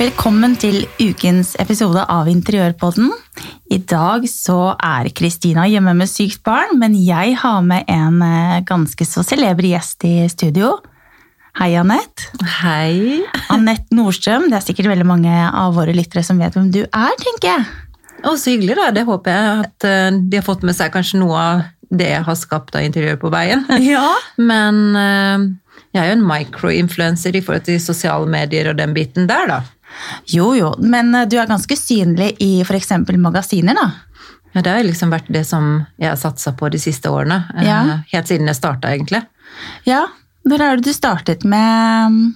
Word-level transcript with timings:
Velkommen 0.00 0.54
til 0.56 0.86
ukens 0.96 1.50
episode 1.60 2.00
av 2.08 2.28
Interiørpodden. 2.30 3.10
I 3.68 3.76
dag 3.84 4.22
så 4.32 4.70
er 4.80 5.10
Kristina 5.12 5.66
hjemme 5.68 5.92
med 5.98 6.08
sykt 6.08 6.40
barn, 6.46 6.78
men 6.80 6.94
jeg 6.96 7.34
har 7.42 7.58
med 7.60 7.84
en 7.84 8.22
eh, 8.24 8.62
ganske 8.64 9.04
så 9.04 9.20
celeber 9.28 9.66
gjest 9.68 10.06
i 10.08 10.14
studio. 10.32 10.70
Hei, 11.60 11.74
Anette. 11.76 12.30
Hei. 12.62 13.18
Anette 13.52 13.92
Nordstrøm. 13.92 14.46
Det 14.48 14.56
er 14.56 14.64
sikkert 14.64 14.88
veldig 14.88 15.04
mange 15.10 15.34
av 15.36 15.76
våre 15.76 15.92
lyttere 15.92 16.24
som 16.24 16.40
vet 16.40 16.56
hvem 16.56 16.70
du 16.72 16.80
er, 16.86 17.12
tenker 17.20 17.50
jeg. 17.50 17.66
Å, 18.24 18.32
så 18.40 18.54
hyggelig, 18.54 18.78
da. 18.78 18.86
Det 18.96 19.04
håper 19.04 19.36
jeg 19.36 19.66
at 19.66 19.88
eh, 19.90 20.06
de 20.16 20.40
har 20.40 20.46
fått 20.46 20.64
med 20.64 20.78
seg 20.78 20.94
kanskje 20.94 21.20
noe 21.20 21.42
av 21.42 21.66
det 21.92 22.08
jeg 22.14 22.24
har 22.24 22.38
skapt 22.40 22.72
av 22.72 22.86
interiør 22.88 23.20
på 23.20 23.34
veien. 23.36 23.68
Ja. 23.84 24.14
Men 24.40 24.80
eh, 24.96 25.44
jeg 25.90 26.06
er 26.06 26.08
jo 26.08 26.16
en 26.22 26.24
microinfluencer 26.32 27.36
i 27.36 27.44
forhold 27.44 27.68
til 27.68 27.76
sosiale 27.84 28.32
medier 28.32 28.72
og 28.72 28.80
den 28.80 28.96
biten 28.96 29.28
der, 29.28 29.44
da. 29.50 29.60
Jo, 30.32 30.52
jo, 30.56 30.74
men 30.80 31.14
eh, 31.14 31.26
du 31.30 31.36
er 31.40 31.46
ganske 31.50 31.76
synlig 31.78 32.32
i 32.42 32.60
f.eks. 32.64 32.90
magasiner, 33.18 33.74
da. 33.78 33.88
Ja, 34.54 34.62
det 34.66 34.70
har 34.74 34.82
liksom 34.86 35.12
vært 35.14 35.28
det 35.30 35.44
som 35.46 35.86
jeg 36.00 36.08
har 36.10 36.16
satsa 36.18 36.52
på 36.58 36.70
de 36.72 36.78
siste 36.82 37.10
årene. 37.12 37.44
eh, 37.56 37.66
Ja. 37.68 37.80
Helt 38.12 38.26
siden 38.30 38.46
jeg 38.50 38.56
starta, 38.58 38.90
egentlig. 38.90 39.22
Ja, 39.86 40.06
når 40.48 40.60
er 40.64 40.76
det 40.80 40.84
du 40.88 40.92
startet 40.96 41.44
med 41.44 42.10
mm, 42.14 42.34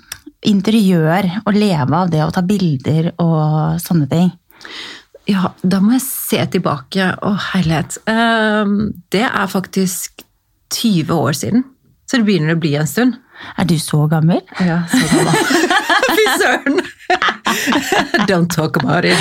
interiør, 0.51 1.31
og 1.47 1.55
leve 1.57 1.97
av 2.05 2.11
det 2.13 2.21
å 2.25 2.31
ta 2.35 2.43
bilder 2.47 3.13
og 3.19 3.81
sånne 3.83 4.07
ting? 4.11 4.31
Ja, 5.27 5.55
da 5.65 5.79
må 5.81 5.95
jeg 5.97 6.03
se 6.05 6.43
tilbake. 6.53 7.07
Å, 7.25 7.31
herlighet. 7.55 7.97
Eh, 8.07 8.75
Det 9.11 9.25
er 9.25 9.47
faktisk 9.49 10.23
20 10.75 11.15
år 11.17 11.33
siden. 11.39 11.65
Så 12.05 12.19
det 12.21 12.27
begynner 12.29 12.55
å 12.55 12.61
bli 12.61 12.75
en 12.77 12.87
stund. 12.87 13.17
Er 13.59 13.65
du 13.65 13.75
så 13.81 14.05
gammel? 14.11 14.43
Ja, 14.61 14.83
så 14.91 15.01
gammel. 15.09 15.73
Fy 16.15 16.27
søren! 16.41 16.81
Don't 18.31 18.51
talk 18.55 18.77
about 18.81 19.05
it. 19.05 19.19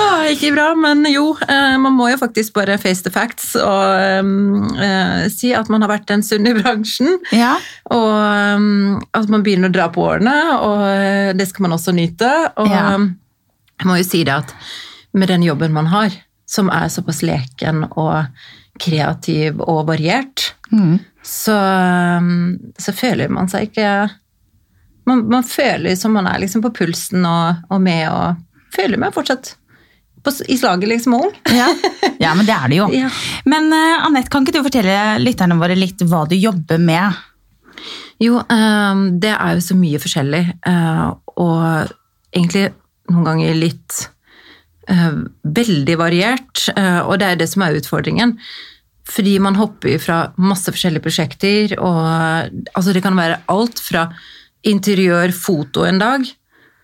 Oh, 0.00 0.20
ikke 0.28 0.50
bra, 0.54 0.66
men 0.78 1.04
jo, 1.10 1.30
eh, 1.48 1.76
man 1.80 1.94
må 1.96 2.10
jo 2.12 2.18
faktisk 2.20 2.52
bare 2.56 2.76
face 2.80 3.02
the 3.06 3.10
facts 3.12 3.54
og 3.58 4.20
um, 4.20 4.66
uh, 4.76 5.24
si 5.32 5.50
at 5.56 5.68
man 5.72 5.82
har 5.84 5.90
vært 5.90 6.12
en 6.14 6.22
stund 6.24 6.48
i 6.48 6.54
bransjen. 6.58 7.16
Ja. 7.34 7.54
Og 7.90 8.10
um, 8.60 9.00
at 9.16 9.28
man 9.32 9.44
begynner 9.46 9.70
å 9.72 9.74
dra 9.74 9.88
på 9.92 10.04
årene, 10.06 10.34
og 10.60 11.36
det 11.38 11.48
skal 11.50 11.66
man 11.66 11.76
også 11.78 11.94
nyte. 11.96 12.30
Og 12.60 12.68
Ja. 12.70 12.84
um, 12.96 13.10
jeg 13.80 13.88
må 13.88 13.96
jo 13.96 14.04
si 14.06 14.22
det 14.28 14.34
at 14.42 14.54
med 15.16 15.30
den 15.32 15.42
jobben 15.46 15.72
man 15.74 15.88
har, 15.90 16.12
som 16.50 16.70
er 16.74 16.88
såpass 16.90 17.22
leken 17.26 17.84
og 17.94 18.26
kreativ 18.80 19.60
og 19.66 19.84
variert, 19.90 20.54
Mm. 20.70 20.98
så, 21.26 21.54
um, 22.22 22.58
så 22.78 22.92
føler 22.94 23.28
man 23.28 23.48
seg 23.50 23.64
ikke 23.66 23.88
man, 25.10 25.24
man 25.32 25.42
føler 25.42 25.96
som 25.98 26.12
man 26.14 26.28
er 26.30 26.38
liksom 26.38 26.62
på 26.62 26.70
pulsen 26.76 27.24
og, 27.26 27.64
og 27.74 27.80
med 27.82 28.04
og 28.12 28.36
føler 28.70 29.00
meg 29.02 29.10
fortsatt 29.16 29.56
på, 30.22 30.30
i 30.46 30.54
slaget 30.60 30.86
liksom 30.92 31.16
ung. 31.18 31.32
Ja. 31.50 31.66
ja, 32.22 32.34
men 32.38 32.46
det 32.46 32.54
er 32.54 32.68
det 32.70 32.78
jo. 32.78 32.86
Ja. 33.02 33.08
Men 33.50 33.66
uh, 33.74 34.06
Anette, 34.06 34.30
kan 34.30 34.46
ikke 34.46 34.58
du 34.60 34.62
fortelle 34.68 34.94
lytterne 35.18 35.58
våre 35.58 35.74
litt 35.78 36.02
hva 36.06 36.22
du 36.30 36.36
jobber 36.38 36.78
med? 36.78 37.18
Jo, 38.22 38.38
um, 38.46 39.04
det 39.18 39.32
er 39.34 39.56
jo 39.56 39.64
så 39.64 39.74
mye 39.80 39.98
forskjellig, 40.02 40.44
uh, 40.68 41.06
og 41.40 41.90
egentlig 42.36 42.68
noen 43.10 43.26
ganger 43.26 43.56
litt 43.58 44.04
veldig 45.42 45.96
variert, 46.00 46.66
uh, 46.76 47.06
og 47.06 47.20
det 47.20 47.28
er 47.28 47.40
det 47.40 47.48
som 47.52 47.64
er 47.66 47.78
utfordringen. 47.78 48.36
Fordi 49.10 49.38
man 49.42 49.58
hopper 49.58 49.98
fra 50.02 50.18
masse 50.38 50.70
forskjellige 50.70 51.02
prosjekter, 51.02 51.74
og 51.82 52.02
altså 52.76 52.94
det 52.94 53.02
kan 53.02 53.18
være 53.18 53.40
alt 53.50 53.80
fra 53.82 54.06
interiørfoto 54.66 55.86
en 55.88 55.98
dag, 56.02 56.28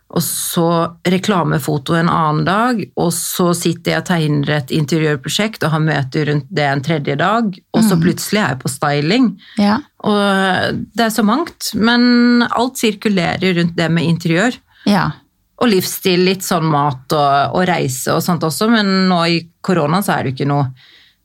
og 0.06 0.22
så 0.22 0.69
reklamefoto 1.06 1.97
en 1.99 2.11
annen 2.11 2.45
dag, 2.47 2.83
og 2.95 3.11
så 3.15 3.50
sitter 3.59 3.93
jeg 3.97 4.03
og 4.03 4.09
tegner 4.09 4.53
et 4.55 4.72
interiørprosjekt 4.75 5.66
og 5.66 5.72
har 5.75 5.83
møter 5.83 6.31
rundt 6.31 6.47
det 6.55 6.66
en 6.71 6.83
tredje 6.87 7.16
dag, 7.19 7.50
og 7.75 7.83
så 7.84 7.99
plutselig 8.00 8.41
er 8.43 8.55
jeg 8.55 8.61
på 8.62 8.71
styling. 8.71 9.28
Ja. 9.59 9.81
Og 10.06 10.83
det 10.95 11.09
er 11.09 11.15
så 11.15 11.27
mangt, 11.27 11.72
men 11.75 12.47
alt 12.47 12.78
sirkulerer 12.78 13.59
rundt 13.59 13.75
det 13.78 13.91
med 13.93 14.06
interiør. 14.06 14.59
Ja. 14.87 15.09
Og 15.56 15.71
livsstil, 15.72 16.27
litt 16.27 16.44
sånn 16.44 16.67
mat 16.69 17.12
og, 17.17 17.56
og 17.56 17.65
reise 17.69 18.12
og 18.12 18.21
sånt 18.25 18.44
også, 18.44 18.69
men 18.69 19.09
nå 19.09 19.21
i 19.33 19.39
koronaen 19.65 20.05
så 20.05 20.17
er 20.17 20.25
det 20.25 20.33
jo 20.33 20.37
ikke 20.37 20.50
noe 20.50 20.67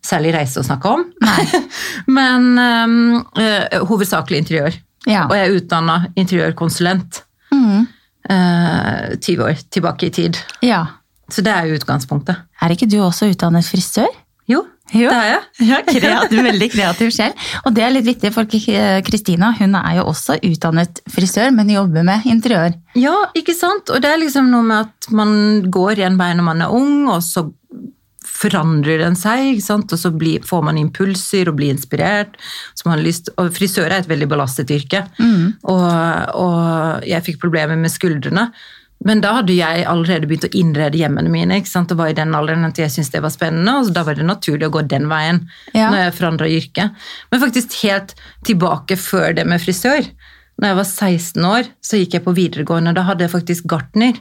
særlig 0.01 0.31
reise 0.33 0.61
å 0.61 0.65
snakke 0.65 0.91
om. 0.91 1.03
men 2.17 2.47
um, 2.55 2.95
uh, 3.37 3.81
hovedsakelig 3.89 4.41
interiør. 4.43 4.79
Ja. 5.09 5.25
Og 5.27 5.35
jeg 5.35 5.47
er 5.49 5.57
utdanna 5.59 5.97
interiørkonsulent. 6.15 7.21
Mm. 7.51 7.85
Uh, 8.31 9.13
20 9.17 9.45
år 9.49 9.61
tilbake 9.73 10.07
i 10.07 10.15
tid. 10.21 10.41
ja. 10.63 10.85
Så 11.31 11.39
det 11.45 11.51
er 11.55 11.69
jo 11.69 11.77
utgangspunktet. 11.79 12.41
Er 12.59 12.73
ikke 12.73 12.89
du 12.91 12.97
også 12.99 13.29
utdannet 13.31 13.63
frisør? 13.63 14.09
Jo, 14.51 14.65
Jo. 14.91 15.07
det 15.07 15.17
er 15.17 15.29
jeg. 15.29 15.67
Ja, 15.69 15.79
kreativ, 15.87 16.41
veldig 16.43 16.67
kreativ 16.73 17.13
selv. 17.15 17.47
Og 17.65 17.75
det 17.75 17.85
er 17.85 17.93
litt 17.95 18.07
viktig, 18.09 18.33
for 18.35 18.49
Kristina 19.07 19.53
hun 19.59 19.77
er 19.79 20.01
jo 20.01 20.09
også 20.11 20.37
utdannet 20.43 21.01
frisør, 21.11 21.51
men 21.55 21.71
jobber 21.71 22.05
med 22.07 22.27
interiør. 22.29 22.75
Ja, 22.99 23.15
ikke 23.37 23.55
sant? 23.57 23.91
Og 23.93 24.03
det 24.03 24.11
er 24.11 24.21
liksom 24.21 24.51
noe 24.51 24.67
med 24.67 24.89
at 24.89 25.11
man 25.15 25.33
går 25.71 26.01
igjen 26.01 26.19
vei 26.19 26.33
når 26.35 26.47
man 26.49 26.65
er 26.65 26.75
ung, 26.75 27.07
og 27.11 27.23
så 27.25 27.47
forandrer 28.41 29.01
den 29.01 29.15
seg, 29.19 29.53
ikke 29.53 29.65
sant? 29.65 29.93
og 29.93 29.99
så 30.01 30.11
blir, 30.13 30.43
får 30.47 30.63
man 30.65 30.79
impulser 30.81 31.49
og 31.51 31.57
blir 31.59 31.73
inspirert. 31.73 32.37
Så 32.75 32.87
man 32.87 32.97
har 32.97 33.05
lyst, 33.05 33.31
og 33.37 33.51
frisør 33.55 33.89
er 33.89 34.01
et 34.01 34.09
veldig 34.09 34.29
belastet 34.31 34.71
yrke, 34.73 35.03
og, 35.69 35.87
og 36.41 37.07
jeg 37.07 37.25
fikk 37.27 37.41
problemer 37.43 37.77
med 37.79 37.93
skuldrene. 37.93 38.49
Men 39.05 39.21
da 39.23 39.31
hadde 39.39 39.55
jeg 39.57 39.85
allerede 39.89 40.27
begynt 40.29 40.45
å 40.45 40.51
innrede 40.53 40.99
hjemmene 40.99 41.29
mine. 41.33 41.55
ikke 41.57 41.71
sant? 41.71 41.91
Og 41.91 41.97
var 41.97 42.11
i 42.11 42.17
den 42.17 42.35
alderen 42.37 42.67
at 42.67 42.77
jeg 42.77 42.91
syntes 42.93 43.09
det 43.15 43.21
var 43.23 43.33
spennende, 43.33 43.73
og 43.81 43.89
da 43.95 44.03
var 44.05 44.13
det 44.19 44.27
naturlig 44.27 44.67
å 44.67 44.73
gå 44.75 44.83
den 44.87 45.07
veien. 45.09 45.47
Ja. 45.73 45.89
når 45.89 46.03
jeg 46.03 46.13
forandra 46.19 46.49
yrke. 46.51 46.85
Men 47.31 47.41
faktisk 47.41 47.73
helt 47.81 48.13
tilbake 48.45 48.97
før 49.01 49.33
det 49.39 49.47
med 49.49 49.61
frisør. 49.63 50.05
Når 50.61 50.67
jeg 50.69 50.77
var 50.77 50.89
16 50.91 51.45
år, 51.49 51.69
så 51.81 51.97
gikk 51.97 52.13
jeg 52.19 52.23
på 52.27 52.35
videregående. 52.37 52.93
Da 52.93 53.01
hadde 53.07 53.25
jeg 53.25 53.33
faktisk 53.33 53.65
gartner. 53.71 54.19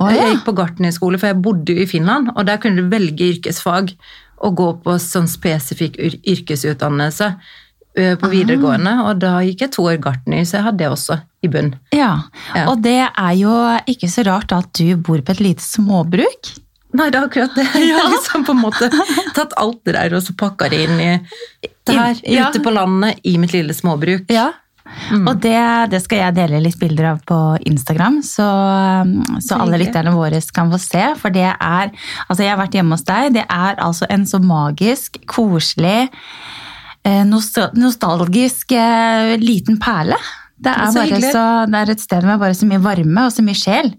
Oh, 0.00 0.10
ja. 0.12 0.16
Jeg 0.26 0.34
gikk 0.36 0.44
på 0.50 0.56
gartnerskole, 0.58 1.18
for 1.20 1.30
jeg 1.32 1.40
bodde 1.44 1.72
jo 1.76 1.82
i 1.84 1.88
Finland, 1.88 2.30
og 2.36 2.44
der 2.48 2.60
kunne 2.60 2.80
du 2.84 2.88
velge 2.92 3.30
yrkesfag 3.34 3.94
og 4.44 4.54
gå 4.56 4.68
på 4.84 4.94
sånn 5.00 5.28
spesifikk 5.28 5.96
yr- 6.00 6.20
yrkesutdannelse. 6.24 7.34
På 7.94 8.30
videregående. 8.30 8.92
Og 9.08 9.18
da 9.22 9.38
gikk 9.44 9.64
jeg 9.66 9.72
to 9.76 9.84
år 9.90 9.98
gartner, 10.02 10.44
så 10.46 10.58
jeg 10.60 10.66
hadde 10.68 10.78
det 10.84 10.88
også 10.92 11.18
i 11.42 11.48
bunn. 11.52 11.72
Ja. 11.96 12.12
Ja. 12.54 12.66
Og 12.70 12.82
det 12.84 12.98
er 13.08 13.32
jo 13.40 13.54
ikke 13.90 14.10
så 14.12 14.24
rart 14.28 14.52
at 14.56 14.70
du 14.78 14.94
bor 14.96 15.20
på 15.24 15.32
et 15.34 15.40
lite 15.42 15.64
småbruk. 15.64 16.52
Nei, 16.90 17.06
det 17.10 17.20
er 17.20 17.26
akkurat 17.28 17.52
det. 17.54 17.68
Jeg 17.78 17.94
har 17.94 18.08
liksom 18.10 18.42
på 18.48 18.50
en 18.56 18.62
måte 18.64 18.88
tatt 19.36 19.52
alt 19.62 19.78
det 19.86 19.94
der 19.94 20.16
og 20.18 20.24
så 20.26 20.34
pakka 20.34 20.66
det 20.72 20.80
inn 20.88 20.98
i 20.98 21.10
der, 21.86 22.18
Ja. 22.26 22.48
ute 22.50 22.58
på 22.64 22.72
landet, 22.74 23.20
i 23.22 23.36
mitt 23.38 23.54
lille 23.54 23.74
småbruk. 23.76 24.26
Ja. 24.34 24.48
Og 25.14 25.36
det, 25.38 25.54
det 25.92 26.00
skal 26.02 26.18
jeg 26.18 26.34
dele 26.34 26.58
litt 26.64 26.78
bilder 26.80 27.12
av 27.12 27.20
på 27.22 27.36
Instagram, 27.70 28.16
så, 28.26 28.46
så 29.38 29.60
alle 29.62 29.78
lytterne 29.78 30.10
våre 30.16 30.40
kan 30.54 30.72
få 30.72 30.80
se. 30.82 31.04
For 31.20 31.30
det 31.30 31.46
er 31.46 31.92
Altså, 32.26 32.42
jeg 32.42 32.50
har 32.50 32.58
vært 32.58 32.74
hjemme 32.74 32.98
hos 32.98 33.06
deg. 33.06 33.36
Det 33.38 33.44
er 33.46 33.78
altså 33.78 34.08
en 34.10 34.26
så 34.26 34.40
magisk, 34.42 35.20
koselig, 35.30 36.08
eh, 36.10 36.69
nostalgisk 37.06 38.72
eh, 38.76 39.36
liten 39.40 39.78
perle. 39.80 40.18
Det 40.60 40.70
er, 40.70 40.90
Så 40.92 41.00
bare 41.00 41.20
så, 41.32 41.44
det 41.72 41.78
er 41.80 41.92
et 41.94 42.02
sted 42.02 42.26
med 42.28 42.40
bare 42.40 42.56
så 42.56 42.68
mye 42.68 42.82
varme 42.84 43.24
og 43.24 43.32
så 43.32 43.44
mye 43.44 43.56
sjel. 43.56 43.94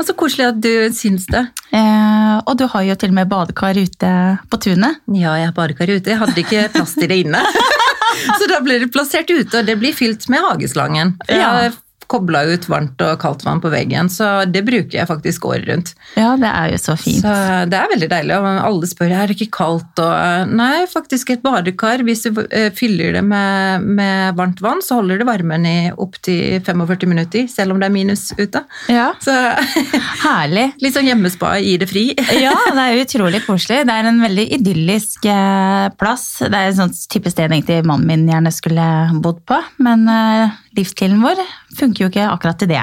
Og 0.00 0.06
så 0.08 0.14
koselig 0.16 0.46
at 0.48 0.60
du 0.64 0.72
syns 0.96 1.26
det. 1.28 1.42
Eh, 1.76 2.36
og 2.40 2.54
du 2.56 2.64
har 2.72 2.86
jo 2.88 2.96
til 2.96 3.12
og 3.12 3.18
med 3.18 3.28
badekar 3.28 3.76
ute 3.76 4.12
på 4.48 4.60
tunet. 4.64 5.02
Ja, 5.12 5.34
jeg 5.36 5.50
har 5.50 5.56
badekar 5.56 5.92
ute. 5.92 6.08
Jeg 6.08 6.20
hadde 6.22 6.40
ikke 6.40 6.64
plass 6.72 6.96
til 6.96 7.10
det 7.10 7.20
inne. 7.26 7.42
Så 8.40 8.48
da 8.48 8.62
ble 8.64 8.78
det 8.80 8.88
plassert 8.94 9.28
ute, 9.28 9.60
og 9.60 9.68
det 9.68 9.76
blir 9.80 9.92
fylt 9.96 10.24
med 10.32 10.42
hageslangen. 10.46 11.14
Ja. 11.28 11.68
Kobla 12.10 12.42
ut 12.50 12.66
varmt 12.70 13.00
og 13.06 13.18
kaldt 13.22 13.44
vann 13.46 13.60
på 13.62 13.70
veggen, 13.72 14.08
så 14.10 14.44
det 14.50 14.64
bruker 14.66 14.98
jeg 14.98 15.06
faktisk 15.08 15.44
året 15.46 15.68
rundt. 15.70 15.92
Ja, 16.18 16.32
det 16.40 16.48
er 16.50 16.72
jo 16.74 16.78
så 16.82 16.96
fint. 16.98 17.22
Så 17.22 17.34
det 17.70 17.78
er 17.78 17.90
veldig 17.92 18.08
deilig. 18.10 18.34
og 18.38 18.48
Alle 18.66 18.88
spør 18.90 19.14
er 19.14 19.30
det 19.30 19.36
ikke 19.38 19.52
kaldt. 19.60 20.02
Og, 20.02 20.50
nei, 20.58 20.86
faktisk 20.90 21.30
et 21.36 21.42
badekar. 21.44 22.02
Hvis 22.06 22.24
du 22.26 22.40
eh, 22.50 22.70
fyller 22.74 23.14
det 23.18 23.22
med, 23.26 23.86
med 24.00 24.34
varmt 24.38 24.60
vann, 24.64 24.82
så 24.82 24.98
holder 24.98 25.22
det 25.22 25.28
varmen 25.28 25.66
i 25.68 25.76
opptil 25.94 26.58
45 26.66 27.06
minutter, 27.10 27.46
selv 27.52 27.74
om 27.76 27.80
det 27.82 27.88
er 27.90 27.94
minus 27.94 28.26
ute. 28.38 28.64
Ja, 28.90 29.10
Så 29.22 29.34
Herlig. 30.24 30.66
litt 30.82 30.94
sånn 30.96 31.08
hjemmespa, 31.08 31.54
gi 31.62 31.76
det 31.80 31.88
fri. 31.90 32.04
Ja, 32.40 32.54
det 32.74 32.82
er 32.88 33.02
utrolig 33.04 33.42
koselig. 33.46 33.82
Det 33.88 33.94
er 33.94 34.08
en 34.08 34.20
veldig 34.22 34.46
idyllisk 34.58 35.26
eh, 35.28 35.86
plass. 36.00 36.26
Det 36.42 36.54
er 36.56 36.70
et 36.72 36.78
sånt 36.78 36.96
type 37.12 37.30
sted 37.32 37.50
egentlig 37.52 37.80
mannen 37.86 38.08
min 38.10 38.26
gjerne 38.30 38.52
skulle 38.54 38.86
bodd 39.22 39.42
på, 39.48 39.58
men 39.84 40.06
eh, 40.10 40.58
livsstilen 40.76 41.20
vår 41.22 41.40
funker 41.78 42.04
jo 42.04 42.08
ikke 42.10 42.28
akkurat 42.30 42.58
til 42.58 42.68
det. 42.68 42.82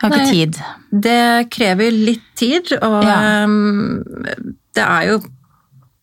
Vi 0.00 0.06
har 0.06 0.10
ikke 0.14 0.30
tid. 0.30 0.60
Det 0.90 1.50
krever 1.50 1.90
litt 1.92 2.22
tid, 2.38 2.72
og 2.82 3.02
Ja. 3.04 3.16
ehm, 3.44 4.14
det 4.74 4.84
er 4.84 5.02
jo 5.12 5.18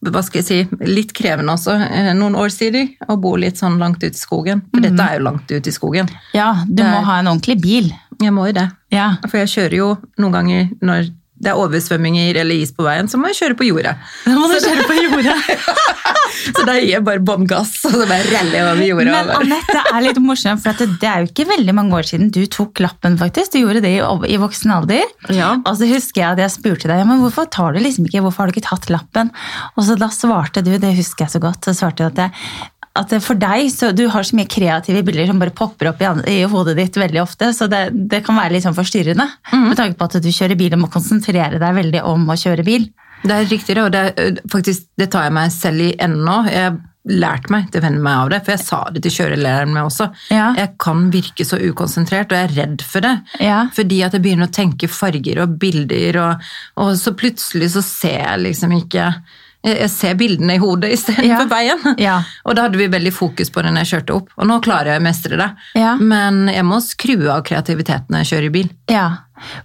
hva 0.06 0.22
skal 0.22 0.44
jeg 0.44 0.46
si, 0.46 0.78
litt 0.86 1.14
krevende 1.18 1.50
også, 1.56 1.80
eh, 1.82 2.12
noen 2.14 2.36
år 2.38 2.50
siden, 2.54 2.92
å 3.10 3.16
bo 3.20 3.36
litt 3.36 3.56
sånn 3.58 3.80
langt 3.80 4.04
ute 4.04 4.14
i 4.14 4.22
skogen. 4.22 4.62
For 4.72 4.82
dette 4.82 5.00
er 5.02 5.18
jo 5.18 5.24
langt 5.26 5.50
ute 5.50 5.68
i 5.68 5.72
skogen. 5.74 6.08
Ja, 6.34 6.54
du 6.68 6.76
Det 6.76 6.86
må 6.86 7.00
er- 7.00 7.06
ha 7.06 7.20
en 7.20 7.26
ordentlig 7.28 7.60
bil. 7.60 7.92
Jeg 8.22 8.32
må 8.32 8.46
jo 8.46 8.52
det. 8.54 8.72
Ja. 8.92 9.16
For 9.28 9.38
jeg 9.40 9.48
kjører 9.48 9.74
jo 9.78 9.98
noen 10.20 10.32
ganger 10.32 10.70
når 10.82 11.10
det 11.36 11.52
er 11.52 11.60
oversvømminger 11.60 12.38
eller 12.42 12.64
is 12.64 12.72
på 12.76 12.86
veien, 12.86 13.10
så 13.12 13.20
må 13.20 13.28
jeg 13.32 13.40
kjøre 13.42 13.58
på 13.60 13.68
jordet. 13.68 13.96
Da 14.24 14.36
må 14.38 14.48
du 14.48 14.56
kjøre 14.56 14.86
på 14.88 14.96
jordet. 15.02 15.36
Så 16.46 16.66
da 16.68 16.76
gir 16.78 16.92
jeg 16.92 17.04
bare 17.06 17.22
bånn 17.24 17.46
gass, 17.48 17.72
og 17.88 17.94
så 17.96 18.06
bare 18.10 18.26
reller 18.28 18.58
jeg 18.58 18.66
over 18.68 18.82
jordet. 18.84 19.14
Men 19.14 19.30
Anette, 19.38 19.72
det 19.72 19.94
er 19.94 20.04
litt 20.04 20.20
morsomt, 20.22 20.62
for 20.62 20.78
det, 20.78 20.88
det 21.02 21.08
er 21.10 21.24
jo 21.24 21.30
ikke 21.30 21.46
veldig 21.50 21.76
mange 21.78 21.96
år 21.98 22.10
siden 22.10 22.30
du 22.34 22.42
tok 22.52 22.82
lappen, 22.84 23.16
faktisk. 23.20 23.54
Du 23.56 23.62
gjorde 23.62 23.82
det 23.86 23.94
i, 23.96 24.02
i 24.36 24.40
voksen 24.42 24.74
alder. 24.76 25.06
Ja. 25.34 25.54
Og 25.64 25.80
så 25.80 25.90
husker 25.90 26.22
jeg 26.22 26.36
at 26.36 26.44
jeg 26.44 26.54
spurte 26.58 26.92
deg, 26.92 27.02
men 27.08 27.24
hvorfor 27.24 27.48
tar 27.54 27.76
du 27.76 27.82
liksom 27.82 28.10
ikke, 28.10 28.24
hvorfor 28.26 28.44
har 28.44 28.52
du 28.52 28.58
ikke 28.58 28.68
tatt 28.68 28.90
lappen? 28.94 29.32
Og 29.76 29.88
så 29.88 29.98
da 30.00 30.12
svarte 30.14 30.64
du, 30.66 30.74
det 30.82 30.96
husker 31.00 31.26
jeg 31.26 31.38
så 31.38 31.44
godt, 31.48 31.66
så 31.66 31.76
svarte 31.78 32.04
du 32.04 32.12
at 32.12 32.20
det, 32.20 32.30
at 32.96 33.12
for 33.24 33.36
deg, 33.40 33.68
så 33.74 33.92
du 33.92 34.06
har 34.12 34.24
så 34.24 34.38
mye 34.38 34.50
kreative 34.50 35.02
bilder 35.06 35.28
som 35.28 35.40
bare 35.42 35.54
popper 35.56 35.92
opp 35.92 36.00
i, 36.02 36.08
i 36.32 36.38
hodet 36.48 36.78
ditt 36.80 36.96
veldig 37.00 37.22
ofte, 37.26 37.52
så 37.56 37.68
det, 37.72 37.90
det 38.12 38.22
kan 38.24 38.40
være 38.40 38.56
litt 38.56 38.66
sånn 38.66 38.78
forstyrrende. 38.78 39.28
Med 39.52 39.76
tanke 39.80 40.00
på 40.00 40.08
at 40.08 40.18
du 40.24 40.32
kjører 40.32 40.60
bil 40.60 40.78
og 40.78 40.86
må 40.86 40.92
konsentrere 40.94 41.60
deg 41.60 41.80
veldig 41.82 42.06
om 42.08 42.24
å 42.32 42.40
kjøre 42.40 42.66
bil. 42.68 42.88
Det 43.26 43.36
er 43.36 43.48
riktig, 43.50 43.78
og 43.82 43.92
det, 43.94 44.04
faktisk, 44.52 44.90
det 45.00 45.10
tar 45.12 45.28
jeg 45.28 45.36
meg 45.36 45.54
selv 45.54 45.84
i 45.84 45.94
ennå. 46.06 46.42
Jeg 46.48 46.68
har 46.70 46.78
lært 47.06 47.52
meg 47.54 47.70
til 47.70 47.82
å 47.82 47.86
venne 47.86 48.02
meg 48.02 48.20
av 48.24 48.32
det, 48.34 48.42
for 48.46 48.56
jeg 48.56 48.64
sa 48.64 48.80
det 48.94 49.04
til 49.06 49.16
kjørelæreren 49.20 49.74
min 49.74 49.86
også. 49.86 50.10
Ja. 50.34 50.50
Jeg 50.58 50.74
kan 50.82 51.08
virke 51.14 51.46
så 51.48 51.60
ukonsentrert, 51.62 52.32
og 52.32 52.40
jeg 52.40 52.50
er 52.50 52.56
redd 52.62 52.86
for 52.86 53.06
det. 53.06 53.16
Ja. 53.44 53.64
Fordi 53.76 54.02
at 54.06 54.16
jeg 54.16 54.26
begynner 54.26 54.50
å 54.50 54.56
tenke 54.56 54.90
farger 54.92 55.44
og 55.44 55.58
bilder, 55.62 56.22
og, 56.24 56.46
og 56.82 56.94
så 57.02 57.16
plutselig 57.18 57.74
så 57.76 57.84
ser 57.86 58.22
jeg 58.24 58.46
liksom 58.48 58.78
ikke 58.80 59.10
jeg 59.66 59.90
ser 59.90 60.16
bildene 60.20 60.56
i 60.56 60.62
hodet 60.62 60.92
istedenfor 60.96 61.26
Ja. 61.28 61.38
for 61.42 61.52
veien. 61.56 62.00
Ja. 62.02 62.22
Og 62.46 62.56
da 62.56 62.68
hadde 62.68 62.78
vi 62.78 62.88
veldig 62.92 63.14
fokus 63.14 63.50
på 63.50 63.64
det 63.66 63.74
når 63.74 63.86
jeg 63.86 63.94
kjørte 63.96 64.16
opp. 64.20 64.30
Og 64.38 64.48
nå 64.50 64.60
klarer 64.66 64.94
jeg 64.96 65.02
å 65.02 65.06
mestre 65.10 65.38
det. 65.42 65.50
Ja. 65.76 65.96
Men 66.00 66.48
jeg 66.54 66.66
må 66.68 66.82
skru 66.86 67.18
av 67.34 67.44
kreativiteten 67.48 68.10
når 68.14 68.24
jeg 68.26 68.32
kjører 68.34 68.50
i 68.52 68.56
bil. 68.60 68.70
Ja, 68.92 69.06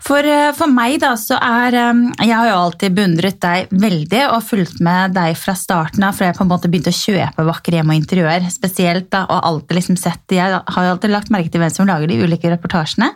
for, 0.03 0.19
eh, 0.27 0.51
for 0.57 0.67
meg 0.67 0.97
da 1.01 1.13
så 1.21 1.37
er 1.39 1.75
eh, 1.79 1.99
Jeg 2.27 2.35
har 2.35 2.49
jo 2.49 2.55
alltid 2.59 2.95
beundret 2.97 3.37
deg 3.41 3.69
veldig 3.71 4.23
og 4.35 4.43
fulgt 4.43 4.81
med 4.83 5.13
deg 5.15 5.37
fra 5.39 5.55
starten 5.55 6.03
av, 6.03 6.17
for 6.17 6.25
jeg 6.27 6.35
på 6.37 6.43
en 6.43 6.51
måte 6.51 6.71
begynte 6.73 6.91
å 6.91 6.97
kjøpe 6.97 7.45
vakre 7.47 7.79
hjem 7.79 7.93
og 7.93 8.01
interiør 8.01 8.49
spesielt. 8.51 9.11
da, 9.11 9.27
Og 9.31 9.45
alltid 9.45 9.77
liksom 9.79 9.97
sett, 10.01 10.25
jeg 10.31 10.41
har 10.51 10.85
jo 10.87 10.95
alltid 10.97 11.11
lagt 11.15 11.31
merke 11.31 11.51
til 11.53 11.61
hvem 11.63 11.71
som 11.75 11.87
lager 11.87 12.09
de 12.11 12.19
ulike 12.25 12.51
reportasjene. 12.51 13.13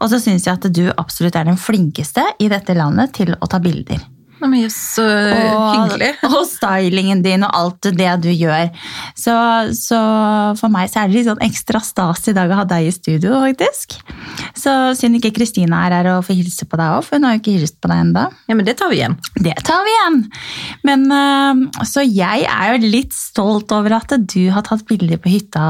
Og 0.00 0.08
så 0.08 0.20
syns 0.22 0.46
jeg 0.46 0.54
at 0.54 0.72
du 0.72 0.86
absolutt 0.96 1.36
er 1.36 1.44
den 1.44 1.56
flinkeste 1.60 2.24
i 2.40 2.48
dette 2.48 2.74
landet 2.74 3.12
til 3.12 3.34
å 3.36 3.46
ta 3.50 3.58
bilder. 3.60 4.00
Nei, 4.42 4.62
jøss, 4.62 4.76
Så 4.96 5.04
hyggelig. 5.04 6.10
Og 6.28 6.42
stylingen 6.48 7.22
din 7.24 7.44
og 7.46 7.54
alt 7.54 7.88
det 7.98 8.12
du 8.22 8.28
gjør. 8.30 8.68
Så, 9.18 9.34
så 9.76 9.98
for 10.58 10.72
meg 10.72 10.90
så 10.92 11.02
er 11.02 11.10
det 11.10 11.18
litt 11.18 11.28
sånn 11.28 11.42
ekstra 11.44 11.80
stas 11.84 12.28
i 12.30 12.34
dag 12.36 12.50
å 12.52 12.60
ha 12.60 12.66
deg 12.68 12.88
i 12.88 12.94
studio, 12.94 13.38
faktisk. 13.42 13.98
Så 14.58 14.74
synd 14.98 15.18
ikke 15.18 15.34
Kristina 15.36 15.84
er 15.86 15.96
her 15.98 16.10
og 16.14 16.26
får 16.26 16.38
hilse 16.38 16.68
på 16.68 16.78
deg 16.78 16.96
òg, 16.96 17.06
for 17.06 17.18
hun 17.18 17.28
har 17.28 17.36
jo 17.36 17.42
ikke 17.42 17.56
hilst 17.58 17.78
på 17.82 17.90
deg 17.90 18.04
ennå. 18.04 18.26
Ja, 18.50 18.56
men 18.58 18.68
det 18.68 18.76
tar 18.80 18.92
vi 18.92 19.00
igjen. 19.00 19.18
Det 19.34 19.56
tar 19.66 19.82
vi 19.86 19.94
igjen. 19.94 20.20
Men 20.88 21.06
øh, 21.14 21.84
Så 21.88 22.04
jeg 22.06 22.46
er 22.48 22.74
jo 22.74 22.92
litt 22.92 23.16
stolt 23.16 23.72
over 23.74 23.98
at 23.98 24.14
du 24.18 24.40
har 24.54 24.66
tatt 24.66 24.86
bilder 24.88 25.20
på 25.22 25.32
hytta 25.32 25.64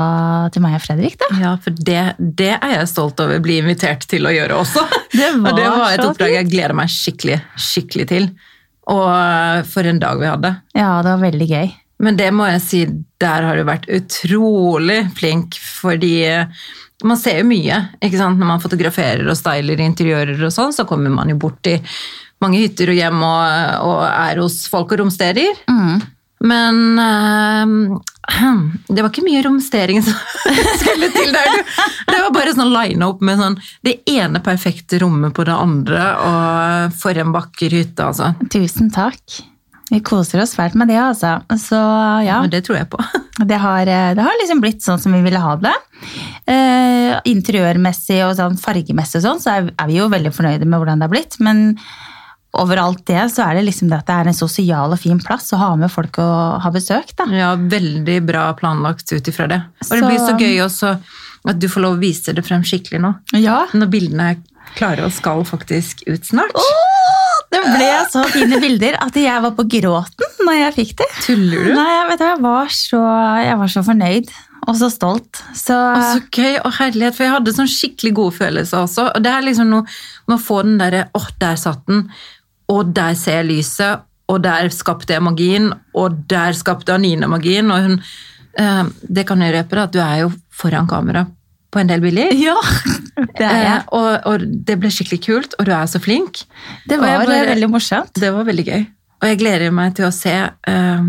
til 0.55 0.65
meg 0.65 0.79
og 0.79 0.85
Fredrik, 0.85 1.19
da. 1.21 1.31
Ja, 1.41 1.55
for 1.63 1.75
det, 1.75 2.03
det 2.19 2.55
er 2.59 2.77
jeg 2.77 2.93
stolt 2.93 3.21
over 3.25 3.41
å 3.41 3.45
bli 3.45 3.61
invitert 3.63 4.07
til 4.11 4.29
å 4.29 4.35
gjøre 4.35 4.61
også. 4.63 4.85
Det 5.15 5.33
var 5.39 5.49
og 5.53 5.59
det 5.59 5.73
var 5.73 5.97
et 5.97 6.05
oppdrag 6.05 6.37
jeg 6.39 6.51
gleder 6.53 6.77
meg 6.77 6.93
skikkelig, 6.93 7.41
skikkelig 7.69 8.09
til. 8.13 8.31
Og 8.89 9.07
eh, 9.13 9.61
for 9.69 9.89
en 9.89 10.01
dag 10.03 10.21
vi 10.21 10.31
hadde. 10.31 10.55
Ja, 10.77 10.99
det 11.05 11.15
var 11.15 11.25
veldig 11.27 11.49
gøy. 11.51 11.71
Men 12.05 12.19
det 12.19 12.29
må 12.35 12.47
jeg 12.47 12.63
si, 12.63 12.83
der 13.19 13.47
har 13.47 13.59
du 13.59 13.65
vært 13.67 13.89
utrolig 13.91 15.01
flink, 15.19 15.59
fordi 15.81 16.15
eh, 16.29 16.69
man 17.07 17.19
ser 17.19 17.43
jo 17.43 17.49
mye, 17.51 17.81
ikke 18.03 18.21
sant? 18.21 18.39
Når 18.41 18.53
man 18.53 18.63
fotograferer 18.63 19.27
og 19.27 19.39
styler 19.39 19.83
interiører 19.83 20.41
og 20.47 20.55
sånn, 20.55 20.75
så 20.75 20.87
kommer 20.89 21.13
man 21.15 21.31
jo 21.31 21.39
bort 21.41 21.71
i 21.71 21.77
mange 22.43 22.63
hytter 22.63 22.93
og 22.93 22.99
hjem 22.99 23.23
og, 23.27 23.83
og 23.89 24.01
er 24.09 24.41
hos 24.43 24.61
folk 24.71 24.95
og 24.95 25.03
romsterer. 25.03 25.59
Mm. 25.71 26.03
Men 26.41 26.99
uh, 26.99 27.99
det 28.89 29.03
var 29.03 29.11
ikke 29.11 29.27
mye 29.27 29.43
romstering 29.47 30.03
som 30.05 30.15
skulle 30.83 31.11
til 31.15 31.35
der. 31.35 31.61
Det 32.09 32.23
var 32.23 32.33
bare 32.35 32.55
sånn 32.55 32.73
line-up 32.75 33.23
med 33.25 33.41
sånn 33.41 33.59
det 33.87 33.99
ene 34.11 34.43
perfekte 34.45 35.01
rommet 35.03 35.35
på 35.37 35.47
det 35.49 35.57
andre, 35.57 36.09
og 36.29 36.99
for 37.01 37.19
en 37.19 37.35
vakker 37.35 37.79
hytte, 37.81 38.11
altså. 38.11 38.35
Tusen 38.53 38.93
takk. 38.95 39.41
Vi 39.89 40.03
koser 40.05 40.43
oss 40.43 40.53
fælt 40.57 40.77
med 40.77 40.91
det, 40.93 40.99
altså. 41.01 41.39
Så 41.57 41.79
ja, 41.79 42.21
ja 42.27 42.39
det 42.51 42.61
tror 42.67 42.77
jeg 42.83 42.91
på. 42.93 43.01
det 43.51 43.61
har, 43.63 43.89
eh, 43.89 44.11
det 44.17 44.25
har 44.25 44.41
liksom 44.43 44.61
blitt 44.61 44.85
sånn 44.85 45.01
som 45.01 45.15
vi 45.17 45.23
ville 45.25 45.41
ha 45.41 45.55
det. 45.63 45.73
Eh, 46.49 47.15
interiørmessig 47.33 48.21
og 48.27 48.37
sånn 48.37 48.61
fargemessig 48.61 49.23
og 49.23 49.25
sånn, 49.25 49.41
så 49.43 49.55
er, 49.55 49.71
er 49.73 49.89
vi 49.89 49.97
jo 49.97 50.11
veldig 50.13 50.35
fornøyde 50.37 50.69
med 50.69 50.77
hvordan 50.77 51.01
det 51.01 51.09
har 51.09 51.15
blitt. 51.15 51.39
Men 51.41 51.65
overalt 52.57 53.05
det, 53.07 53.27
så 53.35 53.45
er 53.45 53.59
det 53.59 53.67
liksom 53.69 53.91
det 53.91 53.99
at 54.01 54.07
det 54.09 54.15
er 54.17 54.31
en 54.31 54.37
sosial 54.39 54.95
og 54.95 54.99
fin 55.03 55.19
plass 55.21 55.51
å 55.53 55.59
ha 55.61 55.71
med 55.77 55.91
folk 55.93 56.17
og 56.23 56.61
ha 56.65 56.71
besøk, 56.75 57.13
da. 57.19 57.27
Ja, 57.35 57.51
veldig 57.57 58.19
bra 58.27 58.47
planlagt 58.59 59.13
ut 59.13 59.29
ifra 59.29 59.49
det. 59.51 59.61
Og 59.85 59.91
det 59.91 59.99
Så- 60.01 60.07
blir 60.09 60.19
så 60.19 60.39
gøy 60.39 60.59
også 60.65 60.99
at 61.49 61.59
du 61.59 61.69
får 61.69 61.81
lov 61.85 61.97
å 61.97 62.01
vise 62.01 62.35
det 62.35 62.45
frem 62.45 62.63
skikkelig 62.63 63.01
nå. 63.01 63.15
Ja. 63.39 63.67
Når 63.73 63.91
bildene 63.91 64.31
er 64.33 64.37
klare 64.77 65.05
og 65.05 65.13
skal 65.13 65.45
faktisk 65.45 66.03
ut 66.09 66.25
snart. 66.25 66.53
Det 67.51 67.63
ble 67.65 67.87
så 68.13 68.25
fine 68.29 68.59
bilder 68.61 68.99
at 69.01 69.15
jeg 69.15 69.41
var 69.43 69.55
på 69.57 69.65
gråten 69.69 70.45
når 70.45 70.59
jeg 70.59 70.75
fikk 70.75 70.97
det. 71.01 71.07
Tuller 71.25 71.65
du? 71.65 71.75
Nei, 71.75 71.87
jeg, 71.95 72.09
vet, 72.11 72.19
du, 72.19 72.25
jeg, 72.25 72.41
var 72.45 72.67
så, 72.67 73.01
jeg 73.45 73.59
var 73.63 73.67
så 73.73 73.83
fornøyd 73.87 74.33
og 74.69 74.77
så 74.77 74.91
stolt. 74.93 75.41
Så, 75.57 75.73
Og 75.73 76.03
så 76.03 76.21
gøy 76.35 76.59
og 76.61 76.73
herlighet, 76.77 77.15
for 77.17 77.25
jeg 77.25 77.33
hadde 77.33 77.55
sånn 77.57 77.71
skikkelig 77.73 78.13
gode 78.19 78.37
følelser 78.37 78.83
også. 78.85 79.07
Og 79.17 79.23
det 79.25 79.33
er 79.33 79.47
liksom 79.47 79.71
noe 79.73 79.87
med 80.29 80.37
å 80.37 80.43
få 80.43 80.63
den 80.67 80.77
derre 80.83 81.07
åh, 81.17 81.29
der 81.41 81.57
satt 81.57 81.87
den, 81.89 82.11
og 82.69 82.93
der 82.97 83.15
ser 83.19 83.41
jeg 83.43 83.49
lyset, 83.53 84.05
og 84.29 84.43
der 84.45 84.69
skapte 84.75 85.15
jeg 85.17 85.23
magien, 85.25 85.71
og 85.97 86.19
der 86.29 86.53
skapte 86.53 86.93
Anine 86.93 87.27
magien. 87.33 87.71
Og 87.73 87.81
hun 87.87 87.95
eh, 88.59 88.85
Det 89.09 89.25
kan 89.27 89.41
jeg 89.41 89.55
røpe, 89.55 89.79
at 89.83 89.93
du 89.95 89.99
er 90.05 90.19
jo 90.27 90.33
foran 90.53 90.87
kamera 90.91 91.27
på 91.73 91.81
en 91.81 91.89
del 91.89 92.01
bilder. 92.01 92.33
ja, 92.33 92.55
det 93.39 93.45
er 93.47 93.63
jeg. 93.63 93.79
Eh, 93.79 93.89
og, 93.93 94.21
og 94.27 94.45
det 94.69 94.77
ble 94.81 94.91
skikkelig 94.93 95.21
kult, 95.25 95.55
og 95.59 95.67
du 95.69 95.73
er 95.73 95.87
så 95.89 96.01
flink. 96.01 96.45
Det 96.89 96.99
var 97.01 97.25
bare- 97.25 97.47
veldig 97.55 97.71
morsomt. 97.73 98.13
Det 98.21 98.31
var 98.33 98.45
veldig 98.45 98.65
gøy. 98.69 98.87
Og 99.23 99.29
jeg 99.29 99.39
gleder 99.41 99.71
meg 99.75 99.95
til 99.99 100.07
å 100.07 100.13
se 100.15 100.33
eh, 100.33 101.09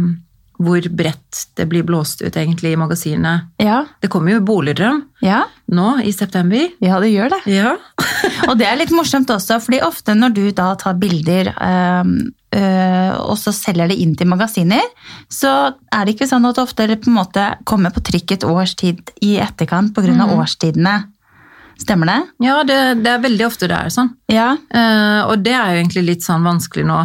hvor 0.60 0.84
bredt 0.92 1.44
det 1.56 1.66
blir 1.72 1.86
blåst 1.88 2.20
ut 2.22 2.36
egentlig 2.36 2.74
i 2.74 2.80
magasinene. 2.80 3.50
Ja, 3.64 3.86
Det 4.02 4.10
kommer 4.12 4.34
jo 4.34 4.42
Boligdrøm 4.44 5.02
ja, 5.24 5.46
nå 5.72 6.00
i 6.04 6.12
september. 6.12 6.68
ja, 6.84 7.00
det 7.00 7.12
gjør 7.14 7.32
det. 7.32 7.40
Ja. 7.54 7.78
Og 8.50 8.58
det 8.60 8.68
er 8.68 8.76
litt 8.80 8.92
morsomt 8.92 9.30
også, 9.32 9.60
fordi 9.64 9.80
ofte 9.86 10.16
når 10.18 10.36
du 10.36 10.44
da 10.56 10.74
tar 10.80 10.98
bilder 11.00 11.54
øhm, 11.56 12.18
øh, 12.56 13.14
og 13.20 13.38
så 13.40 13.54
selger 13.56 13.92
det 13.92 14.00
inn 14.02 14.16
til 14.20 14.28
magasiner, 14.28 14.84
så 15.32 15.76
er 15.94 16.06
det 16.06 16.16
ikke 16.16 16.28
sånn 16.28 16.48
at 16.50 16.58
det 16.58 16.66
ofte 16.66 16.88
på 16.96 17.12
en 17.12 17.18
måte 17.20 17.46
kommer 17.64 17.94
på 17.96 18.04
trykk 18.12 18.36
et 18.36 18.48
års 18.48 18.76
tid 18.80 19.14
i 19.22 19.38
etterkant 19.40 19.94
pga. 19.96 20.12
Mm. 20.12 20.36
årstidene. 20.40 20.98
Stemmer 21.80 22.10
det? 22.12 22.20
Ja, 22.44 22.60
det, 22.68 22.80
det 23.06 23.12
er 23.14 23.24
veldig 23.24 23.46
ofte 23.48 23.70
det 23.72 23.78
er 23.78 23.92
sånn. 23.94 24.12
Ja. 24.28 24.52
Uh, 24.74 25.30
og 25.30 25.46
det 25.46 25.54
er 25.56 25.72
jo 25.72 25.84
egentlig 25.84 26.06
litt 26.10 26.26
sånn 26.26 26.44
vanskelig 26.44 26.84
nå 26.90 27.00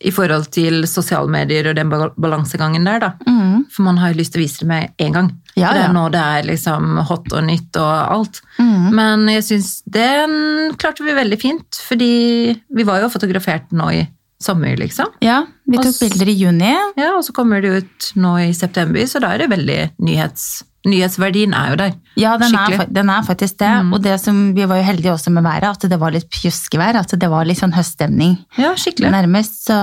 i 0.00 0.12
forhold 0.12 0.50
til 0.52 0.84
sosiale 0.88 1.30
medier 1.32 1.70
og 1.70 1.76
den 1.78 1.88
balansegangen 1.90 2.84
der, 2.84 3.00
da. 3.00 3.12
Mm. 3.26 3.64
For 3.72 3.86
man 3.86 4.00
har 4.00 4.12
jo 4.12 4.20
lyst 4.20 4.34
til 4.34 4.42
å 4.42 4.44
vise 4.44 4.62
det 4.62 4.68
med 4.70 5.06
en 5.06 5.16
gang. 5.16 5.30
Ja, 5.56 5.70
ja. 5.70 5.72
det 5.72 5.84
er 5.86 5.94
nå 5.96 6.02
det 6.12 6.20
er 6.20 6.48
liksom 6.50 6.98
hot 7.08 7.32
og 7.32 7.46
nytt 7.46 7.78
og 7.80 7.94
alt. 8.18 8.42
Mm. 8.60 8.90
Men 8.98 9.24
jeg 9.32 9.46
syns 9.46 9.70
den 9.88 10.76
klarte 10.76 11.06
vi 11.06 11.16
veldig 11.16 11.40
fint, 11.40 11.80
fordi 11.88 12.12
vi 12.52 12.86
var 12.86 13.00
jo 13.04 13.12
fotografert 13.12 13.72
nå 13.76 13.88
i 13.96 14.04
sommer, 14.42 14.76
liksom. 14.76 15.14
ja, 15.24 15.46
vi 15.64 15.78
tok 15.78 15.94
Også, 15.94 16.10
bilder 16.10 16.28
i 16.28 16.36
juni. 16.36 16.72
Ja, 17.00 17.14
og 17.16 17.24
så 17.24 17.32
kommer 17.32 17.62
det 17.64 17.70
ut 17.72 18.08
nå 18.20 18.36
i 18.44 18.50
september, 18.54 19.06
så 19.08 19.22
da 19.24 19.32
er 19.32 19.44
det 19.44 19.52
veldig 19.54 19.78
nyhets... 20.04 20.64
Nyhetsverdien 20.86 21.52
er 21.58 21.72
jo 21.72 21.76
der. 21.80 21.94
Ja, 22.16 22.36
den 22.40 22.54
er, 22.56 22.84
den 22.88 23.10
er 23.12 23.24
faktisk 23.26 23.58
det. 23.60 23.68
Og 23.92 23.98
det 24.04 24.14
som, 24.22 24.36
vi 24.56 24.64
var 24.70 24.78
jo 24.80 24.84
heldige 24.86 25.12
også 25.12 25.32
med 25.34 25.44
været, 25.44 25.66
at 25.76 25.86
det 25.90 25.98
var 26.00 26.14
litt 26.14 26.28
pjuskevær. 26.32 26.96
At 27.02 27.12
det 27.20 27.28
var 27.32 27.44
litt 27.44 27.58
sånn 27.60 27.74
høststemning 27.76 28.36
Ja, 28.56 28.70
skikkelig. 28.78 29.10
nærmest. 29.12 29.58
Så 29.66 29.76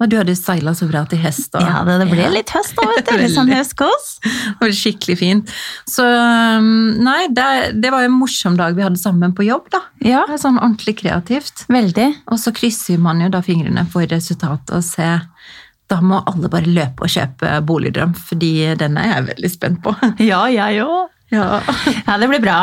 Og 0.00 0.08
du 0.10 0.16
hadde 0.18 0.34
seila 0.38 0.72
så 0.74 0.88
bra 0.90 1.04
til 1.10 1.20
hest. 1.22 1.52
Og, 1.54 1.62
ja, 1.62 1.84
det, 1.86 1.98
det 2.02 2.08
ble 2.10 2.24
Ja. 2.24 2.30
litt 2.34 2.50
høst 2.56 2.74
da, 2.78 2.88
vet 2.96 3.06
du. 3.12 3.16
Litt 3.22 3.34
sånn 3.36 3.52
høstkos. 3.52 4.08
Det 4.24 4.58
var 4.64 4.74
skikkelig 4.80 5.18
fint. 5.20 5.54
Så 5.86 6.02
um, 6.08 6.72
nei, 7.04 7.28
det, 7.30 7.46
det 7.82 7.92
var 7.94 8.02
jo 8.06 8.10
en 8.10 8.18
morsom 8.18 8.56
dag 8.58 8.74
vi 8.78 8.82
hadde 8.88 8.98
sammen 8.98 9.36
på 9.36 9.46
jobb, 9.46 9.68
da. 9.74 9.84
Ja, 10.02 10.24
Det 10.26 10.38
er 10.38 10.44
sånn 10.48 10.58
ordentlig 10.58 10.96
kreativt. 11.04 11.66
veldig. 11.68 12.08
Og 12.32 12.38
så 12.42 12.52
krysser 12.56 12.98
man 12.98 13.20
jo 13.22 13.28
da 13.30 13.40
fingrene 13.44 13.86
for 13.92 14.06
resultatet 14.10 14.74
og 14.74 14.82
se 14.86 15.08
Da 15.88 16.00
må 16.04 16.18
alle 16.28 16.50
bare 16.52 16.68
løpe 16.68 17.06
og 17.06 17.12
kjøpe 17.12 17.54
Boligdrøm, 17.64 18.12
fordi 18.28 18.74
den 18.76 18.98
er 19.00 19.06
jeg 19.14 19.28
veldig 19.32 19.50
spent 19.54 19.82
på. 19.84 19.94
Ja, 20.30 20.42
jeg 20.52 20.82
òg. 20.84 21.08
Ja. 21.32 21.60
Ja, 22.06 22.16
det 22.20 22.28
blir 22.30 22.40
bra. 22.40 22.58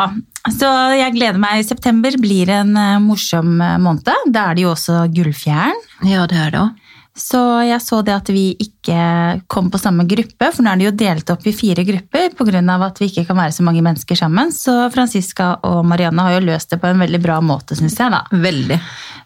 Så 0.50 0.66
jeg 0.98 1.12
gleder 1.14 1.38
meg. 1.38 1.62
September 1.66 2.14
blir 2.22 2.50
en 2.50 2.72
eh, 2.78 2.96
morsom 3.02 3.60
eh, 3.62 3.76
måned. 3.82 4.06
Da 4.34 4.48
er 4.50 4.58
det 4.58 4.64
jo 4.66 4.72
også 4.74 5.04
Gullfjern. 5.14 5.78
ja, 6.06 6.26
det 6.30 6.38
er 6.38 6.50
det 6.54 6.60
òg. 6.64 6.82
Så 7.16 7.38
jeg 7.64 7.80
så 7.80 8.02
det 8.04 8.12
at 8.12 8.28
vi 8.28 8.50
ikke 8.60 9.40
kom 9.48 9.70
på 9.72 9.78
samme 9.80 10.04
gruppe, 10.04 10.50
for 10.52 10.60
nå 10.66 10.74
er 10.74 10.76
det 10.82 10.84
jo 10.84 10.96
delt 11.00 11.30
opp 11.32 11.46
i 11.48 11.54
fire 11.56 11.80
grupper 11.88 12.34
pga. 12.36 12.60
at 12.84 12.98
vi 13.00 13.06
ikke 13.08 13.24
kan 13.30 13.38
være 13.38 13.54
så 13.56 13.64
mange 13.64 13.80
mennesker 13.80 14.18
sammen. 14.20 14.52
Så 14.52 14.74
Franziska 14.92 15.54
og 15.64 15.80
Marianne 15.88 16.20
har 16.26 16.34
jo 16.36 16.44
løst 16.44 16.70
det 16.70 16.78
på 16.82 16.90
en 16.90 17.00
veldig 17.00 17.22
bra 17.24 17.38
måte, 17.40 17.74
syns 17.74 17.96
jeg. 17.96 18.10
da. 18.12 18.20
Veldig. 18.30 18.78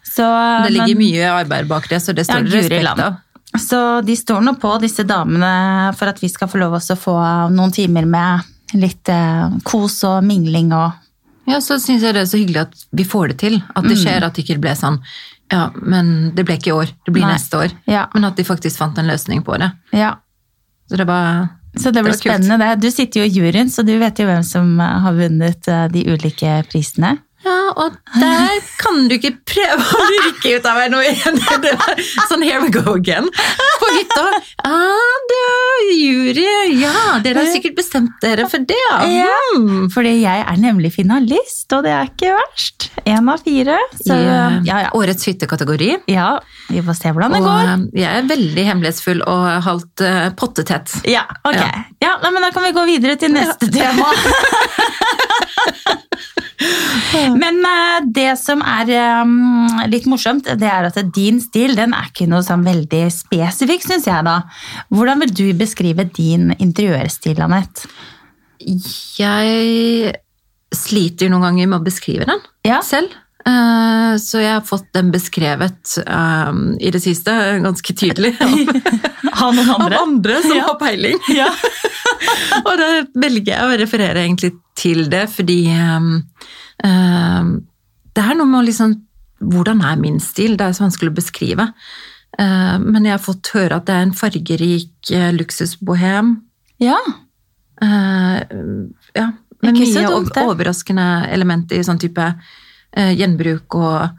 Så, 0.07 0.23
Det 0.63 0.71
ligger 0.71 0.95
men- 0.95 1.03
mye 1.03 1.27
arbeid 1.41 1.67
bak 1.67 1.89
det, 1.89 1.99
så 2.01 2.15
det 2.15 2.25
Ja, 2.29 2.33
står 2.39 2.47
Guri 2.47 2.61
respekt 2.69 2.99
av. 2.99 3.19
Så 3.59 4.01
de 4.05 4.15
står 4.15 4.41
nå 4.45 4.53
på, 4.61 4.71
disse 4.79 5.03
damene, 5.03 5.91
for 5.99 6.07
at 6.11 6.21
vi 6.23 6.29
skal 6.31 6.47
få 6.47 6.61
lov 6.61 6.77
å 6.79 6.95
få 6.97 7.15
noen 7.51 7.73
timer 7.75 8.05
med 8.07 8.47
litt 8.79 9.09
eh, 9.11 9.49
kos 9.67 10.03
og 10.07 10.23
mingling 10.23 10.71
og 10.73 10.91
Ja, 11.49 11.57
så 11.59 11.75
syns 11.81 12.03
jeg 12.05 12.13
det 12.15 12.21
er 12.21 12.29
så 12.29 12.37
hyggelig 12.39 12.61
at 12.61 12.83
vi 12.95 13.03
får 13.03 13.31
det 13.33 13.37
til. 13.41 13.55
At 13.75 13.83
Mm. 13.83 13.89
det 13.89 13.97
skjer 13.97 14.23
at 14.23 14.33
det 14.35 14.45
ikke 14.45 14.61
ble 14.61 14.75
sånn 14.77 14.99
Ja, 15.51 15.65
men 15.75 16.31
det 16.35 16.45
ble 16.47 16.55
ikke 16.55 16.69
i 16.71 16.77
år, 16.77 16.91
det 17.05 17.11
blir 17.11 17.25
Nei. 17.25 17.33
neste 17.33 17.57
år. 17.59 17.71
Ja. 17.85 18.05
Men 18.13 18.23
at 18.29 18.37
de 18.37 18.43
faktisk 18.47 18.77
fant 18.77 18.97
en 18.97 19.07
løsning 19.09 19.41
på 19.43 19.57
det. 19.59 19.71
Ja. 19.91 20.13
Så 20.89 20.95
det 20.97 21.07
var 21.07 21.49
Så 21.75 21.91
det 21.91 22.03
blir 22.03 22.11
Det 22.13 22.19
spennende, 22.19 22.57
det. 22.57 22.81
Du 22.81 22.89
sitter 22.91 23.19
jo 23.21 23.25
i 23.25 23.29
juryen, 23.35 23.67
så 23.69 23.83
du 23.83 23.97
vet 23.99 24.15
jo 24.19 24.25
hvem 24.27 24.43
som 24.43 24.79
eh, 24.79 24.99
har 25.03 25.13
vunnet 25.13 25.67
eh, 25.67 25.87
de 25.87 26.05
ulike 26.07 26.63
prisene. 26.71 27.17
Ja, 27.41 27.57
og 27.73 27.95
der 28.21 28.59
kan 28.77 29.07
du 29.09 29.15
ikke 29.15 29.31
prøve 29.49 29.81
å 29.81 30.03
lirke 30.11 30.51
ut 30.59 30.67
av 30.69 30.77
meg 30.77 30.91
noe 30.93 31.07
igjen. 31.09 31.39
Sånn 32.29 32.43
here 32.45 32.61
we 32.61 32.69
go 32.73 32.93
again. 32.93 33.29
På 33.81 33.89
hytta. 33.95 34.25
Ah, 34.67 35.15
du, 35.31 35.39
jury. 35.97 36.45
Ja, 36.81 37.17
dere 37.23 37.41
har 37.41 37.49
sikkert 37.49 37.79
bestemt 37.79 38.13
dere 38.21 38.45
for 38.51 38.61
det. 38.69 38.77
Ja. 39.15 39.31
Mm. 39.57 39.89
Fordi 39.93 40.13
jeg 40.21 40.45
er 40.45 40.61
nemlig 40.61 40.93
finalist, 40.99 41.65
og 41.73 41.87
det 41.87 41.95
er 41.95 42.11
ikke 42.11 42.35
verst. 42.37 42.89
Én 43.09 43.31
av 43.33 43.41
fire. 43.41 43.79
Så 43.97 44.13
I 44.13 44.27
eh, 44.29 44.59
ja, 44.69 44.77
ja. 44.85 44.91
årets 44.97 45.25
hyttekategori. 45.31 45.91
ja, 46.13 46.29
vi 46.69 46.83
får 46.85 46.99
se 46.99 47.11
hvordan 47.11 47.33
det 47.33 47.41
Og 47.41 47.47
går. 47.49 47.71
eh, 47.71 47.87
jeg 48.03 48.21
er 48.21 48.29
veldig 48.29 48.67
hemmelighetsfull 48.69 49.25
og 49.27 49.47
halvt 49.65 50.05
uh, 50.05 50.29
pottetett. 50.37 50.93
Ja, 51.09 51.25
ok. 51.41 51.57
Ja. 51.57 51.71
Ja, 52.01 52.13
nei, 52.21 52.31
men 52.33 52.45
Da 52.45 52.53
kan 52.53 52.65
vi 52.65 52.71
gå 52.77 52.85
videre 52.89 53.17
til 53.21 53.33
neste 53.33 53.67
tema. 53.73 54.09
Men 57.37 57.59
uh, 57.65 57.99
det 58.11 58.37
som 58.39 58.61
er 58.65 58.89
um, 59.21 59.67
litt 59.91 60.05
morsomt, 60.09 60.45
det 60.59 60.67
er 60.67 60.87
at 60.89 60.97
din 61.15 61.39
stil 61.43 61.75
den 61.77 61.93
er 61.93 62.09
ikke 62.09 62.27
noe 62.31 62.43
sånn 62.45 62.63
veldig 62.65 63.03
spesifikk, 63.13 63.83
syns 63.87 64.07
jeg. 64.09 64.25
da. 64.27 64.39
Hvordan 64.91 65.19
vil 65.25 65.33
du 65.37 65.45
beskrive 65.59 66.07
din 66.17 66.51
interiørstil, 66.59 67.39
Anette? 67.45 67.87
Jeg 69.17 70.15
sliter 70.71 71.31
noen 71.31 71.43
ganger 71.49 71.67
med 71.71 71.81
å 71.81 71.85
beskrive 71.85 72.27
den 72.29 72.41
Ja. 72.67 72.81
selv. 72.85 73.09
Eh, 73.45 74.15
Så 74.21 74.37
jeg 74.39 74.53
har 74.53 74.61
fått 74.61 74.91
den 74.93 75.09
beskrevet 75.11 75.97
eh, 76.05 76.51
i 76.79 76.91
det 76.93 77.01
siste 77.01 77.31
ganske 77.63 77.93
tydelig 77.97 78.35
Av 79.41 79.55
noen 79.55 79.71
av 79.81 79.95
andre 79.97 80.41
som 80.43 80.53
Ja. 80.57 80.67
har 80.67 80.77
peiling. 80.77 81.17
Ja. 81.41 81.49
Og 82.67 82.77
da 82.77 82.89
velger 83.17 83.55
jeg 83.55 83.65
å 83.65 83.79
referere 83.81 84.21
egentlig 84.27 84.51
til 84.77 85.07
det, 85.09 85.23
fordi 85.33 85.59
eh, 85.73 85.99
det 86.81 88.23
er 88.25 88.35
noe 88.37 88.47
med 88.49 88.61
å 88.63 88.67
liksom 88.67 88.95
Hvordan 89.41 89.79
er 89.81 89.95
min 89.97 90.19
stil? 90.21 90.53
Det 90.57 90.67
er 90.67 90.73
så 90.77 90.83
vanskelig 90.85 91.09
å 91.09 91.17
beskrive. 91.17 91.63
Eh, 92.37 92.77
Men 92.79 93.05
jeg 93.07 93.15
har 93.15 93.23
fått 93.25 93.49
høre 93.55 93.79
at 93.79 93.87
det 93.87 93.95
er 93.95 94.03
en 94.05 94.13
fargerik 94.13 95.09
eh, 95.11 95.31
luksusbohem. 95.33 96.35
ja. 96.79 96.97
Eh, 97.81 98.43
ja, 99.17 99.31
med 99.63 99.73
mye 99.73 100.03
overraskende 100.45 101.05
elementer 101.33 101.79
i 101.79 101.83
sånn 101.83 101.97
type 101.97 102.21
eh, 102.93 103.15
gjenbruk 103.17 103.73
og, 103.73 104.11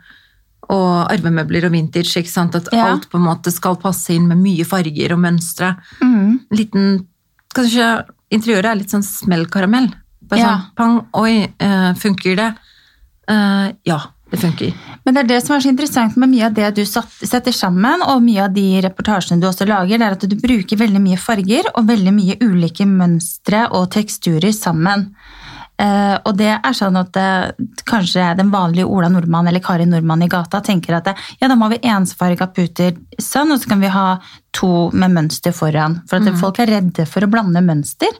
og 0.74 1.12
arvemøbler 1.12 1.68
og 1.68 1.72
vintage. 1.76 2.16
ikke 2.18 2.28
sant? 2.32 2.56
At 2.58 2.72
Ja. 2.72 2.88
alt 2.90 3.06
på 3.08 3.20
en 3.20 3.26
måte 3.28 3.52
skal 3.54 3.76
passe 3.78 4.10
inn 4.10 4.26
med 4.26 4.38
mye 4.42 4.64
farger 4.66 5.12
og 5.14 5.20
mønstre. 5.22 5.76
Mm. 6.02 6.40
Liten, 6.50 7.06
kanskje 7.54 8.04
interiøret 8.34 8.72
er 8.72 8.74
litt 8.82 8.90
sånn 8.90 9.06
smellkaramell. 9.06 9.92
Bare 10.32 10.40
Ja. 10.40 10.48
sånn 10.48 10.74
pang, 10.80 10.98
oi, 11.20 11.34
eh, 11.60 11.92
funker 12.00 12.36
det? 12.40 12.50
Uh, 13.30 13.68
ja, 13.86 13.98
det 14.32 14.40
funker. 14.40 14.72
Men 15.04 15.14
det 15.14 15.20
er 15.22 15.28
det 15.28 15.42
som 15.44 15.54
er 15.56 15.60
så 15.60 15.68
interessant 15.70 16.16
med 16.16 16.30
mye 16.32 16.46
av 16.48 16.54
det 16.56 16.70
du 16.74 16.82
satt- 16.88 17.20
setter 17.28 17.52
sammen, 17.52 18.00
og 18.08 18.22
mye 18.24 18.46
av 18.46 18.54
de 18.56 18.80
reportasjene 18.82 19.40
du 19.40 19.46
også 19.46 19.68
lager, 19.68 19.98
det 20.00 20.06
er 20.08 20.16
at 20.16 20.26
du 20.26 20.36
bruker 20.40 20.80
veldig 20.80 21.02
mye 21.04 21.20
farger 21.20 21.68
og 21.76 21.86
veldig 21.86 22.14
mye 22.16 22.36
ulike 22.40 22.86
mønstre 22.88 23.68
og 23.70 23.90
teksturer 23.92 24.52
sammen. 24.56 25.10
Uh, 25.82 26.18
og 26.26 26.36
det 26.38 26.50
er 26.52 26.74
sånn 26.76 26.96
at 27.00 27.16
eh, 27.16 27.50
kanskje 27.88 28.36
den 28.38 28.50
vanlige 28.52 28.86
Ola 28.86 29.08
Nordmann 29.08 29.48
eller 29.48 29.58
Kari 29.64 29.86
Nordmann 29.88 30.22
i 30.22 30.28
gata 30.28 30.60
tenker 30.62 30.94
at 30.94 31.08
ja, 31.40 31.48
da 31.48 31.56
må 31.58 31.68
vi 31.72 31.78
ensfarga 31.82 32.46
puter 32.54 32.92
sånn, 33.18 33.50
og 33.50 33.58
så 33.58 33.68
kan 33.72 33.80
vi 33.80 33.88
ha 33.90 34.18
to 34.52 34.90
med 34.92 35.10
mønster 35.10 35.50
foran. 35.56 36.00
For 36.06 36.20
at 36.20 36.38
folk 36.38 36.60
er 36.62 36.66
redde 36.76 37.06
for 37.08 37.24
å 37.24 37.30
blande 37.32 37.64
mønster. 37.64 38.12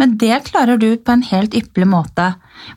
Men 0.00 0.16
det 0.18 0.40
klarer 0.48 0.78
du 0.80 0.96
på 0.98 1.14
en 1.14 1.22
helt 1.26 1.54
ypperlig 1.54 1.86
måte. 1.90 2.32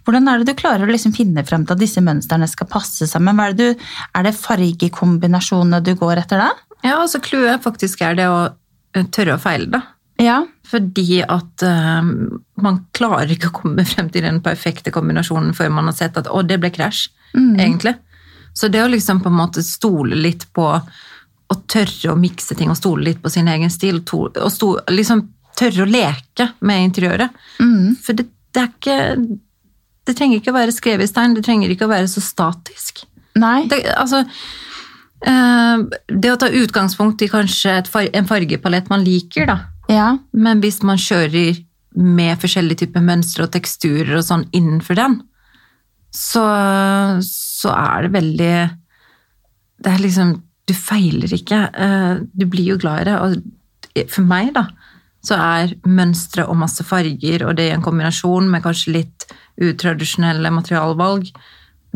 Hvordan 0.05 0.29
er 0.29 0.41
det 0.41 0.51
du 0.51 0.59
klarer 0.59 0.85
å 0.85 0.91
liksom 0.91 1.15
finne 1.17 1.43
frem 1.47 1.65
til 1.65 1.77
at 1.77 1.81
disse 1.81 2.03
mønstrene 2.03 2.47
skal 2.49 2.69
passe 2.69 3.07
sammen? 3.09 3.41
Er, 3.41 3.55
det 3.57 3.71
du, 3.73 3.85
er 4.13 4.27
det 4.27 4.37
fargekombinasjonene 4.37 5.81
du 5.85 5.93
går 5.97 6.23
etter 6.23 6.43
da? 6.43 6.51
Ja, 6.85 6.99
altså 6.99 7.21
clouet 7.23 7.63
faktisk 7.65 8.03
er 8.05 8.17
det 8.17 8.27
å 8.29 8.41
eh, 8.47 9.07
tørre 9.13 9.37
å 9.37 9.41
feile, 9.41 9.71
da. 9.73 9.83
Ja. 10.21 10.41
Fordi 10.67 11.21
at 11.23 11.63
uh, 11.63 12.05
man 12.61 12.79
klarer 12.97 13.31
ikke 13.33 13.51
å 13.51 13.57
komme 13.61 13.85
frem 13.87 14.09
til 14.13 14.25
den 14.25 14.41
perfekte 14.45 14.93
kombinasjonen 14.93 15.53
før 15.57 15.71
man 15.73 15.89
har 15.89 15.97
sett 15.97 16.17
at 16.19 16.29
å, 16.29 16.41
det 16.45 16.59
ble 16.61 16.73
krasj, 16.73 17.07
egentlig. 17.37 17.95
Så 18.57 18.69
det 18.73 18.81
å 18.81 18.89
liksom 18.89 19.21
på 19.21 19.29
en 19.29 19.37
måte 19.37 19.61
stole 19.63 20.17
litt 20.17 20.47
på 20.57 20.65
å 21.47 21.55
tørre 21.71 22.11
å 22.11 22.19
mikse 22.19 22.57
ting 22.57 22.71
og 22.73 22.79
stole 22.79 23.05
litt 23.05 23.21
på 23.23 23.31
sin 23.31 23.47
egen 23.47 23.71
stil, 23.71 24.01
to, 24.07 24.25
og 24.27 24.49
sto, 24.51 24.73
liksom 24.91 25.21
tørre 25.57 25.83
å 25.85 25.89
leke 25.89 26.51
med 26.61 26.85
interiøret. 26.89 27.33
For 28.05 28.13
det, 28.17 28.27
det 28.53 28.61
er 28.63 28.71
ikke 28.71 28.97
Det 30.07 30.15
trenger 30.15 30.39
ikke 30.39 30.53
å 30.53 30.55
være 30.55 30.71
skrevet 30.71 31.03
i 31.03 31.11
stein, 31.11 31.33
det 31.35 31.41
trenger 31.43 31.73
ikke 31.73 31.83
å 31.83 31.91
være 31.91 32.07
så 32.07 32.21
statisk. 32.23 33.01
Nei. 33.35 33.65
Det, 33.67 33.81
altså, 33.99 34.21
eh, 35.27 35.81
det 36.07 36.31
å 36.31 36.37
ta 36.39 36.47
utgangspunkt 36.47 37.21
i 37.25 37.27
kanskje 37.31 37.73
far, 37.91 38.07
en 38.15 38.29
fargepalett 38.29 38.87
man 38.93 39.03
liker, 39.03 39.49
da. 39.49 39.57
Ja. 39.91 40.13
Men 40.31 40.61
hvis 40.63 40.79
man 40.87 40.97
kjører 41.01 41.59
med 41.97 42.39
forskjellige 42.39 42.85
typer 42.85 43.03
mønstre 43.03 43.43
og 43.47 43.51
teksturer 43.57 44.15
og 44.19 44.23
sånn 44.27 44.47
innenfor 44.55 44.95
den, 44.99 45.19
så, 46.13 46.43
så 47.27 47.73
er 47.75 48.07
det 48.07 48.13
veldig 48.15 48.53
Det 49.83 49.91
er 49.91 49.99
liksom 50.01 50.29
Du 50.67 50.73
feiler 50.73 51.33
ikke. 51.35 51.59
eh, 51.75 52.21
Du 52.33 52.45
blir 52.47 52.71
jo 52.73 52.77
glad 52.81 53.01
i 53.03 53.09
det. 53.09 53.17
Og 53.19 54.07
for 54.13 54.23
meg, 54.27 54.53
da, 54.55 54.65
så 55.27 55.35
er 55.35 55.73
mønstre 55.87 56.45
og 56.47 56.55
masse 56.61 56.83
farger, 56.87 57.43
og 57.47 57.55
det 57.59 57.67
i 57.69 57.73
en 57.75 57.83
kombinasjon 57.85 58.47
med 58.51 58.63
kanskje 58.65 58.93
litt 58.99 59.25
utradisjonelle 59.59 60.51
materialvalg, 60.53 61.29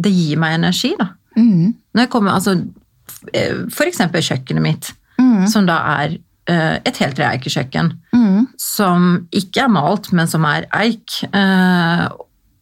det 0.02 0.12
gir 0.16 0.40
meg 0.42 0.58
energi, 0.58 0.94
da. 1.00 1.12
Mm. 1.38 1.74
Når 1.96 2.06
jeg 2.06 2.12
kommer, 2.12 2.36
altså, 2.36 2.58
for 3.72 3.88
eksempel 3.88 4.24
kjøkkenet 4.26 4.62
mitt, 4.66 4.92
Mm. 5.22 5.46
som 5.48 5.66
da 5.70 5.76
er 6.02 6.18
eh, 6.50 6.80
et 6.86 6.98
helt 6.98 7.16
treeikekjøkken, 7.16 7.92
Mm. 8.16 8.48
som 8.58 9.28
ikke 9.32 9.62
er 9.64 9.70
malt, 9.70 10.12
men 10.12 10.28
som 10.28 10.44
er 10.46 10.66
eik. 10.74 11.24
Eh, 11.32 12.08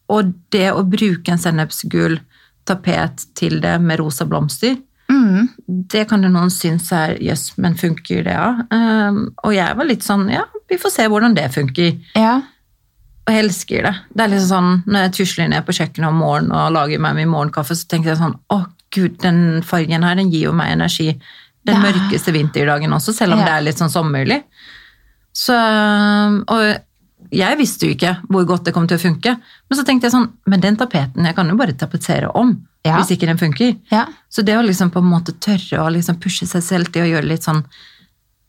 og 0.09 0.33
det 0.51 0.67
å 0.73 0.83
bruke 0.83 1.29
en 1.31 1.37
sennepsgul 1.39 2.19
tapet 2.67 3.23
til 3.35 3.61
det 3.61 3.79
med 3.81 3.99
rosa 3.99 4.25
blomster, 4.25 4.75
Mm. 5.09 5.47
det 5.87 6.07
kan 6.09 6.21
jo 6.21 6.29
noen 6.29 6.51
synes 6.51 6.91
er 6.91 7.15
jøss, 7.17 7.53
men 7.57 7.73
funker 7.75 8.23
det, 8.23 8.33
ja? 8.35 8.51
Eh, 8.69 9.11
og 9.45 9.53
jeg 9.55 9.75
var 9.77 9.85
litt 9.85 10.03
sånn, 10.03 10.29
ja, 10.31 10.43
vi 10.69 10.77
får 10.77 10.91
se 10.95 11.07
hvordan 11.09 11.35
det 11.35 11.47
funker. 11.53 11.97
Ja. 12.15 12.41
Og 13.27 13.33
jeg 13.35 13.43
elsker 13.45 13.83
det. 13.85 13.95
Det 14.15 14.23
er 14.23 14.29
liksom 14.31 14.49
sånn, 14.49 14.83
Når 14.87 14.99
jeg 15.05 15.11
tusler 15.19 15.47
ned 15.49 15.65
på 15.65 15.73
kjøkkenet 15.77 16.07
om 16.09 16.15
morgenen 16.23 16.51
og 16.51 16.71
lager 16.73 16.99
meg 16.99 17.15
min 17.15 17.29
morgenkaffe, 17.29 17.75
så 17.77 17.85
tenker 17.87 18.09
jeg 18.13 18.17
sånn 18.17 18.37
Å, 18.49 18.65
gud, 18.91 19.17
den 19.21 19.61
fargen 19.61 20.03
her 20.03 20.15
den 20.15 20.31
gir 20.31 20.47
jo 20.49 20.53
meg 20.53 20.71
energi 20.73 21.11
den 21.65 21.75
Ja. 21.75 21.81
mørkeste 21.91 22.31
vinterdagen 22.33 22.89
også, 22.95 23.13
selv 23.13 23.33
om 23.33 23.39
Ja. 23.39 23.45
det 23.45 23.53
er 23.53 23.61
litt 23.61 23.77
sånn 23.77 23.91
sommerlig. 23.93 24.43
Så, 25.33 25.53
og 25.53 26.79
jeg 27.31 27.57
visste 27.59 27.85
jo 27.85 27.93
ikke 27.93 28.15
hvor 28.31 28.45
godt 28.49 28.63
det 28.65 28.73
kom 28.73 28.87
til 28.87 28.97
å 28.97 29.01
funke. 29.03 29.35
Men 29.69 29.77
så 29.77 29.83
tenkte 29.85 30.07
jeg 30.07 30.13
sånn 30.15 30.31
Men 30.47 30.61
den 30.61 30.77
tapeten, 30.77 31.25
jeg 31.25 31.35
kan 31.35 31.47
jo 31.49 31.55
bare 31.59 31.73
tapetsere 31.73 32.31
om 32.33 32.65
Ja. 32.85 32.95
hvis 32.97 33.11
ikke 33.17 33.27
den 33.27 33.37
funker. 33.37 33.77
ja. 33.91 34.05
Så 34.31 34.43
det 34.43 34.55
å 34.55 34.65
liksom 34.65 34.89
på 34.89 34.99
en 35.03 35.11
måte 35.11 35.33
tørre 35.37 35.83
å 35.85 35.91
liksom 35.93 36.15
pushe 36.19 36.47
seg 36.47 36.63
selv 36.63 36.91
til 36.91 37.03
å 37.03 37.09
gjøre 37.11 37.27
litt 37.27 37.43
sånn 37.43 37.63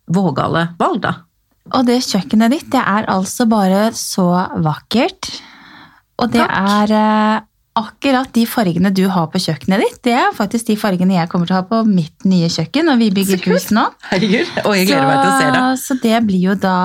vågale 0.08 0.74
valg, 0.78 1.00
da. 1.02 1.14
Og 1.68 1.86
det 1.86 2.00
kjøkkenet 2.06 2.54
ditt, 2.54 2.66
det 2.72 2.80
er 2.80 3.06
altså 3.12 3.46
bare 3.50 3.90
så 3.96 4.26
vakkert. 4.64 5.30
Og 6.20 6.32
det 6.32 6.42
Takk. 6.42 6.56
er 6.90 6.94
eh, 6.96 7.42
akkurat 7.80 8.30
de 8.34 8.44
fargene 8.48 8.90
du 8.96 9.04
har 9.12 9.28
på 9.32 9.40
kjøkkenet 9.40 9.84
ditt. 9.84 9.98
Det 10.08 10.14
er 10.18 10.34
faktisk 10.36 10.72
de 10.72 10.76
fargene 10.80 11.18
jeg 11.18 11.30
kommer 11.30 11.48
til 11.48 11.56
å 11.56 11.60
ha 11.60 11.66
på 11.68 11.82
mitt 11.88 12.26
nye 12.28 12.48
kjøkken 12.52 12.90
når 12.90 13.00
vi 13.04 13.10
bygger 13.20 13.42
Så 13.44 13.52
hus 13.52 13.68
nå. 13.76 13.84
Herregud, 14.10 14.54
og 14.64 14.76
jeg 14.76 14.88
gleder 14.88 15.06
meg 15.08 15.20
til 15.20 15.30
å 15.30 15.36
se 15.36 15.52
det. 15.54 15.66
Så 15.84 15.98
det 16.02 16.22
blir 16.28 16.46
jo 16.48 16.56
da 16.60 16.78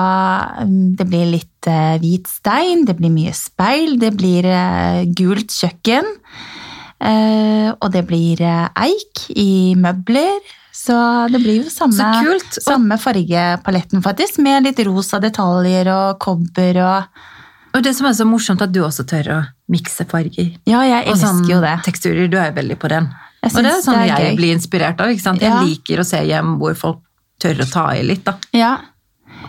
mm, 0.62 0.84
Det 1.00 1.08
blir 1.08 1.32
litt 1.34 1.70
eh, 1.72 1.96
hvit 2.02 2.30
stein, 2.30 2.84
det 2.88 2.98
blir 3.00 3.12
mye 3.16 3.34
speil, 3.36 3.96
det 4.02 4.12
blir 4.16 4.48
eh, 4.52 5.02
gult 5.16 5.56
kjøkken. 5.56 6.14
Og 6.96 7.90
det 7.92 8.00
blir 8.08 8.40
eik 8.40 9.26
i 9.36 9.74
møbler. 9.76 10.38
Så 10.76 10.96
det 11.32 11.40
blir 11.40 11.62
jo 11.64 11.70
samme, 11.72 12.10
Og, 12.28 12.58
samme 12.62 12.98
fargepaletten, 13.00 14.02
faktisk, 14.04 14.38
med 14.44 14.66
litt 14.68 14.82
rosa 14.86 15.18
detaljer 15.22 15.88
og 15.92 16.20
kobber 16.22 16.82
og 16.84 17.24
og 17.76 17.82
det 17.84 17.92
som 17.92 18.06
er 18.08 18.14
så 18.16 18.24
morsomt, 18.24 18.62
at 18.64 18.70
du 18.72 18.78
også 18.80 19.04
tør 19.04 19.26
å 19.34 19.38
mikse 19.68 20.06
farger. 20.08 20.54
Ja, 20.64 20.78
jeg 20.86 21.10
elsker 21.10 21.26
sånn 21.26 21.42
jo 21.44 21.58
det. 21.60 21.74
teksturer. 21.84 22.28
Du 22.32 22.38
er 22.40 22.46
jo 22.48 22.54
veldig 22.56 22.76
på 22.80 22.88
den. 22.88 23.10
Og 23.44 23.52
det 23.52 23.68
er 23.68 23.82
sånn 23.84 23.98
det 23.98 24.06
er 24.06 24.08
jeg 24.14 24.30
gøy. 24.30 24.36
blir 24.38 24.54
inspirert 24.56 25.02
av. 25.04 25.10
ikke 25.12 25.24
sant? 25.26 25.42
Jeg 25.44 25.66
liker 25.66 26.00
å 26.00 26.06
se 26.08 26.22
hjem 26.24 26.54
hvor 26.62 26.78
folk 26.78 27.02
tør 27.42 27.60
å 27.60 27.66
ta 27.68 27.84
i 27.92 28.00
litt. 28.06 28.24
da. 28.24 28.38
Ja, 28.56 28.78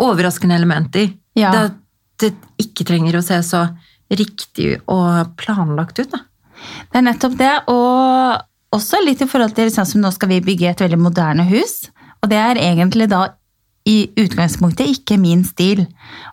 Overraskende 0.04 0.58
elementer. 0.60 1.08
Ja. 1.40 1.54
Det, 1.56 1.62
det 2.20 2.34
ikke 2.68 2.84
trenger 2.90 3.16
å 3.18 3.24
se 3.24 3.40
så 3.48 3.64
riktig 4.12 4.82
og 4.92 5.32
planlagt 5.40 6.00
ut. 6.04 6.12
da. 6.12 6.20
det 6.92 7.00
er 7.00 7.08
nettopp 7.08 7.38
det. 7.40 7.54
Og 7.72 8.44
også 8.76 9.00
litt 9.06 9.22
i 9.24 9.28
forhold 9.30 9.56
til 9.56 9.72
sånn 9.74 9.88
som 9.88 10.02
nå 10.04 10.12
skal 10.16 10.30
vi 10.30 10.42
bygge 10.44 10.72
et 10.74 10.82
veldig 10.86 11.00
moderne 11.00 11.46
hus. 11.50 11.90
Og 12.24 12.30
det 12.32 12.40
er 12.42 12.60
egentlig 12.62 13.10
da 13.12 13.28
i 13.88 14.10
utgangspunktet 14.20 14.90
ikke 14.92 15.16
min 15.22 15.46
stil. 15.48 15.86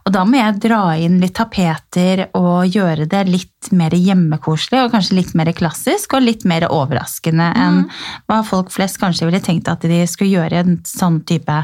Og 0.02 0.10
da 0.16 0.24
må 0.26 0.40
jeg 0.40 0.56
dra 0.64 0.96
inn 0.98 1.20
litt 1.22 1.36
tapeter 1.38 2.24
og 2.34 2.66
gjøre 2.74 3.06
det 3.06 3.20
litt 3.28 3.70
mer 3.70 3.94
hjemmekoselig 3.94 4.80
og 4.82 4.90
kanskje 4.96 5.20
litt 5.20 5.34
mer 5.38 5.52
klassisk 5.54 6.16
og 6.18 6.26
litt 6.26 6.42
mer 6.50 6.66
overraskende 6.66 7.52
enn 7.54 7.84
hva 8.26 8.40
folk 8.46 8.74
flest 8.74 8.98
kanskje 8.98 9.28
ville 9.28 9.42
tenkt 9.44 9.70
at 9.70 9.86
de 9.86 10.02
skulle 10.10 10.34
gjøre 10.34 10.58
i 10.58 10.64
en 10.64 10.80
sånn 10.88 11.20
type 11.28 11.60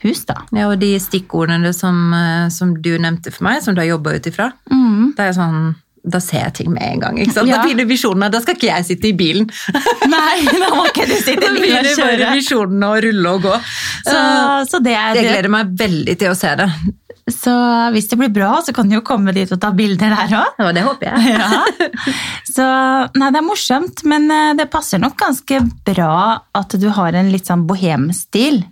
hus, 0.00 0.24
da. 0.24 0.38
Ja, 0.56 0.70
Og 0.70 0.80
de 0.80 0.94
stikkordene 0.96 1.74
som, 1.76 2.14
eh, 2.14 2.48
som 2.48 2.72
du 2.80 2.96
nevnte 2.96 3.30
for 3.30 3.44
meg, 3.44 3.60
som 3.62 3.74
du 3.74 3.82
har 3.82 3.90
jobba 3.98 4.16
ut 4.16 4.26
ifra, 4.32 4.52
Mm. 4.72 5.14
det 5.16 5.20
er 5.20 5.32
sånn 5.36 5.74
da 6.04 6.20
ser 6.24 6.40
jeg 6.46 6.52
ting 6.60 6.70
med 6.72 6.82
en 6.86 7.00
gang. 7.02 7.18
ikke 7.20 7.34
sant? 7.36 7.50
Ja. 7.50 7.58
Da 7.60 7.66
begynner 7.66 7.88
visjonene. 7.90 8.30
Da 8.32 8.40
skal 8.40 8.56
ikke 8.56 8.70
jeg 8.70 8.86
sitte 8.88 9.10
i 9.10 9.12
bilen. 9.18 9.50
Nei, 10.14 10.38
da 10.48 10.70
må 10.72 10.86
ikke 10.88 11.04
du 11.10 11.16
sitte 11.18 11.50
i 11.50 11.52
bilen 11.58 11.58
og 11.58 11.60
begynner 11.60 11.90
bare 11.90 12.16
kjøre. 12.16 12.30
visjonene 12.38 12.88
å 12.94 13.02
rulle 13.04 13.34
og 13.36 13.44
gå. 13.48 13.58
Så, 14.06 14.16
Eh, 14.16 14.64
så 14.70 14.80
det 14.82 14.94
er 14.96 15.14
Jeg 15.20 15.28
gleder 15.28 15.52
meg 15.52 15.74
veldig 15.76 16.14
til 16.22 16.32
å 16.32 16.38
se 16.38 16.54
det. 16.56 16.70
Så 17.30 17.52
hvis 17.94 18.08
det 18.10 18.16
blir 18.18 18.30
bra, 18.34 18.56
så 18.64 18.72
kan 18.74 18.88
du 18.90 18.96
jo 18.96 19.02
komme 19.06 19.30
dit 19.36 19.50
og 19.54 19.60
ta 19.62 19.68
bilder 19.76 20.10
der 20.16 20.32
òg. 20.40 20.56
Ja, 20.58 20.70
det 20.74 20.82
håper 20.82 21.12
jeg. 21.12 21.36
Ja. 21.36 21.60
Så 22.50 22.64
nei, 23.20 23.28
det 23.30 23.38
er 23.38 23.46
morsomt, 23.46 24.02
men 24.08 24.26
eh, 24.34 24.54
det 24.58 24.66
passer 24.72 24.98
nok 25.02 25.14
ganske 25.20 25.60
bra 25.86 26.40
at 26.58 26.74
du 26.80 26.88
har 26.96 27.14
en 27.20 27.30
litt 27.30 27.46
sånn 27.46 27.66
bohemstil. 27.68 28.64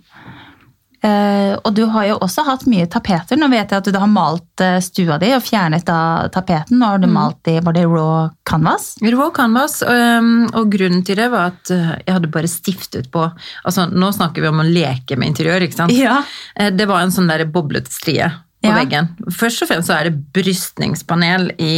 Eh, 1.01 1.53
og 1.63 1.71
du 1.77 1.85
har 1.93 2.09
jo 2.09 2.17
også 2.19 2.43
hatt 2.43 2.65
mye 2.67 2.87
tapeter. 2.91 3.39
Nå 3.39 3.47
vet 3.51 3.71
jeg 3.71 3.79
at 3.79 3.87
du 3.87 3.99
har 4.01 4.09
malt 4.11 4.63
eh, 4.63 4.79
stua 4.83 5.15
di 5.21 5.29
og 5.35 5.43
fjernet 5.45 5.85
da 5.87 6.27
tapeten. 6.33 6.79
Nå 6.81 6.89
har 6.91 6.99
du 6.99 7.07
malt 7.11 7.47
i 7.47 7.55
var 7.63 7.77
det 7.77 7.85
raw 7.87 8.27
canvas? 8.49 8.91
Raw 9.05 9.29
canvas, 9.35 9.79
og, 9.85 10.27
og 10.59 10.69
grunnen 10.73 11.05
til 11.07 11.19
det 11.21 11.29
var 11.31 11.53
at 11.53 11.71
eh, 11.71 11.93
jeg 12.03 12.17
hadde 12.17 12.31
bare 12.33 12.51
stiftet 12.51 13.07
på 13.13 13.23
altså 13.29 13.87
Nå 13.89 14.11
snakker 14.15 14.43
vi 14.43 14.51
om 14.51 14.59
å 14.59 14.67
leke 14.67 15.15
med 15.19 15.31
interiør, 15.31 15.63
ikke 15.65 15.79
sant? 15.79 15.95
Ja. 15.95 16.19
Det 16.55 16.85
var 16.89 17.05
en 17.05 17.13
sånn 17.15 17.29
der 17.31 17.45
boblete 17.47 17.91
strie 17.93 18.27
på 18.59 18.67
Ja. 18.67 18.75
veggen. 18.75 19.07
Først 19.31 19.63
og 19.63 19.69
fremst 19.69 19.87
så 19.87 19.95
er 19.95 20.09
det 20.09 20.19
brystningspanel 20.35 21.53
i, 21.63 21.75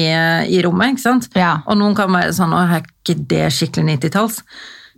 i 0.49 0.61
rommet, 0.65 0.95
ikke 0.95 1.03
sant? 1.03 1.27
Ja. 1.37 1.59
Og 1.69 1.77
noen 1.77 1.93
kan 1.97 2.09
være 2.13 2.33
sånn, 2.33 2.55
å, 2.57 2.63
er 2.65 2.81
ikke 2.87 3.19
det 3.29 3.51
skikkelig 3.53 3.99
90-talls? 3.99 4.41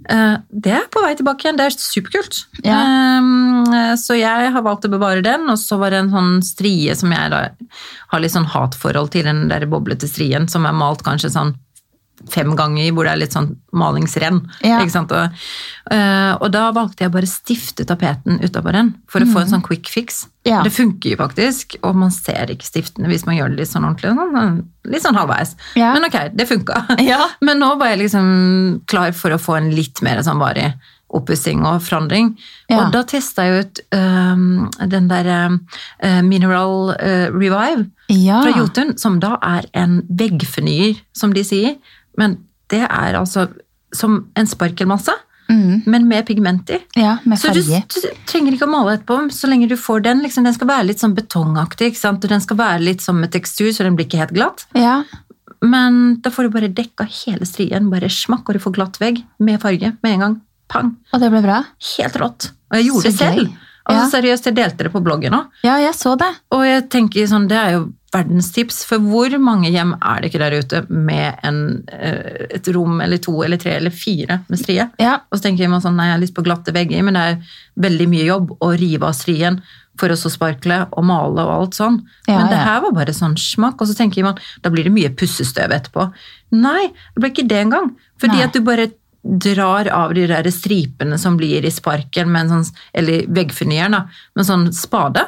Eh, 0.10 0.38
Det 0.50 0.72
er 0.74 0.88
på 0.92 1.02
vei 1.04 1.14
tilbake 1.16 1.46
igjen, 1.46 1.58
det 1.58 1.66
er 1.70 1.78
superkult. 1.78 2.46
Ja. 2.64 2.80
Eh, 2.82 3.96
Så 3.96 4.18
jeg 4.18 4.52
har 4.52 4.62
valgt 4.66 4.86
å 4.86 4.92
bevare 4.92 5.22
den, 5.24 5.50
og 5.50 5.58
så 5.58 5.78
var 5.80 5.92
det 5.92 6.00
en 6.00 6.10
sånn 6.12 6.42
strie 6.44 6.96
som 6.96 7.12
jeg 7.12 7.30
da 7.32 7.50
har 8.10 8.20
litt 8.20 8.32
sånn 8.34 8.46
hatforhold 8.50 9.12
til, 9.12 9.24
den 9.24 9.48
der 9.50 9.66
boblete 9.66 10.08
strien, 10.10 10.48
som 10.50 10.66
er 10.66 10.74
malt 10.74 11.04
kanskje 11.04 11.30
sånn 11.32 11.56
fem 12.32 12.53
ganger, 12.55 12.91
hvor 12.93 13.08
det 13.08 13.13
er 13.13 13.20
litt 13.24 13.36
sånn 13.36 13.50
malingsrenn. 13.75 14.39
Ja. 14.63 14.79
Og, 14.84 15.13
eh, 15.91 16.32
og 16.38 16.46
da 16.53 16.67
valgte 16.75 17.06
jeg 17.06 17.13
bare 17.13 17.30
stifte 17.30 17.86
tapeten 17.88 18.39
utapå 18.43 18.73
den, 18.76 18.93
for 19.12 19.23
å 19.23 19.30
få 19.30 19.43
en 19.43 19.52
sånn 19.56 19.65
quick 19.65 19.89
fix. 19.91 20.23
Ja. 20.47 20.62
Det 20.63 20.73
funker 20.76 21.13
jo 21.13 21.19
faktisk, 21.19 21.78
og 21.84 21.97
man 21.99 22.12
ser 22.12 22.52
ikke 22.52 22.67
stiftene 22.67 23.12
hvis 23.12 23.26
man 23.28 23.38
gjør 23.38 23.54
det 23.54 23.63
litt 23.63 23.71
sånn 23.71 23.88
ordentlig. 23.88 24.13
Sånn, 24.15 24.63
litt 24.91 25.06
sånn 25.06 25.19
halvveis. 25.19 25.56
Ja. 25.80 25.93
Men 25.95 26.08
ok, 26.10 26.19
det 26.36 26.49
funka. 26.49 26.84
Ja. 27.04 27.26
Men 27.43 27.60
nå 27.60 27.73
var 27.80 27.91
jeg 27.91 28.06
liksom 28.06 28.28
klar 28.88 29.12
for 29.17 29.36
å 29.36 29.41
få 29.41 29.58
en 29.60 29.73
litt 29.76 29.99
mer 30.06 30.21
sånn 30.23 30.41
varig 30.41 30.71
oppussing 31.13 31.62
og 31.67 31.82
forandring. 31.86 32.32
Og 32.73 32.88
da 32.93 33.04
testa 33.06 33.45
jeg 33.45 33.65
ut 33.65 33.82
um, 33.93 34.69
den 34.89 35.10
der 35.12 35.30
øhm, 35.30 35.60
Mineral 36.26 36.93
uh, 36.95 37.28
Revive 37.30 37.86
fra 38.08 38.54
Jotun, 38.56 38.95
som 38.97 39.19
da 39.21 39.36
er 39.45 39.67
en 39.78 39.99
veggfornyer, 40.10 40.97
som 41.13 41.36
de 41.36 41.45
sier. 41.45 41.76
Men 42.17 42.38
det 42.69 42.82
er 42.88 43.13
altså 43.19 43.47
som 43.93 44.28
en 44.36 44.45
sparkelmasse, 44.49 45.13
Mm. 45.49 45.84
men 45.86 46.08
med 46.08 46.26
pigment 46.26 46.69
i. 46.71 46.78
ja, 46.95 47.17
med 47.26 47.38
Så 47.38 47.52
du, 47.54 47.60
du 47.62 48.08
trenger 48.26 48.54
ikke 48.56 48.63
å 48.65 48.71
male 48.71 48.93
etterpå, 48.97 49.17
så 49.30 49.45
lenge 49.52 49.67
du 49.67 49.76
får 49.76 50.02
den. 50.04 50.21
Liksom, 50.23 50.45
den 50.47 50.54
skal 50.56 50.67
være 50.69 50.86
litt 50.88 50.99
sånn 51.04 51.13
betongaktig, 51.13 51.89
ikke 51.91 51.99
sant? 51.99 52.23
og 52.23 52.30
den 52.32 52.39
skal 52.41 52.58
være 52.58 52.80
litt 52.82 53.02
som 53.02 53.19
med 53.19 53.30
tekstur, 53.36 53.67
så 53.76 53.84
den 53.84 53.97
blir 53.99 54.08
ikke 54.08 54.21
helt 54.23 54.32
glatt. 54.34 54.63
Ja. 54.73 55.04
Men 55.62 56.21
da 56.23 56.32
får 56.32 56.47
du 56.47 56.49
bare 56.56 56.69
dekka 56.73 57.06
hele 57.26 57.45
strien, 57.45 57.89
bare 57.91 58.10
smakk, 58.10 58.47
og 58.49 58.54
du 58.56 58.60
får 58.63 58.73
glatt 58.80 58.97
vegg 59.04 59.21
med 59.39 59.60
farge 59.62 59.91
med 60.02 60.13
en 60.15 60.19
gang. 60.26 60.41
Pang! 60.71 60.95
Og 61.13 61.19
det 61.21 61.30
ble 61.30 61.41
bra? 61.43 61.60
Helt 61.97 62.17
rått. 62.23 62.49
Og 62.71 62.80
jeg 62.80 62.88
gjorde 62.88 63.04
Så 63.04 63.12
det 63.12 63.19
selv. 63.19 63.43
gøy. 63.43 63.58
Altså 63.91 64.10
Seriøst, 64.15 64.45
jeg 64.47 64.56
delte 64.56 64.84
det 64.88 64.93
på 64.93 65.04
bloggen 65.04 65.36
òg. 65.36 65.52
Ja, 65.67 65.76
jeg 65.84 65.93
så 65.99 66.15
det. 66.17 66.32
Og 66.56 66.63
jeg 66.63 66.88
tenker 66.89 67.28
sånn, 67.28 67.49
det 67.52 67.58
er 67.60 67.71
jo 67.76 67.82
verdenstips, 68.13 68.84
for 68.88 69.02
hvor 69.02 69.34
mange 69.41 69.71
hjem 69.73 69.95
er 69.97 70.21
det 70.21 70.30
ikke 70.30 70.41
der 70.43 70.56
ute 70.62 70.82
med 70.89 71.39
en, 71.45 71.60
eh, 71.91 72.45
et 72.54 72.67
rom 72.76 73.02
eller 73.02 73.21
to 73.23 73.36
eller 73.43 73.60
tre 73.62 73.78
eller 73.80 73.93
fire 73.93 74.41
med 74.47 74.62
strie? 74.62 74.88
Ja. 75.02 75.19
Og 75.30 75.39
så 75.39 75.47
tenker 75.47 75.71
man 75.71 75.84
sånn, 75.84 75.97
nei, 75.97 76.12
jeg 76.12 76.17
har 76.17 76.23
lyst 76.23 76.38
på 76.38 76.45
glatte 76.45 76.76
vegger, 76.76 77.04
men 77.06 77.17
det 77.17 77.23
er 77.23 77.56
veldig 77.88 78.10
mye 78.12 78.28
jobb 78.28 78.54
å 78.60 78.71
rive 78.78 79.10
av 79.10 79.17
strien 79.17 79.62
for 79.99 80.10
å 80.10 80.17
så 80.17 80.32
sparkle 80.34 80.80
og 80.89 81.06
male 81.06 81.43
og 81.43 81.54
alt 81.54 81.78
sånn. 81.78 81.99
Ja, 82.28 82.39
men 82.39 82.49
det 82.54 82.63
her 82.63 82.82
var 82.86 82.95
bare 82.95 83.13
sånn 83.13 83.36
smakk, 83.38 83.82
og 83.82 83.89
så 83.89 83.97
tenker 83.97 84.26
man, 84.26 84.41
da 84.65 84.71
blir 84.73 84.88
det 84.88 84.93
mye 84.95 85.13
pussestøv 85.13 85.73
etterpå. 85.76 86.08
Nei, 86.58 86.89
det 87.13 87.21
blir 87.21 87.34
ikke 87.34 87.49
det 87.49 87.62
engang. 87.67 87.93
Fordi 88.21 88.39
Nei. 88.39 88.47
at 88.47 88.58
du 88.58 88.63
bare 88.65 88.89
drar 89.23 89.88
av 89.93 90.13
de 90.17 90.26
der 90.28 90.49
stripene 90.52 91.17
som 91.21 91.38
blir 91.39 91.63
i 91.63 91.71
sparken, 91.71 92.34
sånn, 92.49 92.65
eller 92.93 93.28
veggfornyeren 93.32 93.95
med 93.95 94.43
en 94.43 94.49
sånn 94.49 94.67
spade, 94.76 95.28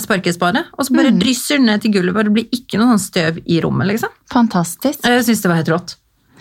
sparkespade, 0.00 0.64
og 0.78 0.86
så 0.86 0.94
bare 0.94 1.10
Mm. 1.12 1.18
drysser 1.20 1.56
den 1.58 1.66
ned 1.66 1.80
til 1.82 1.92
gulvet, 1.92 2.24
det 2.24 2.32
blir 2.32 2.48
ikke 2.52 2.78
noe 2.78 2.94
sånn 2.94 3.04
støv 3.04 3.38
i 3.46 3.60
rommet, 3.60 3.86
liksom. 3.88 4.08
Fantastisk. 4.32 5.00
Jeg 5.04 5.24
syns 5.24 5.42
det 5.42 5.48
var 5.50 5.56
helt 5.62 5.68
rått. 5.74 5.94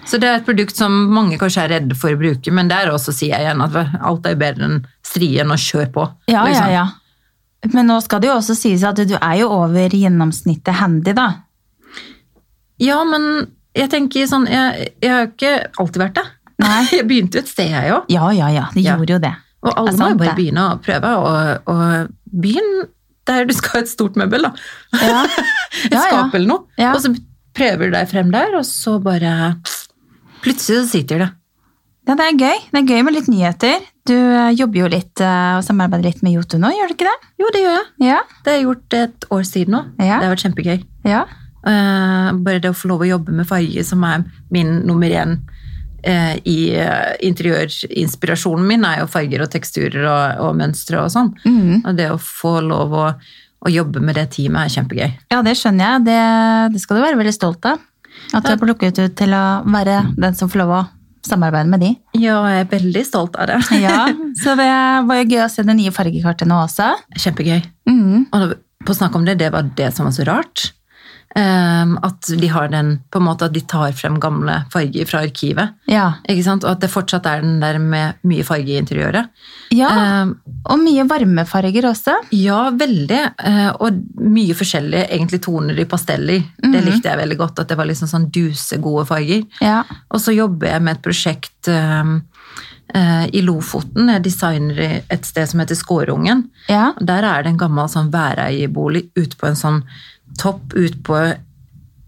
Så 0.06 0.20
det 0.20 0.28
er 0.28 0.36
et 0.42 0.46
produkt 0.46 0.76
som 0.76 0.92
mange 1.14 1.38
kanskje 1.40 1.64
er 1.64 1.70
redde 1.80 1.96
for 1.96 2.12
å 2.12 2.18
bruke, 2.20 2.52
men 2.52 2.68
der 2.68 2.92
også 2.92 3.14
sier 3.16 3.38
jeg 3.38 3.46
igjen 3.48 3.62
at 3.64 4.02
alt 4.04 4.26
er 4.28 4.36
bedre 4.36 4.64
enn 4.68 4.86
strien 5.04 5.50
og 5.50 5.58
kjør 5.58 5.92
på. 5.94 6.08
Ja, 6.28 6.44
liksom. 6.46 6.68
ja, 6.68 6.84
ja. 6.84 6.88
Men 7.74 7.88
nå 7.88 8.02
skal 8.04 8.20
det 8.20 8.28
jo 8.28 8.36
også 8.36 8.56
sies 8.60 8.84
at 8.84 8.96
du 8.98 9.16
er 9.16 9.36
jo 9.40 9.48
over 9.50 9.90
gjennomsnittet 9.90 10.74
handy, 10.82 11.14
da. 11.14 11.30
Ja, 12.84 13.04
men 13.08 13.48
jeg 13.78 13.90
tenker 13.90 14.28
sånn 14.28 14.46
Jeg, 14.50 14.90
jeg 15.02 15.10
har 15.14 15.22
jo 15.26 15.32
ikke 15.32 15.54
alltid 15.80 16.02
vært 16.04 16.16
det. 16.20 16.26
Nei. 16.64 16.82
Jeg 17.00 17.08
begynte 17.08 17.40
jo 17.40 17.44
et 17.44 17.48
sted, 17.50 17.72
jeg 17.72 17.92
òg. 17.92 18.04
Ja, 18.14 18.28
ja, 18.36 18.48
ja. 18.54 18.66
De 18.74 18.82
Ja. 18.84 18.98
gjorde 18.98 19.16
jo 19.16 19.20
det. 19.24 19.34
Og 19.64 19.74
alle 19.80 19.92
må 19.98 20.10
jo 20.12 20.18
bare 20.20 20.36
begynne 20.38 20.66
å 20.68 20.76
prøve. 20.84 21.10
Og, 21.18 21.72
og 21.72 22.12
begynn 22.44 22.88
der 23.30 23.46
du 23.48 23.54
skal 23.56 23.78
ha 23.78 23.84
et 23.86 23.92
stort 23.92 24.18
møbel, 24.20 24.48
da. 24.48 24.52
Ja. 25.02 25.22
Et 25.88 25.96
Ja, 25.96 26.02
skap 26.08 26.36
eller 26.38 26.48
noe. 26.48 26.90
Og 26.94 27.00
så 27.02 27.14
prøver 27.58 27.90
du 27.90 27.96
deg 27.96 28.10
frem 28.12 28.30
der, 28.34 28.54
og 28.58 28.66
så 28.68 28.98
bare 29.04 29.56
Plutselig 30.44 30.84
så 30.84 30.90
sitter 30.92 31.22
det. 31.24 31.30
ja, 32.08 32.16
det 32.20 32.26
er 32.26 32.38
gøy. 32.40 32.58
Det 32.74 32.80
er 32.82 32.90
gøy 32.92 33.04
med 33.08 33.16
litt 33.16 33.30
nyheter. 33.32 33.86
Du 34.10 34.14
eh, 34.16 34.50
jobber 34.60 34.82
jo 34.82 34.90
litt 34.92 35.22
eh, 35.24 35.54
og 35.56 35.64
samarbeider 35.64 36.10
litt 36.10 36.24
med 36.26 36.36
Jotun 36.36 36.60
nå, 36.66 36.74
gjør 36.76 36.92
du 36.92 36.96
ikke 36.98 37.08
det? 37.08 37.30
Jo, 37.40 37.52
det 37.56 37.62
gjør 37.64 37.78
jeg. 37.78 37.86
Ja. 38.04 38.18
Det 38.44 38.52
har 38.52 38.58
jeg 38.60 38.66
gjort 38.68 38.98
et 39.00 39.28
år 39.38 39.46
siden 39.48 39.78
nå. 39.78 39.82
Ja. 40.04 40.18
Det 40.20 40.28
har 40.28 40.34
vært 40.34 40.44
kjempegøy. 40.44 40.84
Ja. 41.08 41.22
Uh, 41.64 42.34
bare 42.44 42.60
det 42.60 42.74
å 42.74 42.76
få 42.76 42.90
lov 42.92 43.06
å 43.06 43.08
jobbe 43.08 43.32
med 43.38 43.48
farge, 43.48 43.86
som 43.88 44.04
er 44.04 44.26
min 44.52 44.82
nummer 44.84 45.08
én 45.16 45.38
i 46.04 46.58
eh, 46.76 47.14
interiørinspirasjonen 47.30 48.68
min, 48.68 48.84
er 48.88 49.04
jo 49.04 49.10
farger 49.12 49.46
og 49.46 49.52
teksturer 49.54 50.04
og, 50.04 50.44
og 50.48 50.58
mønstre 50.60 51.00
og 51.04 51.14
sånn. 51.14 51.32
Mm. 51.46 51.84
Og 51.84 51.96
det 52.00 52.10
å 52.12 52.20
få 52.22 52.58
lov 52.66 52.98
å, 52.98 53.06
å 53.64 53.72
jobbe 53.72 54.04
med 54.04 54.20
det 54.20 54.28
teamet 54.36 54.68
er 54.68 54.76
kjempegøy. 54.78 55.14
ja, 55.32 55.42
det 55.46 55.56
skjønner 55.60 55.94
jeg. 55.94 56.06
Det, 56.10 56.20
det 56.76 56.84
skal 56.84 57.00
du 57.00 57.06
være 57.06 57.22
veldig 57.22 57.36
stolt 57.36 57.70
av. 57.70 57.82
At 58.34 58.46
du 58.46 58.52
er 58.54 58.60
plukket 58.62 59.00
ut 59.02 59.16
til 59.18 59.34
å 59.36 59.46
være 59.66 60.02
den 60.20 60.36
som 60.38 60.52
får 60.52 60.64
lov 60.64 60.76
å 60.76 60.84
samarbeide 61.24 61.72
med 61.72 61.84
de. 61.84 61.94
Ja, 62.20 62.42
jeg 62.52 62.66
er 62.66 62.70
veldig 62.72 63.04
stolt 63.08 63.38
av 63.40 63.50
det. 63.50 63.60
Ja, 63.86 64.06
Så 64.44 64.58
det 64.60 64.68
var 65.08 65.22
jo 65.22 65.26
gøy 65.30 65.44
å 65.46 65.50
se 65.52 65.66
det 65.66 65.76
nye 65.78 65.94
fargekartet 65.96 66.50
nå 66.50 66.60
også. 66.66 66.92
Kjempegøy. 67.16 67.62
Mm. 67.90 68.26
Og 68.36 68.56
på 68.84 68.96
snakk 68.98 69.16
om 69.16 69.26
det, 69.28 69.38
det 69.40 69.54
var 69.54 69.70
det 69.78 69.94
som 69.96 70.10
var 70.10 70.16
så 70.16 70.28
rart. 70.28 70.72
Ehm, 71.36 71.96
at 72.06 72.28
de 72.38 72.48
har 72.54 72.68
den 72.70 73.00
på 73.10 73.18
en 73.18 73.26
måte 73.26 73.48
at 73.48 73.54
de 73.56 73.62
tar 73.66 73.92
frem 73.98 74.20
gamle 74.22 74.60
farger 74.74 75.08
fra 75.10 75.24
arkivet. 75.26 75.72
Ja. 75.90 76.12
Ikke 76.30 76.44
sant? 76.46 76.64
Og 76.68 76.76
at 76.76 76.84
det 76.84 76.92
fortsatt 76.94 77.26
er 77.26 77.42
den 77.42 77.56
der 77.64 77.80
med 77.82 78.20
mye 78.30 78.46
farge 78.46 78.70
i 78.70 78.78
interiøret. 78.78 79.32
ja. 79.74 79.90
um, 80.22 80.36
Og 80.70 80.78
mye 80.80 81.08
varmefarger 81.10 81.88
også. 81.90 82.14
ja, 82.38 82.70
veldig. 82.70 83.22
Eh, 83.50 83.72
og 83.80 83.98
mye 84.22 84.54
forskjellige 84.54 85.08
egentlig 85.10 85.42
toner 85.42 85.80
i 85.82 85.88
pasteller. 85.90 86.46
Det 86.62 86.84
likte 86.86 87.10
jeg 87.10 87.18
veldig 87.24 87.38
godt, 87.42 87.60
at 87.60 87.68
det 87.74 87.78
var 87.82 87.90
liksom 87.90 88.08
sånn 88.08 88.30
dusegode 88.32 89.08
farger. 89.10 89.44
Ja. 89.60 89.82
Og 90.14 90.22
så 90.22 90.38
jobber 90.38 90.70
jeg 90.70 90.86
med 90.86 90.98
et 91.00 91.04
prosjekt 91.04 91.68
eh, 91.68 93.26
i 93.34 93.42
Lofoten. 93.42 94.14
Jeg 94.14 94.24
designer 94.30 95.02
et 95.10 95.26
sted 95.26 95.50
som 95.50 95.60
heter 95.66 95.76
Skårungen. 95.76 96.46
Ja. 96.70 96.92
Der 97.02 97.26
er 97.26 97.42
det 97.44 97.56
en 97.56 97.62
gammel 97.66 97.90
sånn 97.90 98.14
væreiebolig 98.14 99.08
ute 99.18 99.36
på 99.40 99.50
en 99.50 99.58
sånn 99.58 99.84
topp 100.40 100.74
ut 100.76 101.00
på 101.06 101.18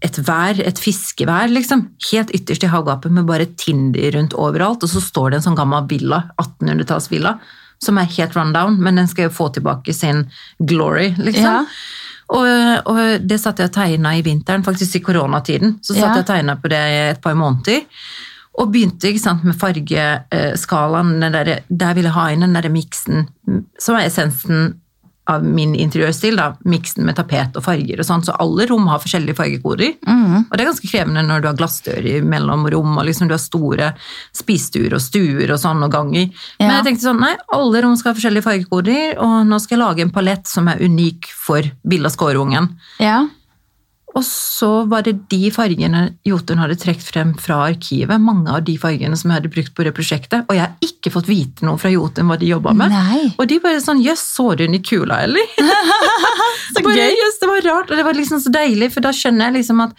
et 0.06 0.18
vær, 0.26 0.58
et 0.60 0.78
fiskevær, 0.78 1.48
liksom. 1.50 1.86
Helt 2.12 2.30
ytterst 2.36 2.64
i 2.66 2.70
havgapet 2.70 3.10
med 3.16 3.26
bare 3.26 3.46
tinder 3.58 4.12
rundt 4.18 4.34
overalt. 4.36 4.82
Og 4.84 4.90
så 4.92 5.00
står 5.02 5.30
det 5.32 5.38
en 5.40 5.46
sånn 5.48 5.58
gammel 5.58 5.86
villa, 5.90 6.22
1800-tallsvilla, 6.42 7.36
som 7.82 7.98
er 8.00 8.10
helt 8.16 8.36
rundown, 8.36 8.76
men 8.80 8.96
den 9.00 9.08
skal 9.08 9.28
jo 9.28 9.34
få 9.36 9.48
tilbake 9.56 9.94
sin 9.96 10.26
glory, 10.58 11.14
liksom. 11.18 11.44
Ja. 11.44 11.64
Og, 12.36 12.46
og 12.90 13.26
det 13.28 13.36
satt 13.38 13.60
jeg 13.62 13.70
og 13.70 13.74
tegna 13.76 14.16
i 14.18 14.22
vinteren, 14.26 14.64
faktisk 14.66 14.96
i 14.98 15.04
koronatiden. 15.06 15.76
Så 15.80 15.94
satt 15.94 16.02
Ja. 16.02 16.14
jeg 16.16 16.24
og 16.24 16.30
tegna 16.32 16.56
på 16.58 16.70
det 16.72 16.80
et 17.16 17.20
par 17.22 17.36
måneder. 17.38 17.84
Og 18.58 18.72
begynte 18.72 19.12
sant, 19.20 19.44
med 19.44 19.54
fargeskalaen. 19.60 21.20
Der, 21.20 21.60
der 21.68 21.94
ville 21.94 22.08
jeg 22.10 22.16
ha 22.16 22.26
inn 22.32 22.42
den 22.46 22.56
der 22.56 22.68
miksen 22.72 23.28
som 23.78 23.96
er 23.98 24.08
essensen 24.08 24.74
av 25.26 25.44
min 25.44 25.74
interiørstil. 25.74 26.36
da, 26.38 26.52
Miksen 26.64 27.04
med 27.06 27.16
tapet 27.18 27.56
og 27.58 27.64
farger 27.66 28.00
og 28.02 28.06
sånn. 28.06 28.24
Så 28.26 28.34
alle 28.38 28.66
rom 28.70 28.86
har 28.90 29.00
forskjellige 29.02 29.36
fargekoder. 29.38 29.94
Og 30.06 30.52
det 30.54 30.62
er 30.64 30.70
ganske 30.70 30.90
krevende 30.90 31.24
når 31.26 31.42
du 31.42 31.48
har 31.50 31.58
glassdører 31.58 32.22
mellom 32.22 32.66
rom, 32.72 32.92
og 32.98 33.06
liksom 33.08 33.28
du 33.28 33.34
har 33.34 33.42
store 33.42 33.92
spisestuer 34.36 34.94
og 34.94 35.02
stuer 35.02 35.50
og 35.50 35.58
sånn, 35.62 35.82
og 35.82 35.90
ganger. 35.92 36.28
Men 36.60 36.76
jeg 36.78 36.86
tenkte 36.90 37.08
sånn, 37.08 37.20
nei, 37.22 37.34
alle 37.52 37.82
rom 37.82 37.96
skal 37.98 38.12
ha 38.12 38.18
forskjellige 38.20 38.46
fargekoder, 38.46 39.18
og 39.18 39.34
nå 39.48 39.58
skal 39.62 39.76
jeg 39.78 39.84
lage 39.84 40.06
en 40.06 40.14
palett 40.14 40.46
som 40.46 40.68
er 40.68 40.82
unik 40.82 41.30
for 41.34 41.66
Villa 41.82 42.12
Skårungen. 42.12 42.70
Ja. 43.02 43.24
Og 44.16 44.24
så 44.24 44.70
var 44.88 45.02
det 45.04 45.12
de 45.28 45.50
fargene 45.52 46.02
Jotun 46.24 46.60
hadde 46.62 46.78
trukket 46.80 47.04
frem 47.04 47.34
fra 47.40 47.58
arkivet. 47.68 48.16
Mange 48.22 48.48
av 48.56 48.62
de 48.64 48.78
fargene 48.80 49.16
som 49.20 49.28
jeg 49.30 49.42
hadde 49.42 49.50
brukt 49.52 49.74
på 49.76 49.84
det 49.84 49.92
prosjektet. 49.96 50.46
Og 50.48 50.56
jeg 50.56 50.64
har 50.64 50.86
ikke 50.88 51.12
fått 51.12 51.28
vite 51.28 51.66
noe 51.68 51.76
fra 51.80 51.92
Jotun 51.92 52.30
hva 52.30 52.38
de 52.40 52.48
jobba 52.48 52.72
med. 52.78 52.94
Nei. 52.94 53.26
Og 53.36 53.44
de 53.50 53.58
bare 53.60 53.82
sånn 53.84 54.00
Jøss, 54.00 54.22
så 54.38 54.54
du 54.54 54.64
den 54.64 54.78
i 54.78 54.80
kula, 54.80 55.20
eller? 55.26 55.44
Så 56.72 56.82
bare. 56.82 57.10
Jøss, 57.12 57.36
det 57.42 57.50
var 57.50 57.66
rart. 57.68 57.90
Og 57.92 58.00
det 58.00 58.06
var 58.08 58.16
liksom 58.16 58.40
så 58.42 58.50
deilig, 58.54 58.88
for 58.94 59.04
da 59.04 59.12
skjønner 59.14 59.50
jeg 59.50 59.58
liksom 59.60 59.84
at 59.84 59.92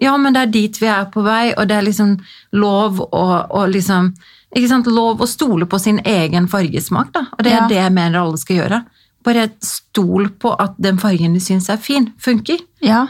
ja, 0.00 0.12
men 0.16 0.32
det 0.32 0.42
er 0.46 0.52
dit 0.52 0.78
vi 0.80 0.88
er 0.88 1.08
på 1.12 1.20
vei, 1.24 1.52
og 1.52 1.66
det 1.68 1.76
er 1.76 1.84
liksom 1.84 2.14
lov 2.56 3.00
å, 3.04 3.24
å 3.52 3.64
liksom 3.68 4.12
ikke 4.52 4.68
sant, 4.68 4.88
Lov 4.92 5.20
å 5.24 5.28
stole 5.28 5.64
på 5.64 5.78
sin 5.80 5.98
egen 6.04 6.44
fargesmak, 6.52 7.08
da. 7.14 7.22
Og 7.38 7.44
det 7.44 7.52
er 7.54 7.62
Ja. 7.62 7.68
det 7.70 7.78
jeg 7.80 7.92
mener 7.96 8.20
alle 8.20 8.36
skal 8.40 8.56
gjøre. 8.58 8.82
Bare 9.24 9.46
stol 9.64 10.28
på 10.42 10.52
at 10.60 10.74
den 10.82 10.98
fargen 11.00 11.32
du 11.32 11.40
syns 11.40 11.70
er 11.72 11.80
fin, 11.80 12.10
funker. 12.20 12.60
Ja. 12.84 13.06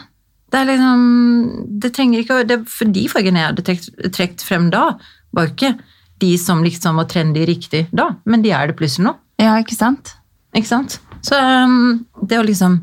Det 0.52 0.60
er 0.60 0.68
liksom 0.68 1.02
Det 1.80 1.92
trenger 1.96 2.22
ikke 2.22 2.36
å 2.36 2.44
det, 2.46 2.58
For 2.68 2.90
de 2.92 3.06
fargene 3.10 3.40
jeg 3.40 3.50
hadde 3.52 3.64
trekt, 3.66 3.90
trekt 4.14 4.44
frem 4.46 4.68
da, 4.72 4.92
var 5.32 5.48
jo 5.48 5.54
ikke 5.54 5.74
de 6.22 6.34
som 6.38 6.60
liksom 6.62 7.00
var 7.00 7.08
trendy 7.10 7.42
riktig 7.48 7.86
da, 7.90 8.12
men 8.30 8.44
de 8.44 8.52
er 8.54 8.68
det 8.70 8.76
plutselig 8.78 9.08
nå. 9.08 9.16
ja, 9.42 9.56
ikke 9.58 9.74
sant? 9.74 10.12
Ikke 10.54 10.68
sant? 10.68 11.00
Så 11.24 11.34
um, 11.34 12.04
det 12.20 12.38
å 12.38 12.44
liksom 12.46 12.76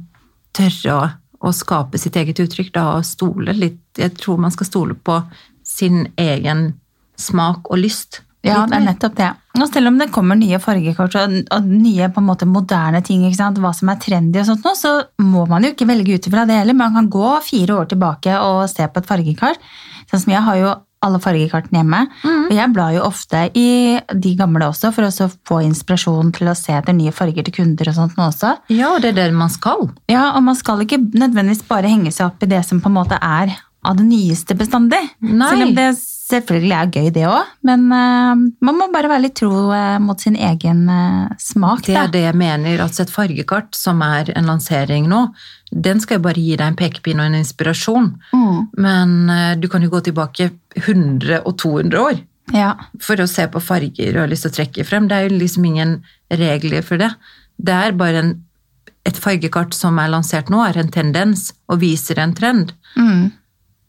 tørre 0.57 0.95
å, 0.95 1.05
å 1.47 1.53
skape 1.55 2.01
sitt 2.01 2.17
eget 2.19 2.41
uttrykk, 2.43 2.73
da, 2.75 2.97
og 2.97 3.07
stole 3.07 3.55
litt 3.55 4.01
Jeg 4.01 4.17
tror 4.19 4.41
man 4.43 4.51
skal 4.51 4.67
stole 4.67 4.97
på 4.97 5.21
sin 5.63 6.09
egen 6.19 6.73
smak 7.19 7.69
og 7.69 7.79
lyst. 7.83 8.23
Ja, 8.45 8.63
det 8.69 8.77
er 8.77 8.85
nettopp 8.85 9.15
det. 9.17 9.29
Og 9.59 9.67
selv 9.67 9.89
om 9.89 9.97
det 9.99 10.11
kommer 10.15 10.37
nye 10.39 10.59
fargekort 10.63 11.15
og, 11.19 11.33
og 11.51 11.65
nye 11.67 12.07
på 12.13 12.21
en 12.21 12.27
måte 12.29 12.47
moderne 12.47 13.01
ting, 13.03 13.25
ikke 13.27 13.39
sant? 13.41 13.59
hva 13.59 13.73
som 13.75 13.91
er 13.91 13.99
trendy, 13.99 14.39
og 14.39 14.47
sånt 14.47 14.67
nå, 14.67 14.75
så 14.79 14.93
må 15.19 15.43
man 15.49 15.65
jo 15.65 15.73
ikke 15.73 15.89
velge 15.89 16.15
ut 16.15 16.29
ifra 16.29 16.45
det 16.47 16.61
heller. 16.61 16.77
Man 16.77 16.95
kan 16.95 17.09
gå 17.11 17.33
fire 17.43 17.81
år 17.81 17.89
tilbake 17.91 18.37
og 18.39 18.61
se 18.71 18.87
på 18.87 19.01
et 19.01 19.09
fargekart. 19.09 19.65
Sånn 20.09 20.23
som 20.23 20.33
jeg 20.33 20.45
har 20.45 20.61
jo 20.61 20.77
alle 20.99 21.19
fargekartene 21.23 21.79
hjemme, 21.79 21.99
og 22.27 22.49
jeg 22.51 22.71
blar 22.75 22.91
jo 22.91 23.05
ofte 23.05 23.45
i 23.55 23.69
de 24.11 24.33
gamle 24.35 24.67
også, 24.67 24.91
for 24.91 25.07
å 25.07 25.29
få 25.47 25.61
inspirasjon 25.63 26.33
til 26.35 26.51
å 26.51 26.55
se 26.59 26.75
etter 26.75 26.95
nye 26.95 27.13
farger 27.15 27.47
til 27.47 27.55
kunder 27.55 27.91
og 27.91 27.95
sånt 27.95 28.19
nå 28.19 28.25
også. 28.27 28.51
Ja, 28.75 28.91
og 28.97 29.03
det 29.03 29.13
er 29.13 29.21
det 29.21 29.29
man 29.37 29.51
skal. 29.53 29.87
Ja, 30.11 30.33
og 30.35 30.43
man 30.47 30.59
skal 30.59 30.83
ikke 30.83 30.99
nødvendigvis 30.99 31.63
bare 31.69 31.91
henge 31.91 32.11
seg 32.11 32.27
opp 32.27 32.43
i 32.43 32.51
det 32.51 32.65
som 32.67 32.83
på 32.83 32.91
en 32.91 32.97
måte 32.99 33.15
er 33.15 33.55
av 33.79 33.95
det 33.95 34.09
nyeste 34.09 34.57
bestandig. 34.59 34.99
Nei. 35.23 35.51
Selv 35.53 35.69
om 35.69 35.75
det 35.77 35.87
selvfølgelig 36.29 36.75
er 36.77 36.91
gøy 36.93 37.07
det 37.15 37.23
òg, 37.29 37.49
men 37.65 37.85
eh, 37.95 38.41
man 38.65 38.77
må 38.77 38.87
bare 38.93 39.09
være 39.11 39.23
litt 39.25 39.35
tro 39.39 39.49
eh, 39.75 39.97
mot 40.03 40.19
sin 40.21 40.37
egen 40.37 40.83
eh, 40.93 41.35
smak. 41.41 41.83
Det 41.87 41.95
da. 41.95 42.03
er 42.05 42.13
det 42.13 42.23
jeg 42.27 42.37
mener. 42.39 42.83
Altså 42.85 43.03
et 43.05 43.13
fargekart 43.13 43.77
som 43.77 44.01
er 44.05 44.29
en 44.37 44.49
lansering 44.49 45.09
nå, 45.09 45.23
den 45.71 46.01
skal 46.01 46.19
jo 46.19 46.25
bare 46.27 46.41
gi 46.41 46.55
deg 46.57 46.65
en 46.71 46.77
pekepinn 46.79 47.21
og 47.21 47.29
en 47.29 47.39
inspirasjon. 47.41 48.11
Mm. 48.33 48.59
Men 48.81 49.15
du 49.61 49.67
kan 49.69 49.83
jo 49.85 49.91
gå 49.93 50.01
tilbake 50.07 50.51
100 50.79 51.43
og 51.43 51.57
200 51.61 51.99
år 52.01 52.21
Ja. 52.55 52.71
for 53.01 53.21
å 53.21 53.27
se 53.29 53.45
på 53.51 53.61
farger 53.61 54.13
du 54.15 54.19
har 54.21 54.29
lyst 54.31 54.47
til 54.47 54.53
å 54.53 54.57
trekke 54.57 54.85
frem. 54.87 55.07
Det 55.09 55.17
er 55.17 55.27
jo 55.27 55.37
liksom 55.37 55.65
ingen 55.69 55.99
regler 56.33 56.81
for 56.85 56.97
det. 57.01 57.11
Det 57.61 57.75
er 57.75 57.97
bare 57.97 58.23
en, 58.23 58.31
et 59.05 59.17
fargekart 59.17 59.77
som 59.77 59.99
er 60.01 60.09
lansert 60.09 60.49
nå, 60.49 60.61
er 60.65 60.77
en 60.81 60.89
tendens 60.93 61.51
og 61.69 61.81
viser 61.83 62.17
en 62.21 62.33
trend. 62.37 62.73
Mm. 62.97 63.29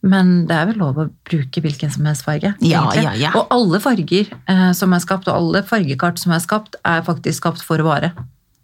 Men 0.01 0.47
det 0.49 0.55
er 0.57 0.69
vel 0.71 0.79
lov 0.81 0.97
å 0.97 1.07
bruke 1.29 1.61
hvilken 1.61 1.91
som 1.93 2.07
helst 2.09 2.25
farge. 2.25 2.55
Ja, 2.65 2.87
ja, 2.97 3.13
ja. 3.19 3.31
Og 3.37 3.51
alle 3.53 3.79
farger 3.83 4.31
eh, 4.49 4.71
som 4.77 4.95
er 4.97 5.03
skapt, 5.03 5.29
og 5.29 5.37
alle 5.37 5.61
fargekart 5.67 6.21
som 6.21 6.33
er 6.33 6.41
skapt, 6.41 6.79
er 6.81 7.03
faktisk 7.05 7.43
skapt 7.43 7.61
for 7.65 7.83
å 7.83 7.85
vare. 7.85 8.13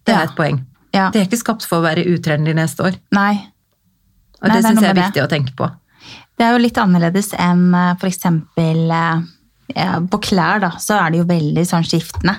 Det 0.08 0.16
er 0.16 0.26
et 0.26 0.38
poeng. 0.38 0.64
ja. 0.96 1.10
Det 1.14 1.22
er 1.22 1.28
ikke 1.28 1.42
skapt 1.44 1.68
for 1.68 1.82
å 1.82 1.86
være 1.86 2.08
utrendy 2.10 2.56
neste 2.58 2.88
år. 2.90 2.98
Nei. 3.14 3.36
Og 4.42 4.48
Nei, 4.48 4.56
det 4.56 4.64
det 4.64 4.70
syns 4.72 4.82
jeg 4.82 4.90
er 4.90 4.98
viktig 4.98 5.08
viktig 5.12 5.26
å 5.26 5.32
tenke 5.36 5.54
på. 5.58 5.70
Det 6.38 6.46
er 6.46 6.54
jo 6.54 6.62
litt 6.62 6.78
annerledes 6.78 7.32
enn 7.34 7.70
f.eks. 7.74 8.00
for 8.02 8.10
eksempel 8.10 8.94
eh, 8.94 9.26
ja, 9.76 9.98
på 10.10 10.20
klær, 10.24 10.62
da, 10.64 10.74
så 10.82 10.98
er 11.02 11.14
det 11.14 11.22
jo 11.22 11.30
veldig 11.30 11.66
sånn 11.70 11.86
skiftende. 11.86 12.38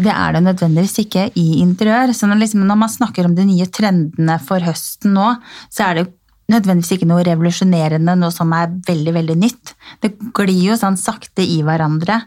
Det 0.00 0.12
er 0.12 0.32
det 0.36 0.42
nødvendigvis 0.46 1.00
ikke 1.02 1.26
i 1.36 1.60
interiør. 1.60 2.12
Så 2.16 2.28
når, 2.30 2.44
liksom, 2.44 2.62
når 2.68 2.78
man 2.78 2.92
snakker 2.92 3.26
om 3.26 3.34
de 3.36 3.44
nye 3.48 3.66
trendene 3.72 4.36
for 4.44 4.62
høsten 4.64 5.12
nå, 5.16 5.32
så 5.72 5.88
er 5.88 5.96
det 5.98 6.04
jo 6.04 6.10
nødvendigvis 6.50 6.96
ikke 6.96 7.08
noe 7.08 7.24
revolusjonerende, 7.26 8.16
noe 8.18 8.34
som 8.34 8.52
er 8.56 8.72
veldig, 8.88 9.14
veldig 9.16 9.38
nytt. 9.40 9.72
Det 10.02 10.12
glir 10.36 10.70
jo 10.70 10.78
sånn 10.78 10.98
sakte 11.00 11.44
i 11.44 11.60
hverandre, 11.66 12.20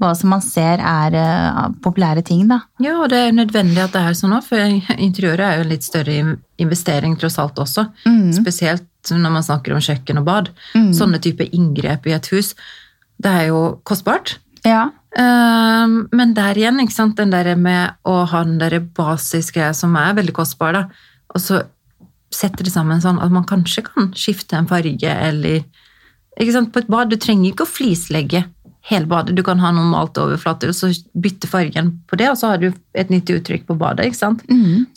hva 0.00 0.14
som 0.16 0.32
man 0.32 0.40
ser 0.42 0.80
er 0.80 1.14
uh, 1.18 1.66
populære 1.84 2.22
ting, 2.26 2.46
da. 2.50 2.62
Ja, 2.82 2.96
og 3.02 3.10
det 3.12 3.20
er 3.20 3.36
nødvendig 3.36 3.82
at 3.82 3.92
det 3.94 4.00
er 4.00 4.16
sånn 4.18 4.32
òg, 4.36 4.46
for 4.46 4.62
interiøret 4.96 5.44
er 5.44 5.58
jo 5.58 5.66
en 5.66 5.72
litt 5.74 5.86
større 5.86 6.16
investering 6.62 7.18
tross 7.20 7.36
alt 7.42 7.60
også. 7.60 7.88
Spesielt 8.34 8.88
når 9.12 9.34
man 9.34 9.44
snakker 9.44 9.74
om 9.76 9.82
kjøkken 9.84 10.22
og 10.22 10.26
bad. 10.28 10.50
Sånne 10.96 11.20
type 11.22 11.44
inngrep 11.52 12.08
i 12.08 12.14
et 12.16 12.30
hus. 12.32 12.54
Det 13.20 13.30
er 13.30 13.50
jo 13.50 13.60
kostbart. 13.84 14.38
Ja. 14.64 14.88
Ehm, 15.18 16.08
Men 16.12 16.34
der 16.34 16.56
igjen, 16.58 16.80
ikke 16.80 16.96
sant, 16.96 17.16
den 17.16 17.30
der 17.30 17.54
med 17.56 17.94
å 18.04 18.24
ha 18.30 18.44
den 18.44 18.58
der 18.58 18.80
basiske 18.80 19.72
som 19.76 19.94
er 20.00 20.16
veldig 20.16 20.34
kostbar, 20.34 20.72
da, 20.72 20.84
og 21.34 21.40
så 21.42 21.62
sette 22.34 22.66
det 22.66 22.72
sammen 22.74 23.02
sånn 23.02 23.20
at 23.22 23.32
man 23.32 23.46
kanskje 23.48 23.86
kan 23.86 24.10
skifte 24.18 24.58
en 24.58 24.70
farge, 24.70 25.10
eller 25.10 25.64
På 26.34 26.80
et 26.80 26.88
bad, 26.90 27.10
du 27.10 27.16
trenger 27.16 27.52
ikke 27.52 27.62
å 27.62 27.70
flislegge 27.70 28.40
hele 28.84 29.06
badet, 29.06 29.36
du 29.36 29.42
kan 29.42 29.60
ha 29.62 29.70
normalt 29.72 30.18
overflater, 30.18 30.68
og 30.68 30.74
så 30.76 30.90
bytte 31.14 31.48
fargen 31.48 31.92
på 32.10 32.18
det, 32.20 32.26
og 32.28 32.36
så 32.36 32.50
har 32.52 32.58
du 32.60 32.72
et 32.92 33.10
nytt 33.12 33.30
uttrykk 33.30 33.66
på 33.68 33.76
badet. 33.80 34.06
ikke 34.10 34.18
sant? 34.18 34.42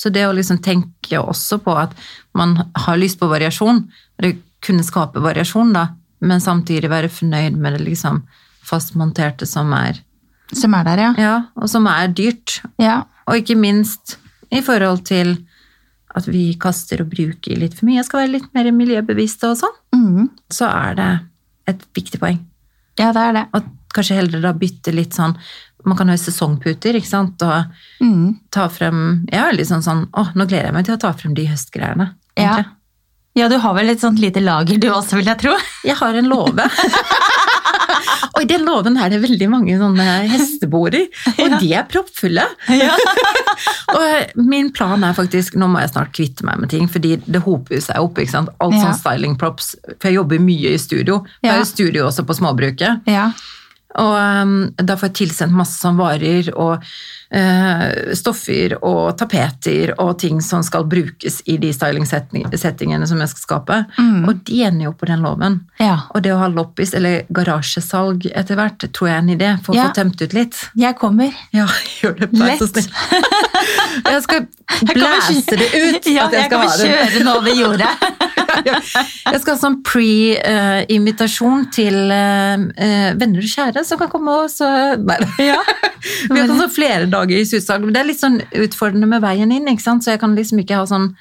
Så 0.02 0.10
det 0.10 0.26
å 0.28 0.34
liksom 0.36 0.60
tenke 0.60 1.21
også 1.21 1.60
på 1.63 1.76
at 1.78 1.93
man 2.34 2.58
har 2.76 2.97
lyst 2.97 3.19
på 3.19 3.30
variasjon, 3.32 3.86
og 3.88 4.26
det 4.26 4.34
kunne 4.65 4.84
skape 4.84 5.21
variasjon, 5.23 5.71
da, 5.78 5.88
men 6.19 6.43
samtidig 6.43 6.89
være 6.89 7.13
fornøyd 7.13 7.56
med 7.56 7.78
det 7.78 7.86
liksom 7.86 8.23
fastmonterte 8.67 9.47
som 9.47 9.71
er 9.73 10.04
Som 10.52 10.73
er 10.73 10.84
der, 10.84 10.97
ja. 10.97 11.13
ja, 11.19 11.36
og 11.56 11.69
som 11.69 11.88
er 11.88 12.08
dyrt. 12.08 12.62
Ja. 12.80 13.04
Og 13.28 13.41
ikke 13.41 13.56
minst 13.60 14.17
i 14.50 14.62
forhold 14.63 15.04
til 15.04 15.36
at 16.18 16.28
vi 16.30 16.50
kaster 16.60 17.04
og 17.04 17.12
bruker 17.12 17.60
litt 17.60 17.78
for 17.78 17.88
mye, 17.90 18.04
skal 18.06 18.24
være 18.24 18.36
litt 18.36 18.52
mer 18.58 18.70
miljøbevisste 18.76 19.52
og 19.52 19.60
sånn, 19.62 19.80
mm. 19.96 20.30
så 20.54 20.70
er 20.70 21.00
det 21.00 21.10
et 21.74 21.88
viktig 21.98 22.22
poeng. 22.22 22.40
ja, 23.00 23.12
det 23.16 23.24
er 23.24 23.34
det. 23.38 23.46
Og 23.58 23.74
kanskje 23.94 24.20
heller 24.20 24.44
da 24.44 24.54
bytte 24.58 24.94
litt 24.96 25.18
sånn 25.18 25.38
Man 25.88 25.96
kan 25.96 26.10
ha 26.12 26.18
sesongputer, 26.20 26.98
ikke 26.98 27.08
sant, 27.08 27.44
og 27.46 28.04
mm. 28.04 28.50
ta 28.52 28.66
frem 28.68 29.28
Jeg 29.30 29.40
er 29.40 29.56
litt 29.56 29.70
sånn 29.70 29.86
sånn 29.86 30.02
Å, 30.12 30.26
nå 30.36 30.48
gleder 30.50 30.68
jeg 30.68 30.76
meg 30.76 30.88
til 30.88 30.98
å 30.98 31.00
ta 31.00 31.14
frem 31.16 31.36
de 31.38 31.46
høstgreiene. 31.48 32.10
Ja. 32.36 32.58
Ja, 33.38 33.48
du 33.48 33.60
har 33.62 33.76
vel 33.78 33.94
et 33.94 34.02
sånt 34.02 34.20
lite 34.20 34.42
lager 34.42 34.80
du 34.82 34.88
også, 34.90 35.20
vil 35.20 35.30
jeg 35.30 35.38
tro. 35.44 35.54
Jeg 35.86 35.96
har 36.00 36.16
en 36.18 36.30
låve. 36.32 36.66
og 38.38 38.43
i 38.43 38.47
den 38.50 38.63
låven 38.67 38.95
er 39.02 39.10
det 39.10 39.19
veldig 39.23 39.47
mange 39.50 39.76
sånne 39.80 40.06
hesteborer, 40.30 41.08
og 41.41 41.58
de 41.60 41.71
er 41.73 41.88
proppfulle. 41.89 42.45
og 43.95 44.04
eh, 44.04 44.32
min 44.38 44.69
plan 44.76 45.04
er 45.04 45.15
faktisk 45.17 45.58
Nå 45.58 45.67
må 45.71 45.82
jeg 45.82 45.91
snart 45.95 46.13
kvitte 46.15 46.45
meg 46.47 46.62
med 46.62 46.69
ting, 46.73 46.86
fordi 46.91 47.15
det 47.26 47.41
hoper 47.45 47.82
seg 47.84 48.00
opp. 48.04 48.21
ikke 48.21 48.36
sant? 48.36 48.54
Alt 48.62 48.78
Ja. 48.78 48.86
sånn 48.88 49.00
styling 49.02 49.38
props. 49.41 49.73
For 49.97 50.12
jeg 50.12 50.19
jobber 50.19 50.39
mye 50.43 50.76
i 50.76 50.82
studio. 50.82 51.23
Jeg 51.41 51.56
er 51.56 51.62
jo 51.63 51.69
studio 51.73 52.08
også 52.08 52.26
på 52.28 52.38
småbruket. 52.38 53.08
Ja. 53.10 53.32
Og 53.97 54.13
um, 54.13 54.58
da 54.78 54.93
får 55.00 55.10
jeg 55.10 55.15
tilsendt 55.23 55.56
masse 55.58 55.80
sånn 55.82 55.97
varer 55.97 56.52
og 56.54 56.84
stoffer 58.18 58.78
og 58.86 59.18
tapeter 59.20 59.92
og 60.00 60.13
ting 60.22 60.40
som 60.42 60.63
skal 60.63 60.86
brukes 60.88 61.42
i 61.52 61.58
de 61.60 61.74
stylingsettingene 61.76 63.08
som 63.10 63.20
jeg 63.20 63.30
skal 63.34 63.42
skape. 63.44 63.80
Mm. 63.98 64.28
Og 64.30 64.44
de 64.48 64.62
ender 64.63 64.86
jo 64.88 64.94
på 64.98 65.10
den 65.10 65.22
loven. 65.26 65.60
ja. 65.82 65.98
Og 66.16 66.24
det 66.24 66.32
å 66.34 66.38
ha 66.40 66.48
loppis 66.48 66.94
eller 66.98 67.26
garasjesalg 67.34 68.26
etter 68.32 68.56
hvert, 68.58 68.88
tror 68.96 69.10
jeg 69.10 69.16
er 69.18 69.24
en 69.26 69.34
idé 69.36 69.50
for 69.63 69.74
å 69.74 69.78
Ja. 69.78 69.90
få 69.90 69.96
tømt 70.00 70.22
ut 70.24 70.34
litt. 70.34 70.56
Jeg 70.76 70.96
kommer. 70.98 71.34
Ja, 71.54 71.68
gjør 72.02 72.16
det. 72.22 72.30
Vær 72.32 72.58
så 72.58 72.68
snill. 72.72 72.88
Jeg 74.08 74.22
skal 74.24 74.46
blæse 74.94 75.58
det 75.58 75.68
ut. 75.74 76.06
Ja, 76.18 76.26
at 76.28 76.34
jeg 76.34 76.42
jeg 76.42 76.46
skal 76.50 76.60
ha 76.60 76.66
det. 76.78 76.88
kjøre 76.88 77.12
den 77.18 77.28
over 77.28 77.52
jordet. 77.56 77.90
Jeg 78.68 79.40
skal 79.42 79.54
ha 79.54 79.60
sånn 79.60 79.78
pre-invitasjon 79.86 81.66
til 81.74 81.96
eh, 82.13 82.54
eh, 82.78 83.10
venner 83.20 83.44
og 83.44 83.50
kjære 83.52 83.84
som 83.88 84.00
kan 84.00 84.10
komme 84.12 84.32
og 84.44 84.50
så 84.52 84.68
Nei. 85.02 85.18
Ja. 85.44 85.58
Vi 86.32 86.40
har 86.40 86.48
sånn 86.52 86.70
flere 86.74 87.06
dager 87.10 87.17
i 87.26 87.46
Susdal. 87.46 87.82
men 87.82 87.94
Det 87.94 88.02
er 88.02 88.10
litt 88.12 88.22
sånn 88.22 88.40
utfordrende 88.54 89.08
med 89.08 89.22
veien 89.22 89.52
inn, 89.52 89.68
ikke 89.68 89.82
sant? 89.84 90.04
så 90.04 90.12
jeg 90.14 90.20
kan 90.20 90.36
liksom 90.36 90.60
ikke 90.60 90.78
ha 90.78 90.86
sånn 90.86 91.16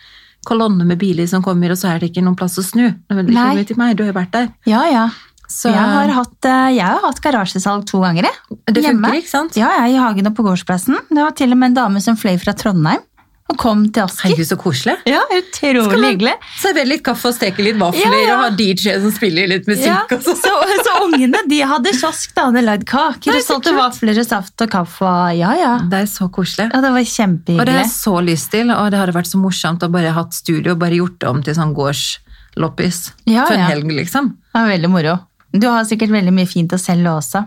kolonne 0.46 0.84
med 0.86 0.98
biler 0.98 1.26
som 1.26 1.42
kommer, 1.42 1.70
og 1.70 1.78
så 1.80 1.90
er 1.94 1.98
det 1.98 2.12
ikke 2.12 2.22
noen 2.22 2.36
plass 2.38 2.58
å 2.58 2.62
snu. 2.62 2.94
Nei. 3.10 3.64
til 3.64 3.76
meg, 3.76 3.96
du 3.96 4.04
har 4.04 4.12
jo 4.12 4.18
vært 4.20 4.32
der. 4.32 4.52
Ja, 4.66 4.84
ja. 4.90 5.08
Så 5.48 5.70
Jeg 5.70 5.78
har 5.78 6.08
hatt, 6.10 6.44
eh, 6.44 6.70
jeg 6.74 6.84
har 6.84 7.02
hatt 7.02 7.20
garasjesalg 7.22 7.86
to 7.86 8.00
ganger, 8.02 8.24
jeg. 8.26 8.58
det 8.66 8.82
hjemme. 8.82 9.02
funker, 9.06 9.20
ikke 9.22 9.30
sant? 9.30 9.56
Ja, 9.56 9.70
jeg 9.78 9.94
er 9.94 9.94
i 9.94 10.00
hagen 10.02 10.26
og 10.26 10.34
på 10.34 10.42
gårdsplassen. 10.46 10.96
Det 11.08 11.22
var 11.22 11.30
til 11.38 11.52
og 11.52 11.58
med 11.58 11.70
en 11.70 11.74
dame 11.74 12.02
som 12.02 12.16
fløy 12.16 12.36
fra 12.38 12.52
Trondheim 12.52 13.02
og 13.46 13.56
kom 13.62 13.84
til 13.94 14.02
Asker. 14.02 14.26
Herregud, 14.26 14.46
så 14.48 14.56
koselig. 14.58 14.94
Ja, 15.06 15.20
utrolig 15.30 16.00
hyggelig. 16.10 16.32
servere 16.58 16.88
litt 16.90 17.02
kaffe 17.06 17.28
og 17.30 17.34
steke 17.36 17.62
litt 17.62 17.76
vafler 17.78 18.02
Ja, 18.10 18.22
ja. 18.24 18.34
og 18.34 18.40
ha 18.42 18.48
DJ 18.58 18.96
som 19.04 19.12
spiller 19.14 19.46
litt 19.52 19.68
musikk 19.70 19.86
Ja, 19.86 20.00
og 20.16 20.24
sånn. 20.26 20.40
så, 20.42 20.80
så 20.88 20.94
ungene 21.04 21.44
de 21.46 21.60
hadde 21.62 21.92
kiosk 21.94 22.34
da, 22.34 22.48
hadde 22.48 22.64
lagd 22.66 22.86
kaker 22.90 23.30
Nei, 23.30 23.38
og 23.38 23.46
solgte 23.46 23.74
vafler 23.76 24.18
og 24.18 24.26
saft 24.26 24.66
og 24.66 24.72
kaffe. 24.72 25.12
Ja, 25.38 25.52
ja. 25.60 25.72
Det 25.86 26.00
er 26.02 26.10
så 26.10 26.26
koselig. 26.34 26.66
Ja, 26.74 26.82
det 26.82 26.90
var 26.96 27.06
kjempehyggelig. 27.06 27.60
Og 27.62 27.66
det 27.70 27.76
har 27.78 27.84
jeg 27.84 27.94
så 27.94 28.16
lyst 28.32 28.50
til, 28.56 28.74
og 28.74 28.90
det 28.90 28.98
hadde 29.04 29.14
vært 29.14 29.30
så 29.30 29.38
morsomt 29.38 29.86
å 29.86 29.92
bare 29.94 30.10
hatt 30.18 30.34
studio 30.34 30.74
og 30.74 30.82
bare 30.82 30.98
gjort 30.98 31.20
det 31.22 31.30
om 31.30 31.42
til 31.46 31.54
sånn 31.60 31.74
gårdsloppis 31.78 33.00
Ja, 33.30 33.46
for 33.46 33.54
en 33.54 33.66
helg, 33.70 33.90
liksom. 34.02 34.32
Det 34.50 34.58
var 34.58 34.70
veldig 34.74 34.90
moro. 34.90 35.16
Du 35.54 35.68
har 35.70 35.86
sikkert 35.88 36.10
veldig 36.12 36.34
mye 36.34 36.50
fint 36.50 36.74
å 36.74 36.78
selge 36.82 37.14
også. 37.14 37.44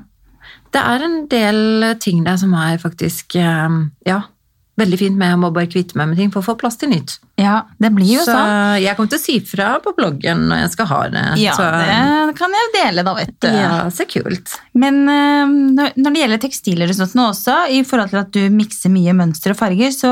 Det 0.74 0.80
er 0.82 1.04
en 1.06 1.20
del 1.30 1.60
ting 2.02 2.24
der 2.26 2.38
som 2.40 2.54
er 2.58 2.78
faktisk 2.82 3.36
eh, 3.36 3.80
ja, 4.08 4.22
veldig 4.80 5.00
fint 5.00 5.18
med. 5.20 5.34
Jeg 5.34 5.42
må 5.42 5.52
bare 5.56 5.70
kvitte 5.72 5.98
meg 6.00 6.12
med 6.12 6.20
ting 6.22 6.32
for 6.34 6.42
å 6.42 6.48
få 6.52 6.56
plass 6.60 6.80
til 6.80 6.92
nytt. 6.94 7.18
Ja, 7.40 7.62
det 7.80 7.92
blir 7.96 8.10
jo 8.18 8.24
så 8.26 8.34
sånn. 8.36 8.82
jeg 8.84 8.98
kommer 8.98 9.12
til 9.14 9.20
å 9.20 9.24
si 9.24 9.36
fra 9.48 9.68
på 9.84 9.94
bloggen 9.96 10.42
når 10.50 10.64
jeg 10.66 10.72
skal 10.74 10.90
ha 10.90 11.00
det. 11.14 11.24
Ja, 11.40 11.54
så, 11.56 11.68
det 12.28 12.36
kan 12.40 12.56
jeg 12.58 12.72
dele 12.76 13.06
da, 13.08 13.14
vet 13.16 13.32
du. 13.40 13.48
ja, 13.48 13.70
så 13.96 14.08
kult. 14.10 14.58
Men 14.80 15.00
eh, 15.08 15.54
når 15.96 16.10
det 16.10 16.24
gjelder 16.24 16.42
tekstiler 16.44 16.92
og 16.92 17.00
sånt 17.00 17.16
nå 17.20 17.30
også, 17.32 17.56
i 17.76 17.80
forhold 17.88 18.12
til 18.12 18.22
at 18.24 18.34
du 18.36 18.42
mikser 18.54 18.92
mye 18.92 19.16
mønster 19.16 19.56
og 19.56 19.60
farger, 19.62 19.94
så, 19.96 20.12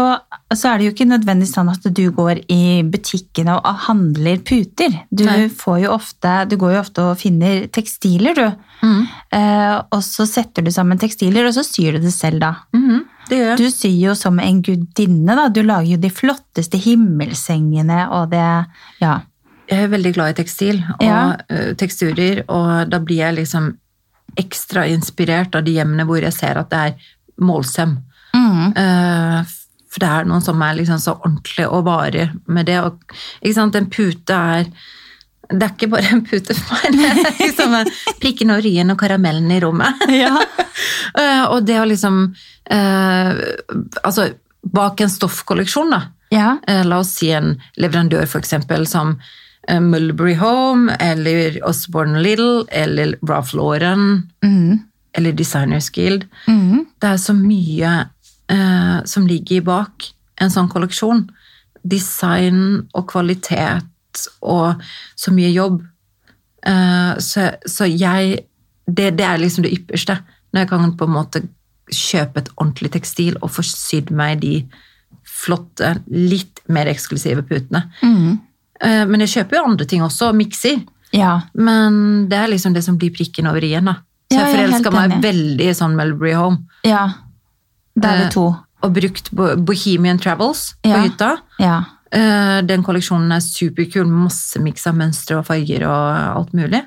så 0.53 0.71
er 0.71 0.79
det 0.79 0.87
jo 0.87 0.95
ikke 0.95 1.09
nødvendigvis 1.11 1.55
sånn 1.57 1.73
at 1.73 1.89
du 1.99 2.05
går 2.15 2.45
i 2.53 2.61
butikkene 2.87 3.57
og 3.59 3.83
handler 3.89 4.39
puter. 4.47 5.01
Du, 5.11 5.25
ofte, 5.91 6.37
du 6.47 6.55
går 6.59 6.77
jo 6.77 6.83
ofte 6.85 7.09
og 7.09 7.19
finner 7.19 7.67
tekstiler, 7.75 8.37
du. 8.37 8.47
Mm. 8.85 9.03
Eh, 9.33 9.75
og 9.91 10.01
så 10.05 10.27
setter 10.29 10.63
du 10.63 10.71
sammen 10.73 10.99
tekstiler, 11.01 11.47
og 11.49 11.55
så 11.55 11.65
syr 11.65 11.97
du 11.97 12.07
det 12.07 12.15
selv 12.15 12.43
da. 12.43 12.53
Mhm, 12.75 13.03
det 13.29 13.37
gjør 13.39 13.49
jeg. 13.51 13.57
Du 13.59 13.71
syr 13.71 13.97
jo 14.07 14.13
som 14.15 14.39
en 14.39 14.61
gudinne, 14.63 15.35
da. 15.35 15.47
Du 15.49 15.61
lager 15.63 15.95
jo 15.95 15.97
de 16.03 16.11
flotteste 16.13 16.79
himmelsengene 16.81 18.05
og 18.15 18.29
det 18.31 18.45
Ja. 19.01 19.19
Jeg 19.67 19.83
er 19.83 19.89
veldig 19.91 20.13
glad 20.15 20.29
i 20.31 20.37
tekstil 20.43 20.77
og 20.95 21.03
Ja. 21.03 21.35
teksturer, 21.75 22.43
og 22.47 22.89
da 22.89 22.99
blir 22.99 23.17
jeg 23.17 23.35
liksom 23.35 23.73
ekstra 24.37 24.85
inspirert 24.87 25.55
av 25.55 25.65
de 25.65 25.73
hjemmene 25.73 26.05
hvor 26.07 26.21
jeg 26.21 26.31
ser 26.33 26.57
at 26.57 26.69
det 26.69 26.79
er 26.79 26.95
målsøm. 27.41 27.97
Mm. 28.33 28.73
For 29.87 29.99
det 29.99 30.09
er 30.09 30.25
noen 30.29 30.43
som 30.43 30.61
er 30.61 30.75
liksom 30.77 30.99
så 31.01 31.15
ordentlig 31.19 31.67
og 31.67 31.83
varer 31.87 32.31
med 32.47 32.65
det. 32.67 32.77
Og? 32.83 32.99
En 33.41 33.89
pute 33.89 34.29
er 34.33 34.65
Det 35.49 35.63
er 35.63 35.71
ikke 35.75 35.87
bare 35.93 36.09
en 36.11 36.23
pute 36.27 36.53
for 36.57 36.75
meg. 36.75 36.97
Det 36.97 37.07
er 37.07 37.37
liksom 37.39 37.75
prikken 38.21 38.51
og 38.51 38.63
ryen 38.65 38.91
og 38.91 38.97
karamellen 38.99 39.51
i 39.55 39.61
rommet. 39.63 40.07
Ja. 40.13 40.35
Eh, 41.17 41.43
og 41.49 41.63
det 41.65 41.79
å 41.81 41.85
liksom 41.89 42.17
eh, 42.69 43.29
Altså, 44.05 44.27
bak 44.61 44.99
en 45.01 45.09
stoffkolleksjon, 45.09 45.89
da. 45.89 45.99
ja. 46.35 46.51
Eh, 46.69 46.83
La 46.85 46.99
oss 47.01 47.15
si 47.17 47.31
en 47.33 47.55
leverandør 47.81 48.27
for 48.29 48.43
eksempel 48.43 48.85
som 48.85 49.15
eh, 49.67 49.79
Mulberry 49.81 50.35
Home, 50.37 50.93
eller 51.01 51.57
Osborne 51.65 52.21
Little, 52.21 52.67
eller 52.69 53.15
Ralph 53.25 53.55
Lauren, 53.57 54.27
Mm. 54.45 54.83
eller 55.17 55.33
Designers 55.33 55.89
Guild. 55.95 56.27
Mm. 56.45 56.85
Det 57.01 57.09
er 57.15 57.17
så 57.25 57.33
mye 57.33 57.95
eh, 58.53 58.99
som 59.09 59.25
ligger 59.27 59.65
bak 59.65 60.11
en 60.37 60.53
sånn 60.53 60.69
kolleksjon. 60.69 61.25
Design 61.87 62.83
og 62.93 63.07
kvalitet 63.09 63.81
og 64.41 64.81
så 65.15 65.33
mye 65.35 65.51
jobb. 65.53 65.81
Eh, 66.67 67.13
så, 67.23 67.51
så 67.69 67.87
jeg 67.89 68.43
det, 68.87 69.11
det 69.19 69.25
er 69.27 69.39
liksom 69.41 69.65
det 69.65 69.73
ypperste. 69.75 70.17
Når 70.53 70.63
jeg 70.63 70.69
kan 70.71 70.91
på 70.99 71.07
en 71.07 71.15
måte 71.15 71.41
kjøpe 71.91 72.41
et 72.43 72.51
ordentlig 72.57 72.91
tekstil 72.95 73.35
og 73.41 73.51
få 73.51 73.63
sydd 73.67 74.11
meg 74.15 74.41
de 74.43 74.53
flotte, 75.27 75.93
litt 76.11 76.61
mer 76.71 76.89
eksklusive 76.91 77.43
putene. 77.47 77.83
Mm. 78.01 78.37
Eh, 78.81 79.03
men 79.09 79.23
jeg 79.25 79.33
kjøper 79.35 79.59
jo 79.59 79.65
andre 79.69 79.87
ting 79.89 80.03
også, 80.05 80.31
og 80.31 80.39
mikser. 80.39 80.79
ja. 81.15 81.33
Men 81.53 82.27
det 82.31 82.37
er 82.39 82.51
liksom 82.51 82.73
det 82.75 82.83
som 82.85 82.97
blir 82.99 83.13
prikken 83.15 83.47
over 83.51 83.63
i-en. 83.63 83.91
Så 84.31 84.39
jeg 84.39 84.55
forelska 84.55 84.91
meg 84.91 85.17
veldig 85.23 85.67
i 85.69 85.75
sånn 85.77 85.95
Melbury 85.95 86.33
Home. 86.35 86.65
Ja. 86.83 87.05
Da 87.95 88.09
er 88.13 88.17
Eh, 88.17 88.23
det 88.25 88.33
to. 88.35 88.47
Og 88.83 88.93
brukt 88.93 89.31
Bohemian 89.31 90.19
Travels 90.19 90.75
på 90.83 90.97
hytta. 91.03 91.37
Ja. 91.59 91.77
Eh, 92.11 92.61
Den 92.67 92.83
kolleksjonen 92.83 93.31
er 93.35 93.43
superkul, 93.43 94.07
masse 94.07 94.59
miks 94.63 94.87
av 94.87 94.95
mønstre 94.95 95.39
og 95.39 95.45
farger 95.49 95.85
og 95.87 96.37
alt 96.41 96.53
mulig. 96.53 96.83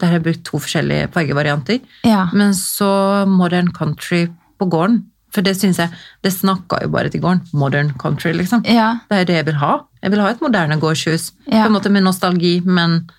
Der 0.00 0.06
har 0.06 0.18
jeg 0.18 0.24
brukt 0.24 0.44
to 0.48 0.58
forskjellige 0.58 1.10
fargevarianter. 1.12 1.80
Ja. 2.08 2.28
Men 2.32 2.54
så 2.56 3.26
Modern 3.28 3.72
Country 3.72 4.28
på 4.58 4.68
gården. 4.70 5.04
For 5.30 5.42
det 5.46 5.54
synes 5.60 5.78
jeg, 5.78 5.92
det 6.24 6.32
snakka 6.34 6.80
jo 6.82 6.88
bare 6.90 7.10
til 7.12 7.20
gården. 7.22 7.44
Modern 7.54 7.92
Country, 8.00 8.32
liksom. 8.34 8.64
Ja. 8.66 8.96
Det 9.10 9.20
er 9.20 9.24
det 9.28 9.36
jeg 9.36 9.46
vil 9.46 9.60
ha. 9.60 9.76
Jeg 10.02 10.10
vil 10.10 10.20
ha 10.24 10.30
et 10.32 10.40
moderne 10.42 10.80
gårdshus. 10.80 11.32
Ja. 11.46 11.62
På 11.62 11.70
en 11.70 11.76
måte 11.76 11.92
med 11.92 12.02
nostalgi, 12.02 12.60
men 12.64 13.10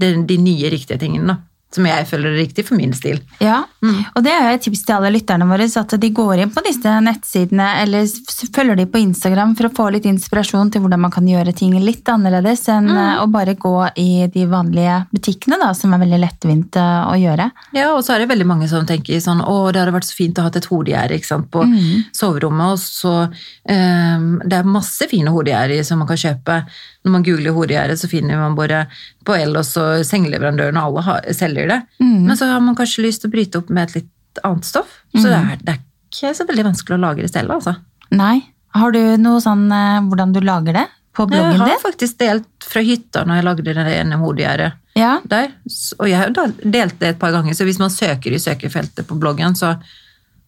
det, 0.00 0.14
de 0.28 0.38
nye 0.40 0.70
riktige 0.72 0.98
tingene, 1.02 1.34
da. 1.34 1.36
Som 1.72 1.86
jeg 1.86 2.06
føler 2.10 2.32
er 2.32 2.40
riktig 2.42 2.64
for 2.66 2.74
min 2.74 2.92
stil. 2.92 3.20
Ja, 3.40 3.64
Mm. 3.80 4.04
og 4.14 4.22
det 4.24 4.32
er 4.32 4.50
et 4.52 4.60
tips 4.62 4.82
til 4.84 4.92
alle 4.96 5.08
lytterne 5.14 5.46
våre, 5.48 5.64
så 5.70 5.80
at 5.80 5.94
de 6.00 6.10
går 6.10 6.40
inn 6.42 6.50
på 6.50 6.60
disse 6.66 6.90
nettsidene, 7.00 7.80
eller 7.82 8.04
følger 8.52 8.76
de 8.76 8.84
på 8.86 8.98
Instagram 9.00 9.54
for 9.56 9.68
å 9.68 9.72
få 9.72 9.86
litt 9.92 10.04
inspirasjon 10.04 10.70
til 10.72 10.82
hvordan 10.82 11.00
man 11.00 11.10
kan 11.14 11.24
gjøre 11.24 11.54
ting 11.56 11.72
litt 11.80 12.04
annerledes 12.04 12.66
enn 12.68 12.88
Mm. 12.90 12.98
eh, 12.98 13.22
å 13.22 13.30
bare 13.30 13.54
gå 13.54 13.90
i 13.96 14.26
de 14.26 14.44
vanlige 14.46 15.06
butikkene, 15.14 15.58
da, 15.62 15.72
som 15.72 15.94
er 15.94 15.98
veldig 16.02 16.20
lettvint 16.20 16.76
eh, 16.76 17.06
å 17.06 17.14
gjøre. 17.16 17.50
Ja, 17.72 17.94
og 17.94 18.02
så 18.04 18.14
er 18.14 18.18
det 18.26 18.28
veldig 18.34 18.46
mange 18.46 18.68
som 18.68 18.84
tenker 18.84 19.16
sånn 19.22 19.40
Å, 19.40 19.72
det 19.72 19.80
hadde 19.80 19.94
vært 19.94 20.10
så 20.10 20.16
fint 20.18 20.34
å 20.38 20.42
ha 20.42 20.48
et 20.52 20.66
hodegjerde 20.66 21.20
på 21.50 21.62
Mm. 21.64 22.04
soverommet. 22.12 22.72
Og 22.72 22.78
så 22.78 23.30
um, 23.68 24.40
Det 24.44 24.52
er 24.58 24.64
masse 24.64 25.06
fine 25.08 25.28
hodegjerder 25.32 25.84
som 25.84 25.98
man 25.98 26.08
kan 26.08 26.16
kjøpe. 26.16 26.64
Når 27.04 27.10
man 27.12 27.22
googler 27.24 27.52
hodegjerde, 27.56 27.96
så 27.96 28.08
finner 28.10 28.36
man 28.36 28.54
bare 28.56 28.86
på 29.24 29.34
Ellos 29.36 29.76
og 29.76 30.04
sengeleverandørene, 30.04 30.80
alle 30.82 31.02
har, 31.02 31.20
selger 31.32 31.59
det. 31.68 31.80
Mm. 32.00 32.24
Men 32.28 32.36
så 32.36 32.48
har 32.48 32.60
man 32.64 32.76
kanskje 32.78 33.04
lyst 33.04 33.20
til 33.20 33.30
å 33.30 33.34
bryte 33.34 33.60
opp 33.60 33.68
med 33.68 33.88
et 33.88 34.00
litt 34.00 34.40
annet 34.46 34.64
stoff. 34.64 35.02
Så 35.12 35.26
det, 35.26 35.36
er, 35.36 35.60
det 35.60 35.74
er 35.74 35.82
ikke 36.10 36.32
så 36.36 36.46
veldig 36.48 36.64
vanskelig 36.70 36.96
å 36.96 37.02
lage 37.02 37.26
det 37.26 37.32
selv, 37.32 37.52
altså. 37.58 37.76
Nei, 38.16 38.40
har 38.76 38.94
du 38.94 39.00
noe 39.20 39.42
sånn 39.42 39.66
eh, 39.74 40.00
hvordan 40.06 40.34
du 40.34 40.40
lager 40.44 40.76
det 40.78 40.86
på 41.16 41.26
bloggen 41.26 41.52
din? 41.52 41.58
Jeg 41.58 41.62
har 41.62 41.72
din? 41.72 41.82
faktisk 41.82 42.20
delt 42.22 42.68
fra 42.70 42.82
hytta 42.86 43.24
når 43.26 43.40
jeg 43.40 43.46
lagde 43.48 43.74
det 43.74 43.96
ene 43.96 44.20
hodegjerdet 44.20 44.98
Ja, 44.98 45.16
der. 45.26 45.52
Og 45.98 46.06
jeg 46.10 46.18
har 46.20 46.32
delt 46.62 47.00
det 47.00 47.14
et 47.14 47.20
par 47.20 47.34
ganger, 47.34 47.56
så 47.56 47.66
hvis 47.66 47.80
man 47.82 47.92
søker 47.94 48.34
i 48.34 48.42
søkefeltet 48.42 49.08
på 49.08 49.18
bloggen, 49.18 49.58
så, 49.58 49.74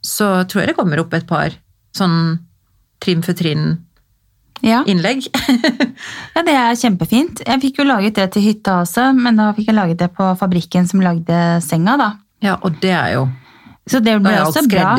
så 0.03 0.35
tror 0.47 0.63
jeg 0.63 0.73
det 0.73 0.79
kommer 0.79 1.03
opp 1.03 1.15
et 1.19 1.27
par 1.29 1.55
sånn 1.97 2.39
trim 3.03 3.23
for 3.27 3.37
trinn-innlegg. 3.37 3.89
Ja. 4.63 4.81
ja, 6.37 6.43
det 6.47 6.55
er 6.55 6.75
kjempefint. 6.79 7.43
Jeg 7.47 7.61
fikk 7.67 7.79
jo 7.83 7.85
laget 7.89 8.15
det 8.19 8.31
til 8.35 8.43
hytta 8.47 8.81
også, 8.85 9.11
men 9.17 9.37
da 9.41 9.51
fikk 9.57 9.71
jeg 9.73 9.79
laget 9.79 9.99
det 10.03 10.11
på 10.17 10.33
fabrikken 10.41 10.87
som 10.89 11.03
lagde 11.05 11.39
senga 11.67 11.97
da. 12.01 12.11
ja, 12.43 12.57
og 12.63 12.79
det 12.83 12.91
er 12.95 13.15
jo 13.19 13.29
Så 13.91 13.99
det 13.99 14.13
ble 14.23 14.31
også 14.47 14.61
bra. 14.71 14.93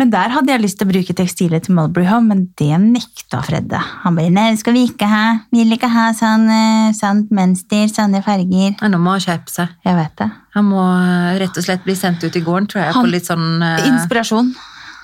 Men 0.00 0.08
der 0.10 0.30
hadde 0.32 0.48
jeg 0.48 0.62
lyst 0.62 0.78
til 0.80 0.88
å 0.88 0.92
bruke 0.94 1.12
tekstilet 1.12 1.66
til 1.66 1.74
Mulberry 1.76 2.06
Home, 2.08 2.30
men 2.32 2.46
det 2.56 2.70
nekta 2.80 3.42
Fredde. 3.44 3.76
Han 4.02 4.16
bare 4.16 4.30
'nei, 4.32 4.56
skal 4.56 4.72
vi 4.72 4.86
ikke 4.88 5.04
ha. 5.06 5.40
Vi 5.52 5.60
vil 5.60 5.76
ikke 5.76 5.90
ha 5.92 6.06
sånn, 6.16 6.48
sånt 6.96 7.28
mønster, 7.30 7.84
sånne 7.92 8.22
farger'. 8.24 8.80
Nei, 8.80 8.88
Nå 8.88 8.96
må 8.98 9.10
han 9.12 9.20
skjerpe 9.20 9.52
seg. 9.52 9.68
Jeg 9.84 9.94
vet 10.00 10.16
det. 10.16 10.30
Han 10.56 10.64
må 10.72 10.80
eh, 10.80 11.36
rett 11.44 11.52
og 11.60 11.64
slett 11.68 11.84
bli 11.84 11.94
sendt 11.94 12.24
ut 12.24 12.34
i 12.36 12.40
gården, 12.40 12.66
tror 12.72 12.80
jeg, 12.86 12.92
Han- 12.94 13.04
på 13.04 13.10
litt 13.12 13.26
sånn 13.28 13.60
uh... 13.60 13.84
Inspirasjon. 13.92 14.54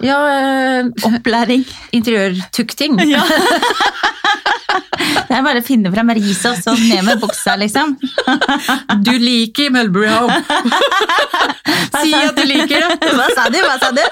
Ja, 0.01 0.17
eh, 0.33 0.87
Opplæring. 1.09 1.65
interiørtukting. 1.93 2.99
Ja. 3.11 3.23
Det 5.31 5.35
er 5.39 5.43
bare 5.43 5.61
å 5.63 5.65
finne 5.67 5.91
fram 5.91 6.11
riset 6.15 6.47
og 6.51 6.59
så 6.63 6.73
ned 6.79 7.03
med 7.07 7.21
buksa, 7.23 7.57
liksom. 7.59 7.93
Du 9.07 9.11
liker 9.19 9.71
Mulberry 9.75 10.11
Home. 10.11 10.37
si 12.01 12.13
at 12.15 12.37
du 12.37 12.45
liker 12.47 12.83
det. 12.83 13.11
Hva 13.15 13.27
sa 13.35 13.47
du? 13.51 13.59
Hva 13.63 13.77
sa 13.83 13.91
du? 13.95 14.03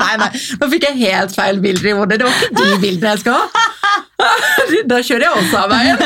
nei, 0.00 0.14
nei, 0.20 0.28
nå 0.60 0.68
fikk 0.72 0.86
jeg 0.88 1.00
helt 1.02 1.34
feil 1.36 1.60
bilder 1.64 1.90
i 1.90 1.94
hodet. 1.98 2.20
Det 2.20 2.28
var 2.28 2.34
ikke 2.46 2.56
de 2.60 2.78
bildene 2.84 3.12
jeg 3.14 3.22
skal 3.24 3.34
ha. 3.36 3.44
Da 4.92 5.00
kjører 5.04 5.26
jeg 5.26 5.34
også 5.42 5.56
av 5.60 5.68
veien. 5.72 5.98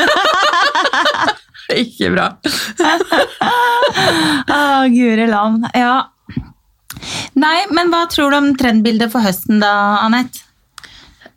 Ikke 1.83 2.11
bra. 2.15 2.27
Å, 4.47 4.59
guri 4.91 5.27
land. 5.31 5.67
Ja. 5.75 5.95
Nei, 7.37 7.59
men 7.75 7.91
hva 7.93 8.05
tror 8.11 8.33
du 8.33 8.37
om 8.39 8.51
trendbildet 8.57 9.11
for 9.13 9.25
høsten 9.25 9.61
da, 9.63 9.71
Anette? 10.05 10.43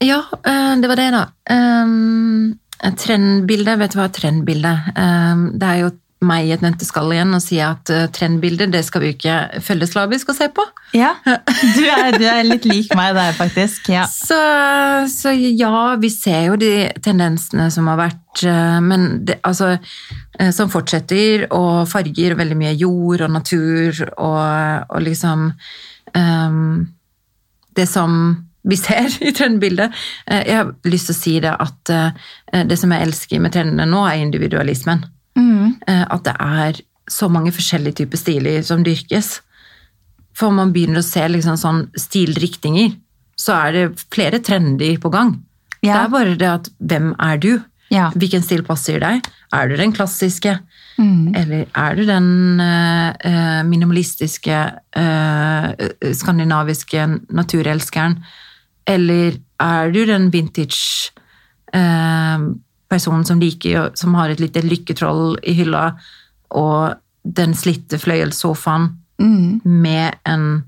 Ja, 0.01 0.23
eh, 0.49 0.77
det 0.81 0.88
var 0.88 0.96
det, 0.96 1.11
da. 1.12 1.27
Um, 1.53 2.57
Trendbilde, 2.96 3.75
vet 3.77 3.92
du 3.92 3.99
hva 4.01 4.07
er? 4.09 4.73
Um, 4.96 5.42
Det 5.61 5.68
er 5.68 5.83
jo 5.83 5.90
meg 6.24 6.48
i 6.48 6.52
et 6.52 6.62
nøtteskall 6.64 7.14
igjen 7.14 7.33
og 7.37 7.40
si 7.42 7.59
at 7.64 7.90
eh, 7.92 8.09
trendbilder 8.12 8.68
det 8.72 8.83
skal 8.85 9.04
vi 9.04 9.12
ikke 9.14 9.62
følge 9.64 9.88
slavisk 9.88 10.33
og 10.33 10.38
se 10.38 10.50
på. 10.52 10.66
Ja, 10.90 11.12
du 11.22 11.85
er, 11.87 12.16
du 12.18 12.24
er 12.26 12.40
litt 12.42 12.64
lik 12.66 12.90
meg 12.98 13.12
der, 13.14 13.30
faktisk. 13.37 13.87
Ja. 13.92 14.09
Så, 14.11 14.38
så 15.06 15.30
ja, 15.30 15.94
vi 16.02 16.11
ser 16.11 16.48
jo 16.48 16.56
de 16.59 16.88
tendensene 16.98 17.68
som 17.70 17.87
har 17.92 18.00
vært, 18.00 18.42
eh, 18.42 18.80
men 18.83 19.06
det, 19.28 19.38
altså, 19.46 19.76
eh, 20.35 20.50
som 20.56 20.72
fortsetter, 20.72 21.46
og 21.54 21.87
farger 21.90 22.35
veldig 22.40 22.59
mye 22.59 22.74
jord 22.74 23.22
og 23.28 23.33
natur, 23.37 24.02
og, 24.18 24.90
og 24.90 25.06
liksom 25.06 25.52
um, 26.18 26.88
Det 27.78 27.87
som 27.87 28.18
vi 28.66 28.76
ser 28.76 29.14
i 29.28 29.30
trendbildet. 29.33 29.94
Jeg 30.26 30.59
har 30.59 30.74
lyst 30.90 31.09
til 31.09 31.14
å 31.14 31.20
si 31.20 31.38
det 31.46 31.54
at 31.54 31.94
det 32.66 32.76
som 32.76 32.90
jeg 32.92 33.06
elsker 33.06 33.40
med 33.40 33.54
trendene 33.54 33.87
nå, 33.88 34.02
er 34.11 34.26
individualismen. 34.26 35.06
Mm. 35.40 35.76
Eh, 35.88 36.05
At 36.05 36.26
det 36.29 36.37
er 36.37 36.81
så 37.11 37.29
mange 37.33 37.53
forskjellige 37.57 38.03
typer 38.03 38.20
stiler 38.20 38.62
som 38.66 38.85
dyrkes. 38.87 39.40
For 40.37 40.53
om 40.53 40.61
man 40.61 40.74
begynner 40.74 41.03
å 41.03 41.07
se 41.07 41.24
liksom 41.26 41.57
sånn 41.59 41.87
stilriktninger, 41.98 42.94
så 43.40 43.57
er 43.57 43.72
det 43.72 44.05
flere 44.12 44.38
trender 44.44 45.00
på 45.00 45.11
gang. 45.12 45.38
Det 45.81 45.96
er 45.96 46.12
bare 46.12 46.37
det 46.37 46.48
at 46.48 46.68
hvem 46.79 47.14
er 47.18 47.40
du? 47.40 47.53
Ja. 47.90 48.11
Hvilken 48.14 48.44
stil 48.44 48.62
passer 48.62 49.00
deg? 49.03 49.24
Er 49.57 49.70
du 49.70 49.74
den 49.81 49.94
klassiske? 49.96 50.59
Mm. 51.00 51.33
Eller 51.35 51.64
er 51.74 51.96
du 51.96 52.05
den 52.07 52.61
eh, 52.61 53.62
minimalistiske, 53.66 54.59
uh, 55.00 55.70
skandinaviske 56.14 57.07
naturelskeren? 57.35 58.20
Eller 58.87 59.40
er 59.61 59.90
du 59.94 60.05
den 60.07 60.29
vintage 60.33 61.11
eh, 61.74 62.46
personen 62.90 63.24
som 63.24 63.40
liker, 63.40 63.92
som 63.94 64.14
har 64.18 64.31
et 64.35 64.40
lite 64.42 64.62
lykketroll 64.66 65.37
i 65.46 65.55
hylla, 65.61 65.92
og 66.50 66.96
den 67.24 67.55
slitte 67.55 67.98
fløyelssofaen 68.03 68.96
Mm. 69.20 69.61
med 69.64 70.14
en 70.24 70.62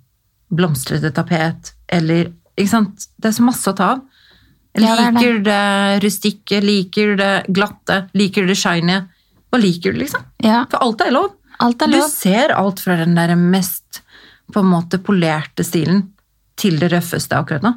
blomstrete 0.52 1.10
tapet, 1.16 1.72
eller 1.88 2.32
Ikke 2.58 2.68
sant? 2.68 3.06
Det 3.16 3.30
er 3.30 3.32
så 3.32 3.44
masse 3.46 3.64
å 3.70 3.72
ta 3.74 3.86
av. 3.94 4.00
Ja, 4.76 4.90
det 4.94 5.04
er 5.06 5.12
det. 5.12 5.14
Liker 5.14 5.32
du 5.32 5.44
det 5.46 6.02
rustikke? 6.04 6.58
Liker 6.60 7.06
du 7.06 7.16
det 7.16 7.46
glatte? 7.48 7.96
Liker 8.14 8.42
du 8.44 8.48
det 8.52 8.58
shiny? 8.60 8.98
Hva 9.50 9.58
liker 9.60 9.92
du, 9.94 9.98
liksom? 10.02 10.20
ja. 10.44 10.66
For 10.70 10.84
alt 10.84 11.00
er 11.00 11.10
lov. 11.16 11.30
Alt 11.64 11.80
er 11.82 11.86
Du 11.94 12.00
ser 12.12 12.52
alt 12.52 12.80
fra 12.84 12.96
den 13.00 13.14
der 13.16 13.32
mest 13.36 14.02
på 14.52 14.60
en 14.60 14.68
måte 14.68 14.98
polerte 15.00 15.64
stilen 15.64 16.10
til 16.60 16.76
det 16.78 16.92
røffeste 16.92 17.32
akkurat 17.40 17.62
nå. 17.64 17.72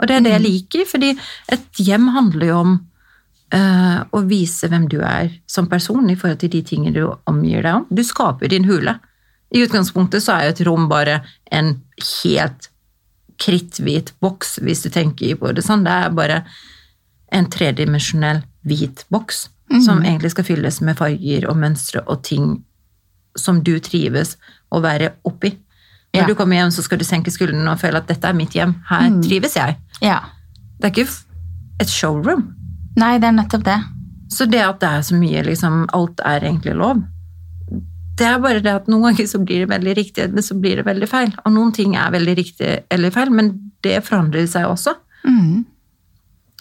Og 0.00 0.08
det 0.08 0.16
er 0.16 0.20
det 0.26 0.32
jeg 0.32 0.42
liker, 0.42 0.84
fordi 0.90 1.12
et 1.48 1.72
hjem 1.78 2.08
handler 2.18 2.46
jo 2.50 2.58
om 2.64 2.74
eh, 3.52 3.98
å 4.12 4.20
vise 4.28 4.68
hvem 4.68 4.88
du 4.88 5.00
er 5.02 5.30
som 5.46 5.66
person 5.70 6.08
i 6.10 6.16
forhold 6.16 6.40
til 6.42 6.50
de 6.50 6.62
tingene 6.62 6.94
du 6.94 7.04
omgir 7.30 7.62
deg 7.62 7.74
om. 7.82 7.86
Du 7.90 8.02
skaper 8.04 8.48
din 8.48 8.64
hule. 8.64 8.98
I 9.54 9.62
utgangspunktet 9.66 10.22
så 10.24 10.32
er 10.36 10.44
jo 10.48 10.54
et 10.56 10.64
rom 10.66 10.88
bare 10.90 11.20
en 11.54 11.76
helt 12.22 12.70
kritthvit 13.38 14.14
boks, 14.20 14.58
hvis 14.64 14.82
du 14.82 14.90
tenker 14.90 15.36
på 15.38 15.52
det 15.54 15.62
sånn. 15.66 15.84
Det 15.84 15.92
er 15.92 16.14
bare 16.16 16.40
en 17.34 17.46
tredimensjonell 17.52 18.42
hvit 18.66 19.04
boks 19.12 19.48
som 19.82 19.98
egentlig 20.04 20.30
skal 20.30 20.44
fylles 20.46 20.76
med 20.86 20.96
farger 20.96 21.48
og 21.50 21.56
mønstre 21.58 22.00
og 22.06 22.20
ting 22.24 22.52
som 23.36 23.58
du 23.66 23.74
trives 23.82 24.36
å 24.72 24.78
være 24.80 25.12
oppi. 25.26 25.50
Når 26.14 26.22
Ja. 26.22 26.26
du 26.26 26.34
kommer 26.34 26.56
hjem, 26.56 26.70
så 26.70 26.82
skal 26.82 26.98
du 26.98 27.04
senke 27.04 27.30
skuldrene 27.34 27.68
og 27.72 27.78
føle 27.80 27.98
at 27.98 28.06
dette 28.06 28.24
er 28.24 28.32
mitt 28.32 28.54
hjem. 28.54 28.76
Her 28.88 29.10
trives 29.20 29.54
jeg. 29.54 29.76
Ja. 30.00 30.20
Det 30.80 30.86
er 30.86 30.90
ikke 31.04 31.12
et 31.80 31.88
showroom. 31.88 32.54
Nei, 32.96 33.16
det 33.20 33.28
er 33.28 33.36
nettopp 33.36 33.64
det. 33.66 33.76
Så 34.32 34.46
det 34.50 34.62
at 34.64 34.80
det 34.82 34.88
er 34.88 35.04
så 35.06 35.18
mye, 35.18 35.44
liksom, 35.46 35.84
alt 35.94 36.22
er 36.26 36.46
egentlig 36.48 36.74
lov. 36.78 37.02
Det 38.16 38.24
er 38.24 38.38
bare 38.40 38.62
det 38.64 38.72
at 38.72 38.86
noen 38.88 39.10
ganger 39.10 39.28
så 39.28 39.38
blir 39.44 39.64
det 39.64 39.70
veldig 39.70 39.94
riktig, 39.98 40.30
men 40.32 40.44
så 40.44 40.56
blir 40.58 40.80
det 40.80 40.86
veldig 40.88 41.08
feil. 41.10 41.34
Og 41.44 41.52
noen 41.52 41.72
ting 41.76 41.94
er 42.00 42.14
veldig 42.14 42.34
riktig 42.38 42.70
eller 42.90 43.12
feil, 43.12 43.30
men 43.30 43.52
det 43.84 43.98
forandrer 44.06 44.48
seg 44.48 44.70
også. 44.70 44.96
Mm. 45.28 45.66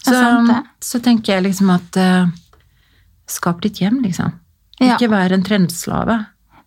Så, 0.04 0.12
sant, 0.13 0.67
så 0.84 1.00
tenker 1.02 1.38
jeg 1.38 1.45
liksom 1.48 1.71
at 1.74 1.98
uh, 1.98 2.28
skap 3.32 3.63
ditt 3.63 3.80
hjem, 3.82 4.02
liksom. 4.04 4.36
Ja. 4.82 4.98
Ikke 4.98 5.10
vær 5.10 5.32
en 5.34 5.45
trendslave. 5.48 6.19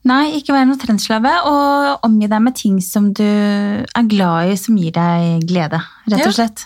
Nei, 0.09 0.39
ikke 0.39 0.55
være 0.55 0.71
noen 0.71 0.81
trendslave, 0.81 1.35
og 1.51 2.07
omgi 2.07 2.31
deg 2.31 2.43
med 2.43 2.57
ting 2.57 2.81
som 2.83 3.11
du 3.13 3.27
er 3.29 4.09
glad 4.09 4.55
i, 4.55 4.57
som 4.57 4.79
gir 4.81 4.95
deg 4.97 5.45
glede, 5.47 5.83
rett 6.09 6.25
Ja. 6.25 6.31
og 6.31 6.37
slett. 6.39 6.65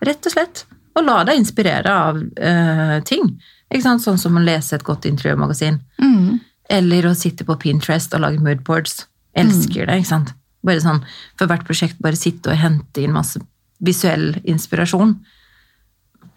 Rett 0.00 0.26
og 0.26 0.32
slett. 0.32 0.64
Og 0.98 1.06
la 1.06 1.20
deg 1.26 1.40
inspirere 1.40 1.92
av 2.08 2.18
uh, 2.18 2.98
ting. 3.06 3.34
Sånn 3.70 4.18
som 4.18 4.38
å 4.38 4.42
lese 4.42 4.74
et 4.76 4.86
godt 4.86 5.06
interiørmagasin. 5.06 5.78
Mm. 6.02 6.40
Eller 6.70 7.06
å 7.06 7.14
sitte 7.18 7.46
på 7.46 7.58
Pinterest 7.62 8.14
og 8.16 8.24
lage 8.24 8.42
moodboards. 8.42 9.04
Elsker 9.38 9.86
det, 9.86 10.00
ikke 10.00 10.10
sant? 10.10 10.32
Bare 10.66 10.82
sånn, 10.82 11.04
For 11.38 11.48
hvert 11.48 11.66
prosjekt 11.68 12.00
bare 12.02 12.18
sitte 12.18 12.50
og 12.50 12.58
hente 12.58 13.04
inn 13.04 13.14
masse 13.14 13.40
visuell 13.80 14.34
inspirasjon. 14.44 15.14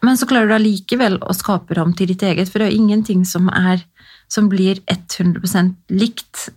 Men 0.03 0.19
så 0.19 0.27
klarer 0.29 0.51
du 0.51 0.55
allikevel 0.57 1.17
å 1.23 1.35
skape 1.35 1.75
rom 1.77 1.93
til 1.97 2.11
ditt 2.11 2.23
eget, 2.23 2.51
for 2.51 2.59
det 2.59 2.67
er 2.67 2.75
jo 2.75 2.83
ingenting 2.83 3.23
som, 3.27 3.49
er, 3.49 3.83
som 4.31 4.49
blir 4.51 4.79
100% 4.91 5.73
likt. 5.95 6.49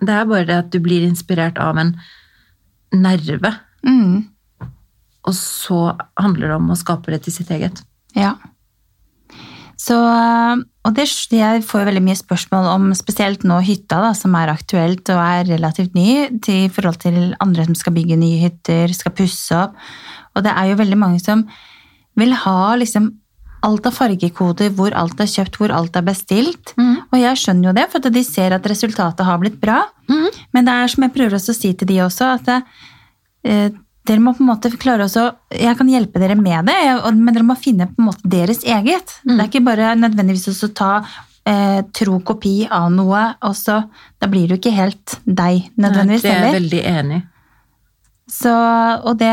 Det 0.00 0.14
er 0.14 0.28
bare 0.28 0.46
det 0.48 0.58
at 0.62 0.70
du 0.72 0.78
blir 0.84 1.04
inspirert 1.08 1.58
av 1.60 1.80
en 1.80 1.94
nerve, 2.94 3.56
Mm. 3.80 4.29
Og 5.26 5.36
så 5.36 5.80
handler 6.20 6.48
det 6.48 6.56
om 6.56 6.72
å 6.72 6.78
skape 6.78 7.12
det 7.12 7.24
til 7.26 7.34
sitt 7.40 7.52
eget. 7.52 7.82
Ja. 8.16 8.34
Så, 9.80 9.96
og 9.96 10.96
det, 10.96 11.06
jeg 11.32 11.62
får 11.64 11.86
veldig 11.88 12.02
mye 12.04 12.18
spørsmål 12.18 12.66
om 12.74 12.90
spesielt 12.96 13.46
nå 13.48 13.62
hytta, 13.64 14.00
da, 14.04 14.10
som 14.16 14.34
er 14.36 14.52
aktuelt 14.52 15.08
og 15.12 15.20
er 15.22 15.48
relativt 15.48 15.96
ny, 15.96 16.28
til 16.44 16.66
i 16.66 16.72
forhold 16.72 17.00
til 17.00 17.32
andre 17.40 17.64
som 17.68 17.78
skal 17.78 17.96
bygge 17.96 18.18
nye 18.20 18.42
hytter, 18.42 18.92
skal 18.96 19.16
pusse 19.16 19.56
opp. 19.56 19.78
Og 20.36 20.44
det 20.44 20.52
er 20.52 20.70
jo 20.70 20.80
veldig 20.82 21.00
mange 21.00 21.22
som 21.22 21.46
vil 22.20 22.36
ha 22.42 22.74
liksom 22.76 23.08
alt 23.64 23.88
av 23.88 23.96
fargekoder, 23.96 24.70
hvor 24.76 24.94
alt 24.96 25.20
er 25.20 25.28
kjøpt, 25.28 25.58
hvor 25.60 25.72
alt 25.76 25.96
er 25.96 26.04
bestilt. 26.04 26.72
Og 27.12 27.18
jeg 27.20 27.40
skjønner 27.40 27.70
jo 27.70 27.76
det, 27.76 27.86
for 27.92 28.12
de 28.12 28.22
ser 28.24 28.56
at 28.56 28.68
resultatet 28.68 29.26
har 29.26 29.40
blitt 29.40 29.58
bra. 29.60 29.82
Men 30.56 30.68
det 30.68 30.76
er 30.76 30.92
som 30.92 31.04
jeg 31.04 31.14
prøver 31.16 31.36
også 31.36 31.52
å 31.52 31.58
si 31.58 31.72
til 31.76 31.88
de 31.88 31.98
også, 32.04 32.30
at 32.36 32.48
det, 32.48 32.60
eh, 33.44 33.70
dere 34.08 34.18
må 34.24 34.32
på 34.34 34.42
en 34.42 34.48
måte 34.48 34.70
klare 34.80 35.04
også, 35.04 35.26
Jeg 35.52 35.76
kan 35.76 35.88
hjelpe 35.88 36.18
dere 36.22 36.34
med 36.36 36.66
det, 36.66 37.14
men 37.14 37.34
dere 37.34 37.44
må 37.46 37.56
finne 37.60 37.86
på 37.90 38.00
en 38.00 38.06
måte 38.10 38.24
deres 38.24 38.62
eget. 38.64 39.18
Det 39.24 39.38
er 39.38 39.48
ikke 39.50 39.64
bare 39.66 39.94
nødvendigvis 40.00 40.62
å 40.64 40.70
ta 40.74 40.92
eh, 41.46 41.82
tro 41.92 42.20
kopi 42.20 42.66
av 42.70 42.88
noe, 42.92 43.34
og 43.42 43.54
så 43.56 43.82
da 44.20 44.26
blir 44.30 44.48
du 44.48 44.56
ikke 44.56 44.72
helt 44.74 45.18
deg 45.26 45.68
nødvendigvis 45.76 46.24
heller. 46.24 46.40
det 46.40 46.48
er 46.48 46.52
jeg 46.52 46.60
veldig 46.62 46.82
enig. 46.94 47.20
Så, 48.30 48.50
og 49.10 49.16
det, 49.18 49.28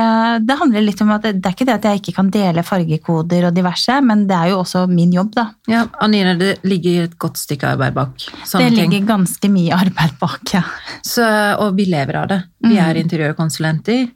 det 0.49 0.56
handler 0.58 0.82
litt 0.82 1.01
om 1.06 1.12
at 1.13 1.21
det, 1.27 1.36
det 1.38 1.45
er 1.45 1.53
ikke 1.53 1.65
det 1.69 1.73
at 1.75 1.84
jeg 1.86 1.99
ikke 1.99 2.13
kan 2.15 2.32
dele 2.34 2.63
fargekoder 2.65 3.45
og 3.45 3.53
diverse, 3.53 3.93
men 4.01 4.23
det 4.25 4.34
er 4.34 4.49
jo 4.56 4.63
også 4.63 4.88
min 4.89 5.12
jobb, 5.13 5.36
da. 5.38 5.43
Ja, 5.69 5.84
Anine, 6.01 6.34
det 6.39 6.56
ligger 6.65 7.03
et 7.06 7.13
godt 7.21 7.38
stykke 7.38 7.75
arbeid 7.75 7.93
bak 7.93 8.15
sånne 8.41 8.63
det 8.63 8.71
ting. 8.73 8.80
ligger 8.89 9.06
ganske 9.12 9.51
mye 9.53 9.77
arbeid 9.84 10.15
bak, 10.17 10.41
ja. 10.56 10.63
Så, 11.06 11.27
og 11.62 11.77
vi 11.77 11.86
lever 11.93 12.17
av 12.23 12.27
det. 12.34 12.39
Vi 12.65 12.73
Mm. 12.73 12.82
er 12.88 12.97
interiørkonsulenter. 13.03 14.08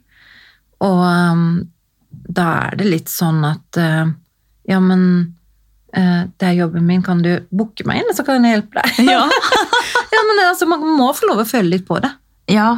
Og 0.82 1.02
um, 1.06 1.46
da 2.10 2.48
er 2.66 2.80
det 2.80 2.88
litt 2.88 3.12
sånn 3.12 3.42
at 3.46 3.78
uh, 3.80 4.10
Ja, 4.68 4.78
men 4.82 5.02
uh, 5.96 6.22
det 6.38 6.48
er 6.48 6.58
jobben 6.58 6.86
min, 6.88 7.02
kan 7.06 7.22
du 7.24 7.32
booke 7.50 7.86
meg 7.88 8.02
inn, 8.02 8.14
så 8.16 8.26
kan 8.26 8.44
jeg 8.44 8.58
hjelpe 8.58 8.82
deg? 8.82 9.10
Ja. 9.10 9.26
ja, 10.14 10.22
men 10.28 10.44
altså, 10.48 10.68
Man 10.70 10.84
må 10.98 11.10
få 11.16 11.30
lov 11.30 11.44
å 11.44 11.48
føle 11.48 11.76
litt 11.76 11.86
på 11.88 12.00
det. 12.02 12.12
ja. 12.52 12.72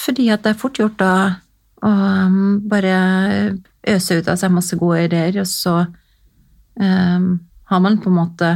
Fordi 0.00 0.28
at 0.30 0.44
det 0.44 0.52
er 0.52 0.58
fort 0.60 0.78
gjort 0.78 1.00
da 1.00 1.14
å 1.82 1.90
um, 1.90 2.60
bare 2.70 2.92
øse 3.90 4.20
ut 4.20 4.28
av 4.30 4.36
seg 4.38 4.52
masse 4.54 4.76
gode 4.78 5.00
ideer, 5.08 5.40
og 5.42 5.48
så 5.50 5.72
um, 6.78 7.26
har 7.72 7.80
man 7.82 7.98
på 8.00 8.08
en 8.08 8.16
måte 8.16 8.50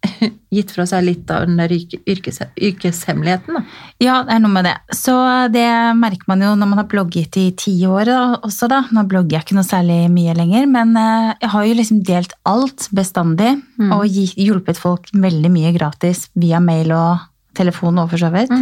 gitt 0.56 0.70
fra 0.74 0.86
seg 0.88 1.04
litt 1.04 1.30
av 1.30 1.44
den 1.46 1.58
der 1.60 1.72
yrkes, 1.74 2.40
yrkeshemmeligheten. 2.56 3.58
Da. 3.58 3.62
Ja, 4.02 4.14
det 4.26 4.34
er 4.36 4.42
noe 4.42 4.52
med 4.54 4.64
det. 4.68 4.74
Så 4.96 5.14
det 5.52 5.66
merker 5.98 6.30
man 6.30 6.44
jo 6.44 6.52
når 6.58 6.70
man 6.72 6.80
har 6.82 6.88
blogget 6.90 7.36
i 7.40 7.46
ti 7.58 7.74
år 7.86 8.10
også, 8.40 8.68
da. 8.72 8.82
Nå 8.94 9.04
blogger 9.10 9.36
jeg 9.38 9.46
ikke 9.48 9.58
noe 9.58 9.68
særlig 9.68 9.98
mye 10.12 10.34
lenger, 10.38 10.66
men 10.70 10.94
eh, 10.96 11.32
jeg 11.44 11.52
har 11.54 11.66
jo 11.68 11.78
liksom 11.80 12.02
delt 12.08 12.32
alt 12.48 12.88
bestandig. 12.96 13.56
Mm. 13.80 13.92
Og 13.98 14.06
hjulpet 14.40 14.80
folk 14.80 15.10
veldig 15.12 15.50
mye 15.52 15.74
gratis 15.76 16.28
via 16.34 16.60
mail 16.64 16.92
og 16.96 17.26
telefon 17.58 17.98
og 18.00 18.10
for 18.12 18.22
så 18.22 18.30
vidt. 18.32 18.52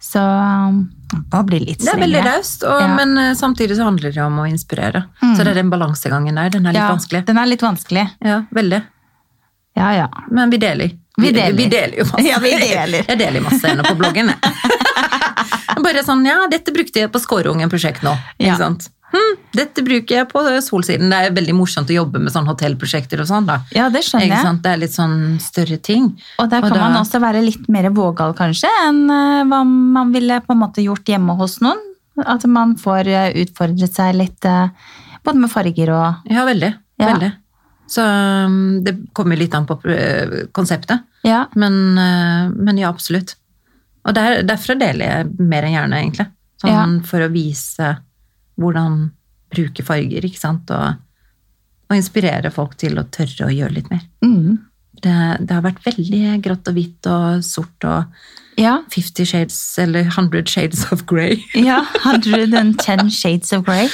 Så 0.00 0.20
um, 0.22 0.78
må 1.32 1.40
bli 1.44 1.58
litt 1.60 1.82
Det 1.82 1.90
er 1.92 1.98
veldig 2.00 2.20
strengere. 2.22 2.38
raust, 2.38 2.62
Ja. 2.64 2.86
men 2.96 3.18
eh, 3.20 3.34
samtidig 3.36 3.76
så 3.76 3.84
handler 3.84 4.14
det 4.14 4.22
om 4.24 4.38
å 4.40 4.46
inspirere. 4.48 5.02
Mm. 5.20 5.34
Så 5.36 5.44
det 5.44 5.50
er 5.52 5.58
den 5.60 5.72
balansegangen 5.72 6.38
der. 6.40 6.48
Den 6.54 6.64
er 6.70 6.72
litt 6.72 6.80
Ja, 6.80 6.88
vanskelig. 6.94 7.20
Den 7.28 7.36
er 7.42 7.50
litt 7.50 7.60
vanskelig. 7.66 8.06
Ja, 8.24 8.38
veldig. 8.54 8.80
Ja, 9.80 9.90
ja. 10.04 10.08
Men 10.30 10.52
vi 10.52 10.60
deler. 10.62 10.92
Vi 11.20 11.32
deler. 11.36 11.56
Vi 11.58 11.66
deler 11.72 11.98
jo 12.00 12.06
masse. 12.12 12.24
Ja, 12.28 12.38
vi 12.40 12.52
deler. 12.60 13.02
Jeg 13.08 13.18
deler 13.20 13.42
masse 13.44 13.68
ennå 13.72 13.84
på 13.88 13.96
bloggen. 13.98 14.30
jeg. 14.32 14.38
Bare 15.84 16.02
sånn, 16.04 16.24
ja, 16.28 16.38
dette 16.52 16.72
brukte 16.74 17.00
jeg 17.02 17.10
på 17.12 17.20
Skårungen-prosjekt 17.22 18.02
nå. 18.06 18.12
Ja. 18.40 18.52
Ikke 18.54 18.58
sant? 18.60 18.88
Hm, 19.10 19.30
dette 19.58 19.82
bruker 19.82 20.20
jeg 20.20 20.26
på 20.30 20.40
Solsiden. 20.62 21.10
Det 21.10 21.18
er 21.18 21.32
veldig 21.34 21.54
morsomt 21.58 21.88
å 21.90 21.96
jobbe 21.96 22.20
med 22.22 22.30
sånne 22.30 22.52
hotellprosjekter 22.52 23.22
og 23.24 23.26
sånn. 23.30 23.48
da. 23.48 23.56
ja, 23.74 23.88
det 23.90 24.04
skjønner 24.06 24.28
Ikke 24.28 24.36
jeg. 24.38 24.46
sant? 24.46 24.62
Det 24.62 24.70
er 24.76 24.80
litt 24.84 24.94
sånn 24.94 25.16
større 25.42 25.78
ting. 25.82 26.06
Og 26.38 26.50
der 26.52 26.62
kan 26.62 26.76
da- 26.76 26.84
man 26.84 26.98
også 27.00 27.18
være 27.24 27.42
litt 27.42 27.66
mer 27.72 27.88
vågal 27.96 28.36
kanskje 28.38 28.70
enn 28.86 29.00
eh, 29.10 29.42
hva 29.50 29.64
man 29.66 30.12
ville 30.14 30.38
på 30.46 30.54
en 30.54 30.62
måte 30.62 30.84
gjort 30.84 31.10
hjemme 31.10 31.34
hos 31.40 31.58
noen. 31.64 31.80
At 32.22 32.44
man 32.46 32.76
får 32.78 33.08
eh, 33.10 33.32
utfordret 33.42 33.94
seg 33.98 34.14
litt 34.20 34.44
eh, 34.46 34.68
både 35.26 35.42
med 35.42 35.50
farger 35.50 35.90
og 35.96 36.30
Ja, 36.30 36.44
veldig. 36.46 36.70
Ja. 37.00 37.10
veldig. 37.14 37.32
Så 37.90 38.04
um, 38.06 38.80
det 38.86 38.94
kommer 39.16 39.38
litt 39.38 39.54
an 39.56 39.66
på 39.66 39.76
eh, 39.90 40.46
konseptet. 40.54 41.02
Ja, 41.26 41.44
Men, 41.58 41.98
eh, 41.98 42.50
men 42.54 42.78
ja, 42.78 42.88
absolutt. 42.88 43.34
Og 44.06 44.14
der, 44.16 44.42
derfor 44.46 44.78
deler 44.80 45.04
jeg 45.04 45.48
mer 45.50 45.66
enn 45.66 45.74
gjerne, 45.74 45.98
egentlig. 46.00 46.28
Sånn 46.60 47.00
for 47.08 47.24
å 47.24 47.32
vise 47.32 47.94
hvordan 48.60 49.02
bruke 49.50 49.84
farger, 49.84 50.24
ikke 50.24 50.40
sant? 50.40 50.70
Og, 50.72 51.00
og 51.90 51.96
inspirere 51.96 52.52
folk 52.54 52.76
til 52.80 53.00
å 53.00 53.06
tørre 53.12 53.48
å 53.48 53.54
gjøre 53.54 53.78
litt 53.80 53.92
mer. 53.92 54.04
mm. 54.24 54.66
Det, 55.00 55.12
det 55.48 55.54
har 55.54 55.62
vært 55.64 55.86
veldig 55.86 56.34
grått 56.44 56.66
og 56.68 56.74
hvitt 56.76 57.06
og 57.08 57.44
sort 57.46 57.84
og 57.88 58.24
ja, 58.60 58.74
50 58.92 59.26
shades, 59.26 59.58
eller 59.80 60.04
100 60.10 60.44
shades 60.50 60.84
of 60.92 61.06
grey. 61.08 61.40
ja 61.68 61.80
110 62.04 63.10
Shades 63.10 63.52
of 63.56 63.64
Grey. 63.64 63.88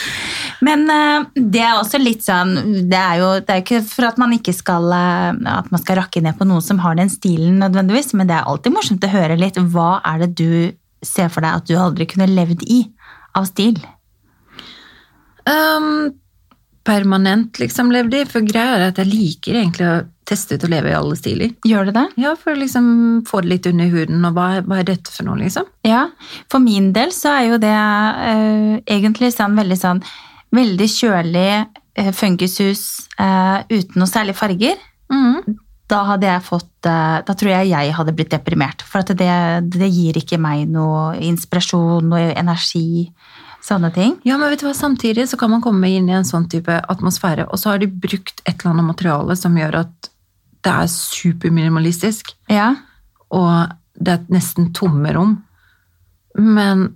Men 0.65 0.87
uh, 0.91 1.27
det 1.35 1.63
er 1.63 1.77
også 1.77 2.01
litt 2.01 2.25
sånn 2.25 2.55
Det 2.89 2.99
er 2.99 3.21
jo 3.21 3.29
det 3.45 3.53
er 3.53 3.63
ikke 3.63 3.83
for 3.87 4.09
at 4.09 4.19
man 4.21 4.33
ikke 4.37 4.55
skal 4.57 4.89
uh, 4.91 5.37
at 5.53 5.71
man 5.73 5.83
skal 5.83 6.01
rakke 6.01 6.23
ned 6.25 6.39
på 6.39 6.49
noen 6.49 6.65
som 6.65 6.81
har 6.83 6.99
den 6.99 7.13
stilen 7.13 7.61
nødvendigvis, 7.63 8.15
men 8.17 8.31
det 8.31 8.39
er 8.39 8.49
alltid 8.49 8.75
morsomt 8.75 9.07
å 9.07 9.13
høre 9.13 9.39
litt. 9.39 9.61
Hva 9.73 10.01
er 10.07 10.25
det 10.25 10.33
du 10.41 10.51
ser 11.05 11.31
for 11.33 11.45
deg 11.45 11.61
at 11.61 11.69
du 11.69 11.77
aldri 11.79 12.09
kunne 12.11 12.29
levd 12.31 12.65
i 12.67 12.83
av 13.37 13.47
stil? 13.51 13.79
Um, 15.47 16.17
permanent 16.87 17.59
liksom 17.61 17.91
levde 17.95 18.23
i, 18.23 18.29
for 18.29 18.47
greia 18.47 18.77
er 18.77 18.85
at 18.91 19.01
jeg 19.03 19.11
liker 19.11 19.59
egentlig 19.59 19.89
å 19.89 19.97
teste 20.27 20.57
ut 20.57 20.67
å 20.67 20.71
leve 20.71 20.91
i 20.91 20.97
alle 20.97 21.17
stiler. 21.19 21.53
Gjør 21.67 21.91
det 21.91 21.97
det? 21.99 22.07
Ja, 22.23 22.33
for 22.39 22.55
å 22.55 22.61
liksom 22.61 22.87
få 23.29 23.43
det 23.45 23.53
litt 23.53 23.69
under 23.71 23.91
huden, 23.93 24.25
og 24.27 24.39
hva, 24.39 24.47
hva 24.67 24.81
er 24.81 24.89
dette 24.89 25.13
for 25.13 25.27
noe, 25.27 25.39
liksom? 25.43 25.69
Ja, 25.87 26.07
for 26.53 26.63
min 26.63 26.93
del 26.97 27.15
så 27.15 27.35
er 27.37 27.45
jo 27.51 27.61
det 27.63 27.75
uh, 27.75 28.73
egentlig 28.83 29.33
sånn 29.35 29.59
veldig 29.59 29.79
sånn 29.79 30.03
veldig 30.57 30.89
kjølig 30.91 31.51
uh, 31.63 32.11
funkishus 32.17 32.83
uh, 33.21 33.63
uten 33.71 34.01
noe 34.01 34.11
særlig 34.11 34.37
farger. 34.39 34.83
Mm. 35.13 35.59
Da 35.87 36.01
hadde 36.09 36.27
jeg 36.27 36.43
fått 36.43 36.89
eh, 36.91 37.19
Da 37.23 37.35
tror 37.39 37.53
jeg 37.53 37.69
jeg 37.71 37.93
hadde 37.95 38.15
blitt 38.19 38.33
deprimert. 38.35 38.83
For 38.83 39.07
det, 39.07 39.37
det 39.71 39.87
gir 39.87 40.19
ikke 40.19 40.39
meg 40.43 40.65
noe 40.67 41.13
inspirasjon, 41.23 42.09
noe 42.11 42.33
energi, 42.35 43.07
sånne 43.67 43.91
ting. 43.95 44.17
Ja, 44.27 44.37
men 44.39 44.53
vet 44.53 44.63
du 44.63 44.69
hva, 44.69 44.75
samtidig 44.77 45.27
så 45.31 45.39
kan 45.41 45.51
man 45.53 45.63
komme 45.65 45.91
inn 45.91 46.09
i 46.11 46.15
en 46.17 46.27
sånn 46.27 46.47
type 46.51 46.73
atmosfære, 46.93 47.49
og 47.51 47.59
så 47.61 47.73
har 47.73 47.83
de 47.83 47.91
brukt 47.91 48.43
et 48.45 48.55
eller 48.55 48.75
annet 48.75 48.91
materiale 48.93 49.37
som 49.39 49.57
gjør 49.59 49.81
at 49.85 50.11
det 50.67 50.73
er 50.73 50.91
superminimalistisk, 50.91 52.33
Ja, 52.51 52.75
og 53.31 53.75
det 53.99 54.13
er 54.13 54.31
nesten 54.33 54.73
tomme 54.77 55.13
rom. 55.15 55.37
Men 56.39 56.89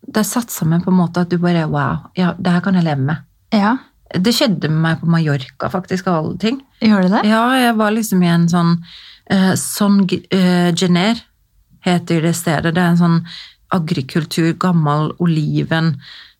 det 0.00 0.22
er 0.22 0.28
satt 0.28 0.50
sammen 0.52 0.82
på 0.82 0.90
en 0.92 0.98
måte 0.98 1.22
at 1.22 1.30
du 1.30 1.38
bare 1.40 1.66
wow, 1.70 2.10
ja, 2.18 2.32
det 2.38 2.52
her 2.54 2.64
kan 2.64 2.78
jeg 2.78 2.88
leve 2.88 3.06
med. 3.12 3.24
ja. 3.56 3.78
Det 4.10 4.32
skjedde 4.34 4.66
med 4.66 4.80
meg 4.82 4.96
på 4.98 5.06
Mallorca, 5.06 5.68
faktisk, 5.70 6.08
av 6.10 6.16
alle 6.18 6.38
ting. 6.42 6.56
Gjør 6.82 7.04
det 7.04 7.10
det? 7.12 7.20
Ja, 7.30 7.44
jeg 7.54 7.76
var 7.78 7.92
liksom 7.94 8.24
i 8.24 8.26
en 8.26 8.48
sånn 8.50 8.72
uh, 9.30 9.52
Son 9.54 10.00
uh, 10.02 10.72
Gener 10.74 11.20
heter 11.86 12.24
det 12.24 12.32
stedet. 12.34 12.74
Det 12.74 12.82
er 12.82 12.90
en 12.90 12.98
sånn 12.98 13.20
agrikultur, 13.72 14.52
gammel 14.58 15.12
oliven 15.18 15.94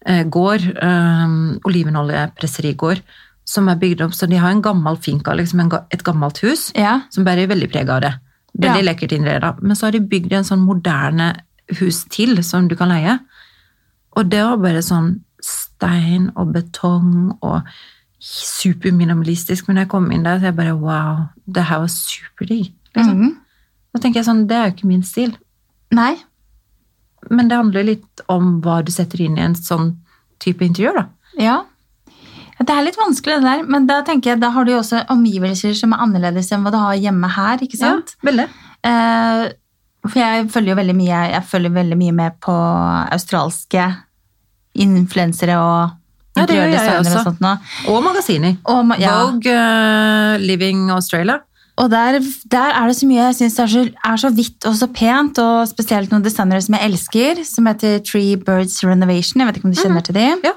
eh, 0.07 0.25
um, 0.25 1.59
olivenoljepresserigård, 1.65 3.03
som 3.45 3.69
er 3.69 3.77
bygd 3.77 4.01
opp. 4.03 4.13
Så 4.15 4.29
de 4.29 4.37
har 4.37 4.51
en 4.51 4.63
gammel 4.63 4.97
finka, 4.97 5.35
liksom 5.35 5.61
en, 5.61 5.71
et 5.91 6.03
gammelt 6.05 6.39
hus, 6.43 6.73
Ja. 6.75 7.01
som 7.11 7.25
bærer 7.25 7.49
veldig 7.49 7.71
preg 7.73 7.89
av 7.91 8.01
det. 8.03 8.15
Veldig 8.59 8.83
Ja. 8.85 8.93
lekkert 8.93 9.13
innreda. 9.13 9.57
Men 9.63 9.77
så 9.77 9.87
har 9.87 9.93
de 9.93 10.01
bygd 10.01 10.33
en 10.33 10.45
sånn 10.45 10.65
moderne 10.67 11.35
hus 11.79 12.05
til, 12.05 12.43
som 12.43 12.67
du 12.69 12.75
kan 12.77 12.89
leie. 12.89 13.19
Og 14.17 14.29
det 14.29 14.43
var 14.43 14.57
bare 14.57 14.83
sånn 14.83 15.21
stein 15.41 16.31
og 16.37 16.53
betong 16.53 17.39
og 17.43 17.63
superminimalistisk. 18.19 19.69
Men 19.69 19.77
jeg 19.77 19.89
kom 19.89 20.11
inn 20.13 20.25
der, 20.27 20.39
så 20.41 20.51
jeg 20.51 20.57
bare 20.57 20.77
wow, 20.77 21.29
det 21.47 21.65
her 21.65 21.79
var 21.85 21.87
superdigg. 21.89 22.73
Liksom. 22.97 23.17
Mhm. 23.21 23.37
Da 23.95 24.01
tenker 24.01 24.21
jeg 24.21 24.27
sånn, 24.29 24.47
det 24.47 24.57
er 24.57 24.67
jo 24.69 24.75
ikke 24.77 24.87
min 24.91 25.03
stil. 25.03 25.37
Nei. 25.93 26.17
Men 27.29 27.51
det 27.51 27.59
handler 27.59 27.85
litt 27.85 28.23
om 28.33 28.61
hva 28.65 28.81
du 28.85 28.93
setter 28.95 29.21
inn 29.21 29.37
i 29.39 29.45
en 29.45 29.55
sånn 29.59 29.93
type 30.41 30.65
interiør, 30.65 31.03
da. 31.03 31.05
Ja. 31.41 31.59
Ja, 32.61 32.65
Det 32.65 32.75
er 32.75 32.85
litt 32.85 32.99
vanskelig 33.01 33.41
det 33.41 33.49
der, 33.49 33.63
men 33.69 33.87
da 33.89 34.01
tenker 34.05 34.33
jeg, 34.35 34.41
da 34.41 34.51
har 34.55 34.65
du 34.65 34.73
jo 34.73 34.81
også 34.81 35.05
omgivelser 35.13 35.77
som 35.77 35.93
er 35.97 36.03
annerledes 36.05 36.51
enn 36.53 36.65
hva 36.65 36.73
du 36.73 36.79
har 36.81 36.95
hjemme 37.01 37.29
her, 37.29 37.63
ikke 37.65 37.81
sant? 37.81 38.17
Ja, 38.21 38.29
veldig. 38.31 38.49
Eh, 38.89 39.45
for 40.09 40.21
jeg 40.21 40.49
følger 40.53 40.73
jo 40.73 40.81
veldig 40.81 40.97
mye, 40.97 41.23
jeg 41.35 41.47
følger 41.49 41.75
veldig 41.77 41.99
mye 42.01 42.17
med 42.17 42.37
på 42.41 42.57
australske 43.13 43.89
influensere 44.81 45.57
og 45.61 45.97
Ja, 46.39 46.47
det 46.47 46.57
gjør 46.57 46.69
jeg 46.71 46.99
også. 47.01 47.19
og 47.19 47.25
sånt 47.27 47.41
nå. 47.43 47.51
Og 47.91 48.05
magasiner. 48.05 48.57
Og, 48.71 48.93
ja. 49.03 49.17
Vogue, 49.19 49.51
uh, 49.51 50.39
Living 50.39 50.89
Australia. 50.95 51.41
Og 51.81 51.89
der, 51.89 52.19
der 52.53 52.75
er 52.77 52.91
det 52.91 52.97
så 52.99 53.07
mye 53.09 53.23
jeg 53.31 53.37
syns 53.39 53.55
er, 53.63 53.89
er 54.05 54.19
så 54.21 54.29
hvitt 54.37 54.67
og 54.69 54.75
så 54.77 54.87
pent, 54.93 55.39
og 55.41 55.63
spesielt 55.71 56.11
noen 56.13 56.23
designere 56.27 56.61
som 56.61 56.77
jeg 56.77 56.91
elsker, 56.91 57.41
som 57.49 57.69
heter 57.71 58.03
Tree 58.05 58.37
Birds 58.37 58.83
Renovation. 58.85 59.41
Jeg 59.41 59.49
vet 59.49 59.57
ikke 59.61 59.71
om 59.71 59.73
du 59.73 59.81
kjenner 59.81 60.05
til 60.05 60.19
de? 60.19 60.27
Ja. 60.45 60.53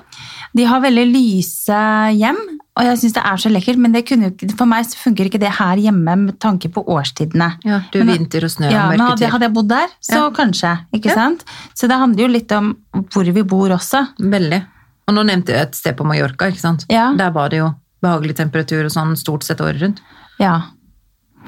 De 0.53 0.65
har 0.69 0.83
veldig 0.83 1.05
lyse 1.13 1.77
hjem, 2.19 2.41
og 2.77 2.83
jeg 2.89 2.99
syns 3.01 3.15
det 3.15 3.23
er 3.25 3.39
så 3.41 3.49
lekkert, 3.53 3.79
men 3.81 3.95
ikke- 3.95 4.51
for 4.57 4.65
meg 4.69 4.85
så 4.85 4.97
funker 4.99 5.25
ikke 5.29 5.39
det 5.39 5.53
her 5.57 5.77
hjemme 5.77 6.15
med 6.25 6.39
tanke 6.43 6.69
på 6.73 6.83
årstidene. 6.85 7.53
Ja, 7.63 7.79
du, 7.91 8.03
Men- 8.03 8.17
vinter 8.17 8.43
og 8.43 8.51
snø 8.51 8.69
Ja, 8.69 8.83
og 8.83 8.89
men 8.91 8.99
hadde, 8.99 9.15
mørketid. 9.15 9.31
hadde 9.31 9.41
jeg 9.47 9.53
bodd 9.53 9.67
der, 9.69 9.87
så 10.01 10.19
Ja. 10.19 10.29
kanskje. 10.29 10.79
ikke 10.93 11.13
sant? 11.13 11.43
Så 11.73 11.87
det 11.87 11.97
handler 11.97 12.19
jo 12.27 12.27
litt 12.27 12.51
om 12.51 12.75
hvor 12.93 13.23
vi 13.33 13.41
bor 13.43 13.69
også. 13.69 14.07
Veldig. 14.19 14.65
Og 15.07 15.15
nå 15.15 15.23
nevnte 15.25 15.47
jeg 15.55 15.61
et 15.61 15.75
sted 15.75 15.95
på 15.97 16.05
Mallorca, 16.05 16.45
ikke 16.51 16.59
sant? 16.59 16.85
Ja. 16.89 17.13
Der 17.15 17.31
var 17.31 17.49
det 17.49 17.57
jo 17.59 17.73
behagelig 18.03 18.35
temperatur 18.35 18.85
og 18.85 18.91
sånn 18.91 19.15
stort 19.17 19.43
sett 19.43 19.59
året 19.59 19.79
rundt. 19.81 19.99
Ja. 20.39 20.61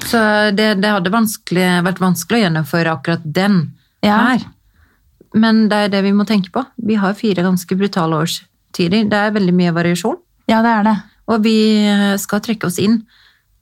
Så 0.04 0.18
det, 0.56 0.74
det 0.82 0.90
hadde 0.92 1.10
vanskelig, 1.10 1.66
vært 1.86 1.98
vanskelig 2.02 2.38
å 2.40 2.44
gjennomføre 2.46 2.92
akkurat 2.92 3.22
den 3.24 3.72
Ja. 4.04 4.18
her. 4.18 4.44
Men 5.34 5.68
det 5.68 5.76
er 5.76 5.88
det 5.88 6.02
vi 6.04 6.12
må 6.12 6.24
tenke 6.26 6.50
på. 6.50 6.64
Vi 6.76 6.94
har 6.94 7.14
fire 7.14 7.42
ganske 7.42 7.76
brutale 7.76 8.16
årstider. 8.22 9.08
Det 9.10 9.12
er 9.18 9.30
veldig 9.34 9.54
mye 9.54 9.72
variasjon. 9.72 10.16
ja, 10.48 10.62
det 10.62 10.70
er 10.70 10.82
det. 10.84 10.96
Og 11.28 11.42
vi 11.42 11.56
skal 12.18 12.40
trekke 12.40 12.66
oss 12.68 12.78
inn. 12.78 13.00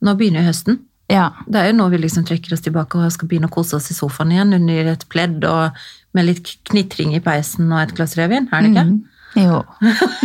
Nå 0.05 0.14
begynner 0.18 0.45
høsten. 0.45 0.80
Ja. 1.09 1.30
Det 1.49 1.57
er 1.61 1.70
jo 1.72 1.76
nå 1.78 1.89
vi 1.91 1.99
liksom 1.99 2.24
trekker 2.26 2.53
oss 2.53 2.61
tilbake 2.61 2.97
og 3.01 3.11
skal 3.12 3.28
begynne 3.28 3.49
å 3.49 3.55
kose 3.55 3.76
oss 3.76 3.91
i 3.91 3.95
sofaen 3.95 4.32
igjen 4.32 4.53
under 4.55 4.91
et 4.93 5.07
pledd 5.09 5.45
og 5.49 5.72
med 6.14 6.26
litt 6.26 6.57
knitring 6.68 7.14
i 7.16 7.20
peisen 7.24 7.72
og 7.72 7.80
et 7.80 7.95
glass 7.97 8.14
rødvin. 8.16 8.49
Er 8.53 8.62
det 8.62 8.70
ikke? 8.74 8.85
Mm. 8.85 9.05
Jo. 9.35 9.61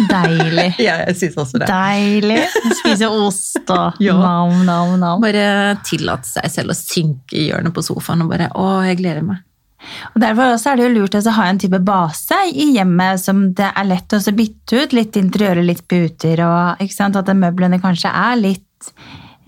Deilig. 0.09 0.75
Ja, 0.87 0.99
jeg 1.07 1.15
syns 1.17 1.37
også 1.41 1.59
det. 1.61 1.67
Deilig. 1.69 2.39
Spise 2.79 3.09
ost 3.09 3.71
og 3.73 3.99
Ja. 4.05 4.15
nam, 4.19 4.63
nam, 4.67 4.95
nam. 5.01 5.21
Bare 5.23 5.75
tillate 5.87 6.29
seg 6.29 6.49
selv 6.53 6.73
å 6.73 6.77
synke 6.77 7.37
i 7.37 7.47
hjørnet 7.49 7.73
på 7.75 7.83
sofaen 7.85 8.21
og 8.25 8.31
bare 8.33 8.51
Å, 8.53 8.67
jeg 8.87 8.99
gleder 9.01 9.25
meg. 9.25 9.45
Og 10.13 10.19
Derfor 10.21 10.57
er 10.73 10.75
det 10.77 10.85
jo 10.89 10.95
lurt 10.99 11.15
å 11.15 11.35
ha 11.37 11.45
en 11.49 11.59
type 11.61 11.79
base 11.87 12.35
i 12.51 12.65
hjemmet 12.75 13.21
som 13.23 13.45
det 13.55 13.69
er 13.71 13.87
lett 13.87 14.13
å 14.13 14.19
bytte 14.35 14.83
ut. 14.83 14.93
Litt 14.97 15.15
interiøret, 15.17 15.65
litt 15.65 15.85
puter, 15.89 16.41
og 16.45 16.83
at 16.83 17.31
møblene 17.39 17.79
kanskje 17.81 18.11
er 18.11 18.35
litt 18.41 18.91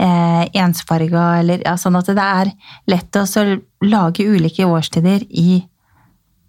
eh, 0.02 0.46
ensfarga, 0.64 1.26
eller 1.42 1.62
ja, 1.68 1.76
sånn 1.78 2.00
at 2.00 2.10
det 2.16 2.24
er 2.24 2.54
lett 2.90 3.20
å 3.20 3.26
lage 3.86 4.24
ulike 4.26 4.66
årstider 4.66 5.28
i, 5.30 5.60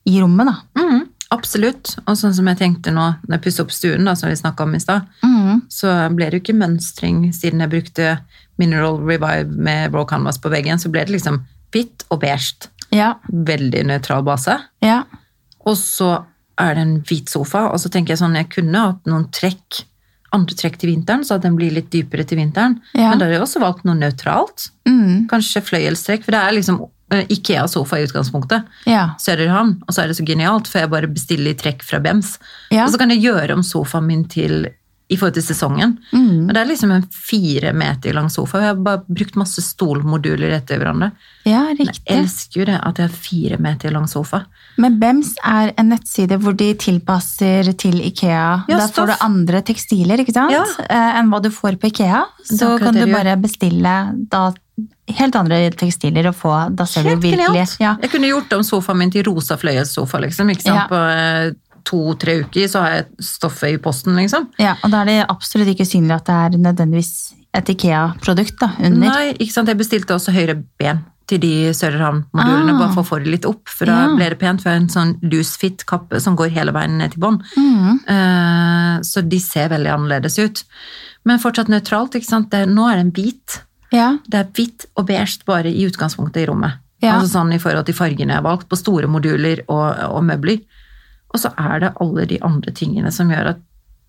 i 0.08 0.14
rommet. 0.22 0.46
da. 0.52 0.56
Mhm, 0.80 1.02
Absolutt. 1.32 1.94
Og 2.06 2.16
sånn 2.20 2.34
som 2.36 2.48
jeg 2.50 2.58
tenkte 2.60 2.92
nå 2.92 3.06
når 3.24 3.36
jeg 3.38 3.42
pusset 3.46 3.64
opp 3.64 3.72
stuen, 3.74 4.04
da, 4.08 4.14
som 4.18 4.28
vi 4.30 4.36
snakka 4.38 4.66
om 4.66 4.74
i 4.76 4.80
stad, 4.82 5.08
Mm. 5.24 5.62
så 5.72 5.94
ble 6.14 6.28
det 6.30 6.38
jo 6.38 6.42
ikke 6.44 6.58
mønstring 6.60 7.32
siden 7.34 7.60
jeg 7.64 7.70
brukte 7.72 8.10
Mineral 8.58 8.98
Revive 9.00 9.48
med 9.50 9.94
raw 9.94 10.04
canvas 10.04 10.38
på 10.38 10.50
veggen. 10.52 10.78
Så 10.78 10.90
ble 10.92 11.04
det 11.04 11.14
liksom 11.16 11.40
hvitt 11.72 12.04
og 12.10 12.20
beige. 12.20 12.68
Ja. 12.92 13.14
Veldig 13.32 13.86
nøytral 13.88 14.22
base. 14.24 14.58
Ja. 14.84 15.02
Og 15.66 15.76
så 15.80 16.24
er 16.60 16.74
det 16.76 16.82
en 16.84 17.00
hvit 17.08 17.30
sofa, 17.32 17.70
og 17.72 17.80
så 17.80 17.88
tenker 17.90 18.12
jeg 18.12 18.18
sånn, 18.20 18.36
jeg 18.36 18.50
kunne 18.52 18.78
hatt 18.78 19.06
noen 19.08 19.24
trekk, 19.32 19.84
andre 20.32 20.54
trekk 20.54 20.76
til 20.78 20.90
vinteren, 20.92 21.24
så 21.24 21.36
at 21.36 21.42
den 21.46 21.56
blir 21.56 21.72
litt 21.72 21.90
dypere 21.90 22.24
til 22.28 22.38
vinteren. 22.38 22.78
Ja. 22.94 23.10
Men 23.10 23.18
da 23.18 23.24
har 23.26 23.32
jeg 23.38 23.42
også 23.46 23.60
valgt 23.60 23.84
noe 23.88 23.96
nøytralt. 23.96 24.70
Mm. 24.88 25.26
Kanskje 25.32 25.62
fløyelstrekk, 25.64 26.24
for 26.24 26.32
det 26.36 26.40
er 26.40 26.52
liksom 26.58 26.78
Ikea-sofa 27.28 28.00
i 28.00 28.06
utgangspunktet. 28.06 28.68
Ja. 28.88 29.14
han, 29.52 29.82
og 29.86 29.94
så 29.94 30.02
er 30.02 30.08
det 30.08 30.16
så 30.16 30.26
genialt, 30.26 30.68
for 30.68 30.82
jeg 30.82 30.92
bare 30.92 31.10
bestiller 31.10 31.52
i 31.52 31.58
trekk 31.58 31.82
fra 31.84 32.00
Bems. 32.00 32.38
Ja. 32.70 32.86
Og 32.86 32.94
så 32.94 32.98
kan 32.98 33.10
jeg 33.10 33.22
gjøre 33.22 33.54
om 33.54 33.62
sofaen 33.66 34.06
min 34.06 34.24
til 34.28 34.70
i 35.12 35.18
forhold 35.18 35.36
til 35.36 35.44
sesongen. 35.44 35.96
Mm. 36.12 36.46
Og 36.46 36.54
det 36.54 36.60
er 36.62 36.68
liksom 36.70 36.92
en 36.94 37.04
fire 37.12 37.72
meter 37.76 38.14
lang 38.16 38.30
sofa, 38.32 38.56
og 38.58 38.64
jeg 38.64 38.70
har 38.70 38.80
bare 38.86 39.02
brukt 39.18 39.36
masse 39.40 39.64
stolmoduler 39.64 40.54
etter 40.56 40.80
hverandre. 40.80 41.10
ja, 41.44 41.66
riktig. 41.76 42.00
Jeg 42.06 42.22
elsker 42.22 42.60
jo 42.60 42.66
det 42.70 42.78
at 42.78 43.00
jeg 43.00 43.10
har 43.10 43.18
fire 43.26 43.58
meter 43.60 43.92
lang 43.92 44.06
sofa. 44.08 44.44
Men 44.80 44.96
Bems 45.02 45.34
er 45.44 45.74
en 45.76 45.90
nettside 45.92 46.38
hvor 46.40 46.56
de 46.56 46.70
tilpasser 46.80 47.72
til 47.76 48.00
Ikea. 48.00 48.64
Ja, 48.70 48.78
da 48.78 48.88
får 48.88 49.12
du 49.12 49.14
andre 49.26 49.60
tekstiler 49.66 50.22
ikke 50.22 50.36
sant? 50.36 50.54
Ja. 50.54 50.64
Eh, 50.86 51.18
enn 51.20 51.32
hva 51.32 51.42
du 51.44 51.50
får 51.52 51.76
på 51.82 51.92
Ikea. 51.92 52.24
Så 52.48 52.76
kan 52.80 52.96
du 52.96 53.04
bare 53.12 53.36
bestille 53.42 53.96
da, 54.32 54.46
helt 55.18 55.36
andre 55.36 55.58
tekstiler 55.76 56.30
å 56.30 56.32
få 56.34 56.52
Da 56.74 56.86
ser 56.88 57.04
Helt 57.04 57.20
du 57.20 57.26
virkelig 57.28 57.64
ja. 57.82 57.96
Jeg 58.00 58.10
kunne 58.10 58.30
gjort 58.30 58.52
om 58.56 58.62
sofaen 58.64 58.98
min 59.02 59.10
til 59.12 59.24
rosa 59.28 59.56
fløyelssofa, 59.60 60.20
liksom. 60.24 60.48
Ja. 60.64 60.86
På 60.88 60.96
eh, 61.12 61.52
to-tre 61.84 62.38
uker 62.44 62.68
så 62.70 62.80
har 62.84 62.90
jeg 62.96 63.06
stoffet 63.26 63.74
i 63.74 63.78
posten, 63.82 64.16
liksom. 64.16 64.48
ja. 64.62 64.76
Og 64.84 64.90
da 64.94 65.02
er 65.02 65.10
det 65.10 65.18
absolutt 65.28 65.68
ikke 65.74 65.84
synlig 65.88 66.14
at 66.20 66.26
det 66.30 66.36
er 66.46 66.58
nødvendigvis 66.68 67.14
et 67.52 67.68
Ikea-produkt 67.68 68.56
da, 68.62 68.70
under. 68.80 69.08
Nei, 69.10 69.32
ikke 69.36 69.52
sant. 69.52 69.68
Jeg 69.68 69.76
bestilte 69.82 70.14
også 70.16 70.32
høyre 70.32 70.54
ben 70.80 71.02
til 71.28 71.38
de 71.42 71.50
Sørhavn-modulene, 71.76 72.72
Ah. 72.74 72.78
bare 72.80 72.92
for 72.94 73.02
å 73.04 73.06
få 73.06 73.18
det 73.22 73.30
litt 73.34 73.44
opp. 73.46 73.68
For 73.68 73.84
da 73.86 73.98
Ja. 74.08 74.14
ble 74.16 74.28
det 74.30 74.38
pent. 74.40 74.62
For 74.62 74.70
en 74.70 74.88
sånn 74.88 75.12
loose 75.22 75.56
fit-kappe 75.60 76.20
som 76.20 76.34
går 76.36 76.48
hele 76.50 76.72
veien 76.72 76.96
ned 76.98 77.12
til 77.12 77.20
bånn. 77.20 77.38
Mm. 77.56 78.00
Uh, 78.08 79.00
så 79.04 79.22
de 79.28 79.38
ser 79.38 79.68
veldig 79.68 79.92
annerledes 79.92 80.38
ut. 80.38 80.64
Men 81.24 81.38
fortsatt 81.38 81.68
nøytralt, 81.68 82.16
ikke 82.18 82.26
sant. 82.26 82.50
Det, 82.50 82.64
nå 82.68 82.88
er 82.90 82.96
det 82.96 83.04
en 83.06 83.12
hvit. 83.12 83.60
Ja. 83.92 84.16
Det 84.26 84.40
er 84.40 84.50
hvitt 84.56 84.86
og 84.96 85.06
beige 85.10 85.44
bare 85.48 85.70
i 85.70 85.86
utgangspunktet 85.88 86.44
i 86.44 86.48
rommet. 86.50 86.80
Ja. 87.02 87.16
Altså 87.16 87.32
sånn 87.38 87.52
i 87.54 87.60
forhold 87.62 87.88
til 87.88 87.98
fargene 87.98 88.30
jeg 88.32 88.38
har 88.38 88.46
valgt 88.46 88.68
på 88.70 88.78
store 88.78 89.10
moduler 89.10 89.64
og, 89.66 89.88
og 90.12 90.22
møbler. 90.28 90.60
Og 91.32 91.40
så 91.40 91.50
er 91.58 91.80
det 91.82 91.94
alle 92.02 92.26
de 92.30 92.38
andre 92.44 92.74
tingene 92.76 93.10
som 93.14 93.30
gjør 93.32 93.54
at 93.54 93.62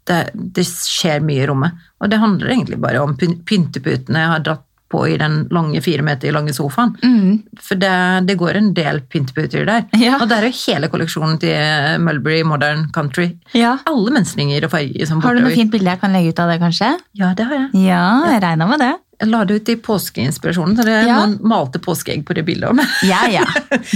det, 0.10 0.20
det 0.36 0.66
skjer 0.68 1.24
mye 1.24 1.46
i 1.46 1.48
rommet. 1.48 1.80
Og 2.04 2.12
det 2.12 2.20
handler 2.20 2.52
egentlig 2.52 2.78
bare 2.84 3.02
om 3.02 3.16
pynteputene 3.18 4.26
jeg 4.26 4.34
har 4.34 4.44
dratt 4.46 4.66
på 4.94 5.08
i 5.10 5.16
den 5.18 5.48
lange 5.54 5.82
fire 5.82 6.04
meter 6.06 6.34
lange 6.36 6.54
sofaen. 6.54 6.94
Mm. 7.02 7.40
For 7.58 7.80
det, 7.82 7.94
det 8.28 8.36
går 8.38 8.60
en 8.60 8.70
del 8.78 9.02
pynteputer 9.10 9.66
der. 9.66 9.88
Ja. 9.98 10.20
Og 10.20 10.28
det 10.30 10.38
er 10.38 10.48
jo 10.48 10.54
hele 10.60 10.90
kolleksjonen 10.94 11.40
til 11.42 12.04
Mulberry 12.04 12.44
Modern 12.46 12.86
Country. 12.94 13.32
ja. 13.58 13.78
Alle 13.90 14.14
mønstringer 14.14 14.68
og 14.68 14.74
farger 14.76 15.10
som 15.10 15.24
Har 15.26 15.34
du 15.34 15.42
noe 15.42 15.56
fint 15.56 15.74
bilde 15.74 15.90
jeg 15.90 16.02
kan 16.04 16.14
legge 16.14 16.36
ut 16.36 16.44
av 16.44 16.52
det, 16.54 16.60
kanskje? 16.62 16.92
Ja, 17.18 17.32
det 17.38 17.48
har 17.50 17.58
jeg. 17.58 17.88
Ja, 17.88 18.06
jeg 18.36 18.44
regna 18.46 18.70
med 18.70 18.84
det. 18.86 18.94
Jeg 19.22 19.30
la 19.30 19.44
det 19.46 19.56
ut 19.62 19.70
i 19.70 19.76
påskeinspirasjonen, 19.78 20.76
så 20.78 20.86
det 20.88 20.96
Ja. 21.08 21.20
noen 21.26 21.38
malte 21.48 21.80
påskeegg 21.80 22.26
på 22.26 22.34
det 22.34 22.46
bildet. 22.48 22.70
Om. 22.70 22.80
Ja, 23.12 23.28
ja. 23.30 23.46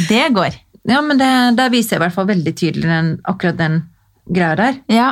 Det 0.09 0.29
går. 0.33 0.55
Ja, 0.87 1.01
men 1.03 1.17
det, 1.19 1.27
der 1.57 1.69
viser 1.69 1.97
jeg 1.97 1.99
i 1.99 2.03
hvert 2.05 2.15
fall 2.15 2.29
veldig 2.29 2.51
tydelig 2.55 2.87
den, 2.87 3.09
akkurat 3.27 3.57
den 3.59 3.81
greia 4.31 4.55
der. 4.55 4.77
Ja. 4.87 5.09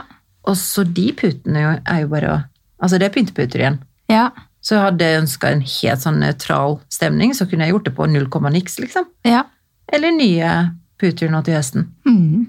Og 0.48 0.56
så 0.56 0.86
de 0.88 1.10
putene 1.18 1.82
er 1.84 2.02
jo 2.06 2.08
bare 2.14 2.46
Altså, 2.80 3.00
det 3.00 3.08
er 3.10 3.14
pynteputer 3.16 3.60
igjen. 3.60 3.78
Ja. 4.12 4.30
Så 4.64 4.80
hadde 4.82 5.04
jeg 5.04 5.22
ønska 5.24 5.50
en 5.52 5.62
helt 5.62 6.02
sånn 6.04 6.20
nøytral 6.22 6.80
stemning, 6.92 7.32
så 7.36 7.48
kunne 7.50 7.66
jeg 7.66 7.74
gjort 7.74 7.86
det 7.88 7.94
på 7.98 8.08
0, 8.12 8.28
niks, 8.52 8.80
liksom. 8.80 9.06
Ja. 9.26 9.44
Eller 9.92 10.12
nye 10.12 10.50
puter 11.00 11.32
nå 11.32 11.42
til 11.46 11.56
høsten. 11.56 11.88
Mm. 12.06 12.48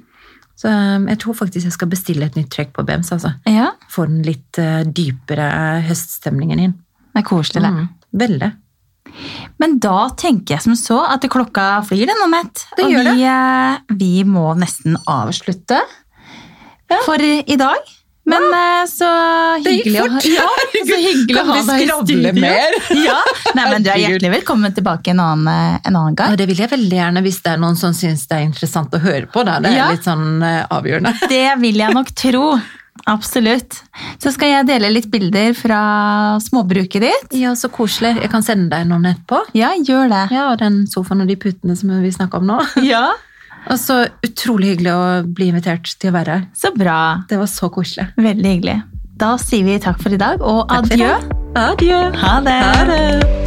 Så 0.56 0.68
um, 0.72 1.06
jeg 1.10 1.20
tror 1.22 1.36
faktisk 1.36 1.68
jeg 1.68 1.74
skal 1.76 1.90
bestille 1.92 2.26
et 2.26 2.36
nytt 2.38 2.50
trekk 2.52 2.72
på 2.76 2.84
Bems, 2.88 3.12
altså. 3.12 3.34
ja. 3.46 3.70
Få 3.92 4.06
den 4.08 4.22
litt 4.26 4.58
uh, 4.58 4.82
dypere 4.88 5.46
høststemningen 5.86 6.62
inn. 6.66 6.74
Det 7.16 7.22
er 7.22 7.28
koselig, 7.30 7.62
det. 7.64 7.72
Mm, 7.72 7.88
veldig. 8.20 8.52
Men 9.62 9.78
da 9.80 9.98
tenker 10.20 10.56
jeg 10.58 10.64
som 10.66 10.74
så 10.76 10.98
at 11.08 11.24
klokka 11.32 11.80
flyr 11.88 12.10
den, 12.10 12.18
Anette. 12.26 12.66
Det 12.76 12.84
Og 12.84 12.92
vi, 13.16 13.22
eh, 13.24 13.78
vi 13.96 14.10
må 14.28 14.50
nesten 14.60 14.98
avslutte 15.08 15.78
for 17.06 17.22
i 17.24 17.56
dag. 17.56 17.94
Men 18.26 18.42
ja. 18.50 18.82
så 18.90 19.06
hyggelig, 19.62 20.00
å, 20.02 20.06
ha 20.10 20.20
ja, 20.26 20.46
så 20.90 20.96
hyggelig 20.98 21.36
å 21.36 21.44
Kan 21.44 21.50
ha 21.52 21.56
vi 21.56 21.66
deg 21.68 21.82
i 21.84 21.90
studio. 21.94 22.32
mer? 22.42 22.76
Ja. 23.06 23.20
Nei, 23.54 23.66
men 23.70 23.84
Du 23.86 23.90
er 23.92 24.00
hjertelig 24.02 24.32
velkommen 24.40 24.74
tilbake 24.74 25.12
en 25.14 25.20
annen, 25.22 25.46
eh, 25.52 25.76
en 25.86 25.94
annen 25.94 26.16
gang. 26.18 26.34
Og 26.34 26.40
det 26.40 26.48
vil 26.50 26.58
jeg 26.64 26.72
veldig 26.74 26.98
gjerne 26.98 27.22
hvis 27.22 27.38
det 27.44 27.52
er 27.54 27.62
noen 27.62 27.78
som 27.78 27.94
syns 27.94 28.26
det 28.26 28.40
er 28.40 28.48
interessant 28.48 28.92
å 28.98 29.00
høre 29.00 29.30
på. 29.30 29.44
Da. 29.46 29.60
Det 29.62 29.70
er 29.70 29.78
Ja. 29.78 29.86
litt 29.94 30.02
sånn 30.04 30.42
eh, 30.42 30.66
avgjørende. 30.74 31.14
Det 31.30 31.44
vil 31.62 31.78
jeg 31.84 31.94
nok 31.94 32.10
tro. 32.18 32.44
Absolutt. 33.06 33.78
Så 34.22 34.32
skal 34.34 34.50
jeg 34.50 34.66
dele 34.66 34.90
litt 34.90 35.06
bilder 35.12 35.52
fra 35.54 35.80
småbruket 36.42 37.04
ditt. 37.06 37.36
Ja, 37.38 37.52
så 37.58 37.70
koselig. 37.72 38.16
Jeg 38.22 38.32
kan 38.32 38.42
sende 38.42 38.72
deg 38.74 38.88
noen 38.90 39.06
etterpå. 39.12 39.44
Ja, 39.56 39.70
gjør 39.78 40.10
det. 40.10 40.24
Ja, 40.34 40.48
og 40.50 40.58
den 40.62 40.82
sofaen 40.90 41.22
og 41.22 41.30
de 41.30 41.38
putene 41.38 41.78
som 41.78 41.94
vi 42.02 42.10
snakka 42.14 42.42
om 42.42 42.50
nå. 42.50 42.58
Ja, 42.92 43.06
Og 43.70 43.78
så 43.82 44.04
utrolig 44.26 44.74
hyggelig 44.76 44.92
å 44.94 45.06
bli 45.38 45.48
invitert 45.50 45.94
til 45.98 46.12
å 46.12 46.16
være 46.18 46.36
her. 46.36 46.44
Så 46.54 46.70
bra. 46.74 46.98
Det 47.30 47.38
var 47.40 47.50
så 47.50 47.70
koselig. 47.74 48.10
Veldig 48.18 48.52
hyggelig. 48.56 48.76
Da 49.16 49.32
sier 49.40 49.64
vi 49.64 49.78
takk 49.80 49.98
for 50.02 50.12
i 50.12 50.20
dag, 50.20 50.42
og 50.44 50.70
adjø. 50.70 51.14
Adjø. 51.56 52.02
Ha 52.20 52.38
det. 52.44 52.60
Ha 52.62 52.86
det. 52.92 53.45